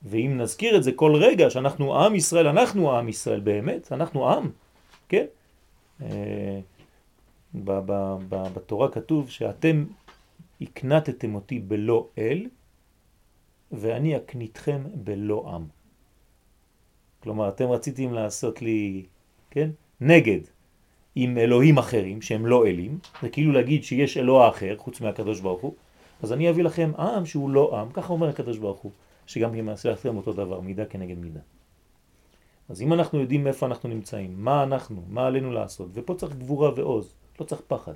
ואם 0.03 0.35
נזכיר 0.41 0.77
את 0.77 0.83
זה 0.83 0.93
כל 0.93 1.15
רגע 1.15 1.51
שאנחנו 1.51 2.05
עם 2.05 2.15
ישראל, 2.15 2.47
אנחנו 2.47 2.97
עם 2.97 3.09
ישראל 3.09 3.41
באמת, 3.41 3.93
אנחנו 3.93 4.31
עם, 4.31 4.51
כן? 5.09 5.27
אה, 6.03 6.61
בתורה 7.55 8.89
כתוב 8.89 9.31
שאתם 9.31 9.85
הקנתתם 10.61 11.35
אותי 11.35 11.59
בלא 11.59 12.07
אל 12.19 12.47
ואני 13.73 14.17
אקניתכם 14.17 14.83
בלא 14.95 15.45
עם. 15.55 15.76
כלומר, 17.27 17.49
אתם 17.49 17.71
רציתם 17.71 18.13
לעשות 18.13 18.63
לי, 18.63 19.03
כן, 19.51 19.71
נגד 20.01 20.41
עם 21.15 21.39
אלוהים 21.39 21.79
אחרים 21.79 22.23
שהם 22.23 22.47
לא 22.47 22.67
אלים, 22.67 22.99
זה 23.23 23.29
כאילו 23.29 23.53
להגיד 23.53 23.85
שיש 23.85 24.17
אלוה 24.17 24.49
אחר 24.49 24.75
חוץ 24.79 25.01
מהקדוש 25.01 25.41
ברוך 25.41 25.63
הוא, 25.63 25.75
אז 26.23 26.33
אני 26.33 26.51
אביא 26.51 26.65
לכם 26.65 26.93
עם 26.99 27.27
שהוא 27.27 27.51
לא 27.51 27.81
עם, 27.81 27.91
ככה 27.91 28.13
אומר 28.13 28.29
הקדוש 28.29 28.59
ברוך 28.59 28.81
הוא, 28.81 28.93
שגם 29.27 29.55
אם 29.55 29.69
יעשה 29.69 29.91
לכם 29.91 30.17
אותו 30.17 30.33
דבר, 30.33 30.61
מידה 30.61 30.85
כנגד 30.85 31.19
מידה. 31.19 31.41
אז 32.69 32.83
אם 32.83 32.93
אנחנו 32.93 33.21
יודעים 33.21 33.47
איפה 33.47 33.67
אנחנו 33.67 33.89
נמצאים, 33.89 34.35
מה 34.37 34.63
אנחנו, 34.63 35.03
מה 35.09 35.27
עלינו 35.27 35.53
לעשות, 35.53 35.89
ופה 35.93 36.15
צריך 36.15 36.37
גבורה 36.37 36.71
ועוז, 36.77 37.15
לא 37.41 37.45
צריך 37.45 37.61
פחד. 37.67 37.95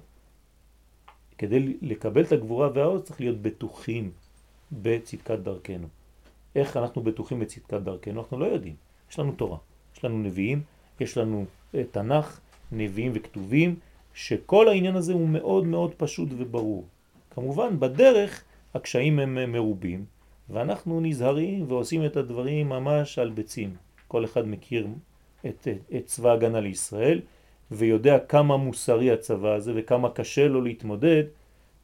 כדי 1.38 1.76
לקבל 1.82 2.22
את 2.22 2.32
הגבורה 2.32 2.68
והעוז 2.74 3.02
צריך 3.02 3.20
להיות 3.20 3.42
בטוחים 3.42 4.10
בצדקת 4.72 5.38
דרכנו. 5.38 5.88
איך 6.56 6.76
אנחנו 6.76 7.02
בטוחים 7.02 7.40
בצדקת 7.40 7.74
דרכנו? 7.74 8.20
אנחנו 8.20 8.38
לא 8.38 8.44
יודעים. 8.44 8.89
יש 9.10 9.18
לנו 9.18 9.32
תורה, 9.32 9.58
יש 9.96 10.04
לנו 10.04 10.18
נביאים, 10.18 10.62
יש 11.00 11.18
לנו 11.18 11.44
אה, 11.74 11.82
תנ"ך, 11.90 12.40
נביאים 12.72 13.12
וכתובים, 13.14 13.74
שכל 14.14 14.68
העניין 14.68 14.96
הזה 14.96 15.12
הוא 15.12 15.28
מאוד 15.28 15.66
מאוד 15.66 15.94
פשוט 15.96 16.28
וברור. 16.38 16.84
כמובן, 17.30 17.80
בדרך 17.80 18.44
הקשיים 18.74 19.18
הם 19.18 19.38
אה, 19.38 19.46
מרובים, 19.46 20.04
ואנחנו 20.50 21.00
נזהרים 21.00 21.64
ועושים 21.68 22.06
את 22.06 22.16
הדברים 22.16 22.68
ממש 22.68 23.18
על 23.18 23.30
ביצים. 23.30 23.76
כל 24.08 24.24
אחד 24.24 24.48
מכיר 24.48 24.86
את, 25.46 25.68
את, 25.68 25.68
את 25.96 26.06
צבא 26.06 26.32
הגנה 26.32 26.60
לישראל, 26.60 27.20
ויודע 27.70 28.18
כמה 28.18 28.56
מוסרי 28.56 29.10
הצבא 29.10 29.54
הזה 29.54 29.72
וכמה 29.76 30.10
קשה 30.10 30.48
לו 30.48 30.60
להתמודד, 30.60 31.24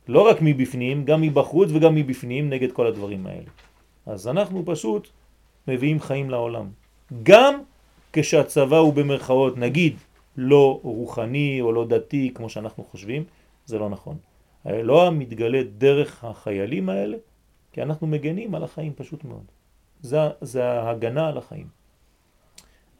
לא 0.08 0.28
רק 0.28 0.36
מבפנים, 0.40 1.04
גם 1.04 1.20
מבחוץ 1.20 1.68
וגם 1.72 1.94
מבפנים 1.94 2.50
נגד 2.50 2.72
כל 2.72 2.86
הדברים 2.86 3.26
האלה. 3.26 3.50
אז 4.06 4.28
אנחנו 4.28 4.62
פשוט 4.66 5.08
מביאים 5.68 6.00
חיים 6.00 6.30
לעולם. 6.30 6.85
גם 7.22 7.60
כשהצבא 8.12 8.76
הוא 8.76 8.94
במרכאות, 8.94 9.58
נגיד, 9.58 9.96
לא 10.36 10.80
רוחני 10.82 11.60
או 11.60 11.72
לא 11.72 11.86
דתי 11.86 12.30
כמו 12.34 12.48
שאנחנו 12.48 12.84
חושבים, 12.84 13.24
זה 13.66 13.78
לא 13.78 13.88
נכון. 13.88 14.16
האלוה 14.64 15.10
מתגלה 15.10 15.62
דרך 15.78 16.24
החיילים 16.24 16.88
האלה, 16.88 17.16
כי 17.72 17.82
אנחנו 17.82 18.06
מגנים 18.06 18.54
על 18.54 18.64
החיים 18.64 18.92
פשוט 18.96 19.24
מאוד. 19.24 19.44
זה, 20.00 20.18
זה 20.40 20.64
ההגנה 20.64 21.28
על 21.28 21.38
החיים. 21.38 21.66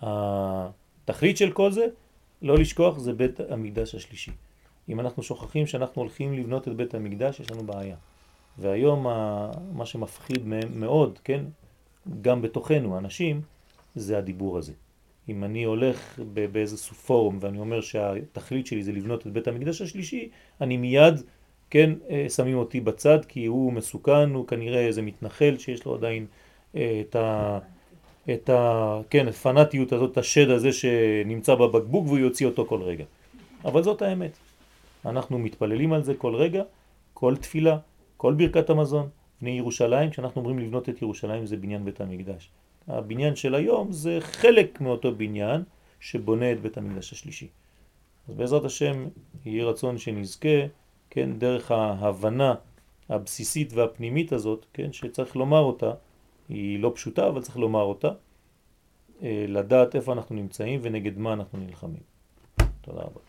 התכלית 0.02 1.36
של 1.36 1.52
כל 1.52 1.72
זה, 1.72 1.86
לא 2.42 2.58
לשכוח, 2.58 2.98
זה 2.98 3.12
בית 3.12 3.40
המקדש 3.40 3.94
השלישי. 3.94 4.32
אם 4.88 5.00
אנחנו 5.00 5.22
שוכחים 5.22 5.66
שאנחנו 5.66 6.02
הולכים 6.02 6.32
לבנות 6.32 6.68
את 6.68 6.76
בית 6.76 6.94
המקדש, 6.94 7.40
יש 7.40 7.50
לנו 7.50 7.62
בעיה. 7.62 7.96
והיום 8.58 9.06
מה 9.72 9.86
שמפחיד 9.86 10.46
מאוד, 10.74 11.18
כן, 11.24 11.44
גם 12.20 12.42
בתוכנו, 12.42 12.98
אנשים, 12.98 13.42
זה 13.96 14.18
הדיבור 14.18 14.58
הזה. 14.58 14.72
אם 15.28 15.44
אני 15.44 15.64
הולך 15.64 16.20
באיזה 16.52 16.76
פורום 16.76 17.38
ואני 17.40 17.58
אומר 17.58 17.80
שהתכלית 17.80 18.66
שלי 18.66 18.82
זה 18.82 18.92
לבנות 18.92 19.26
את 19.26 19.32
בית 19.32 19.48
המקדש 19.48 19.82
השלישי, 19.82 20.28
אני 20.60 20.76
מיד, 20.76 21.14
כן, 21.70 21.90
אה, 22.10 22.26
שמים 22.28 22.56
אותי 22.56 22.80
בצד 22.80 23.24
כי 23.24 23.46
הוא 23.46 23.72
מסוכן, 23.72 24.30
הוא 24.30 24.46
כנראה 24.46 24.86
איזה 24.86 25.02
מתנחל 25.02 25.58
שיש 25.58 25.84
לו 25.84 25.94
עדיין 25.94 26.26
אה, 26.76 27.02
את 27.08 27.16
ה... 27.16 27.58
את 28.34 28.50
ה... 28.50 29.00
כן, 29.10 29.28
הפנאטיות 29.28 29.92
הזאת, 29.92 30.12
את 30.12 30.18
השד 30.18 30.50
הזה 30.50 30.72
שנמצא 30.72 31.54
בבקבוק 31.54 32.06
והוא 32.06 32.18
יוציא 32.18 32.46
אותו 32.46 32.66
כל 32.66 32.82
רגע. 32.82 33.04
אבל 33.64 33.82
זאת 33.82 34.02
האמת. 34.02 34.38
אנחנו 35.06 35.38
מתפללים 35.38 35.92
על 35.92 36.02
זה 36.02 36.14
כל 36.14 36.34
רגע, 36.34 36.62
כל 37.14 37.36
תפילה, 37.36 37.78
כל 38.16 38.34
ברכת 38.34 38.70
המזון. 38.70 39.08
בני 39.40 39.50
ירושלים, 39.50 40.10
כשאנחנו 40.10 40.40
אומרים 40.40 40.58
לבנות 40.58 40.88
את 40.88 41.02
ירושלים 41.02 41.46
זה 41.46 41.56
בניין 41.56 41.84
בית 41.84 42.00
המקדש. 42.00 42.50
הבניין 42.88 43.36
של 43.36 43.54
היום 43.54 43.92
זה 43.92 44.18
חלק 44.20 44.80
מאותו 44.80 45.14
בניין 45.14 45.62
שבונה 46.00 46.52
את 46.52 46.60
בית 46.60 46.76
המקדש 46.76 47.12
השלישי. 47.12 47.48
אז 48.28 48.34
בעזרת 48.34 48.64
השם 48.64 49.08
יהיה 49.44 49.64
רצון 49.64 49.98
שנזכה, 49.98 50.66
כן, 51.10 51.38
דרך 51.38 51.70
ההבנה 51.70 52.54
הבסיסית 53.08 53.72
והפנימית 53.72 54.32
הזאת, 54.32 54.66
כן, 54.72 54.92
שצריך 54.92 55.36
לומר 55.36 55.60
אותה, 55.60 55.92
היא 56.48 56.80
לא 56.80 56.92
פשוטה 56.94 57.28
אבל 57.28 57.42
צריך 57.42 57.56
לומר 57.56 57.82
אותה, 57.82 58.08
אה, 59.22 59.44
לדעת 59.48 59.96
איפה 59.96 60.12
אנחנו 60.12 60.34
נמצאים 60.34 60.80
ונגד 60.82 61.18
מה 61.18 61.32
אנחנו 61.32 61.58
נלחמים. 61.58 62.02
תודה 62.80 63.00
רבה. 63.00 63.20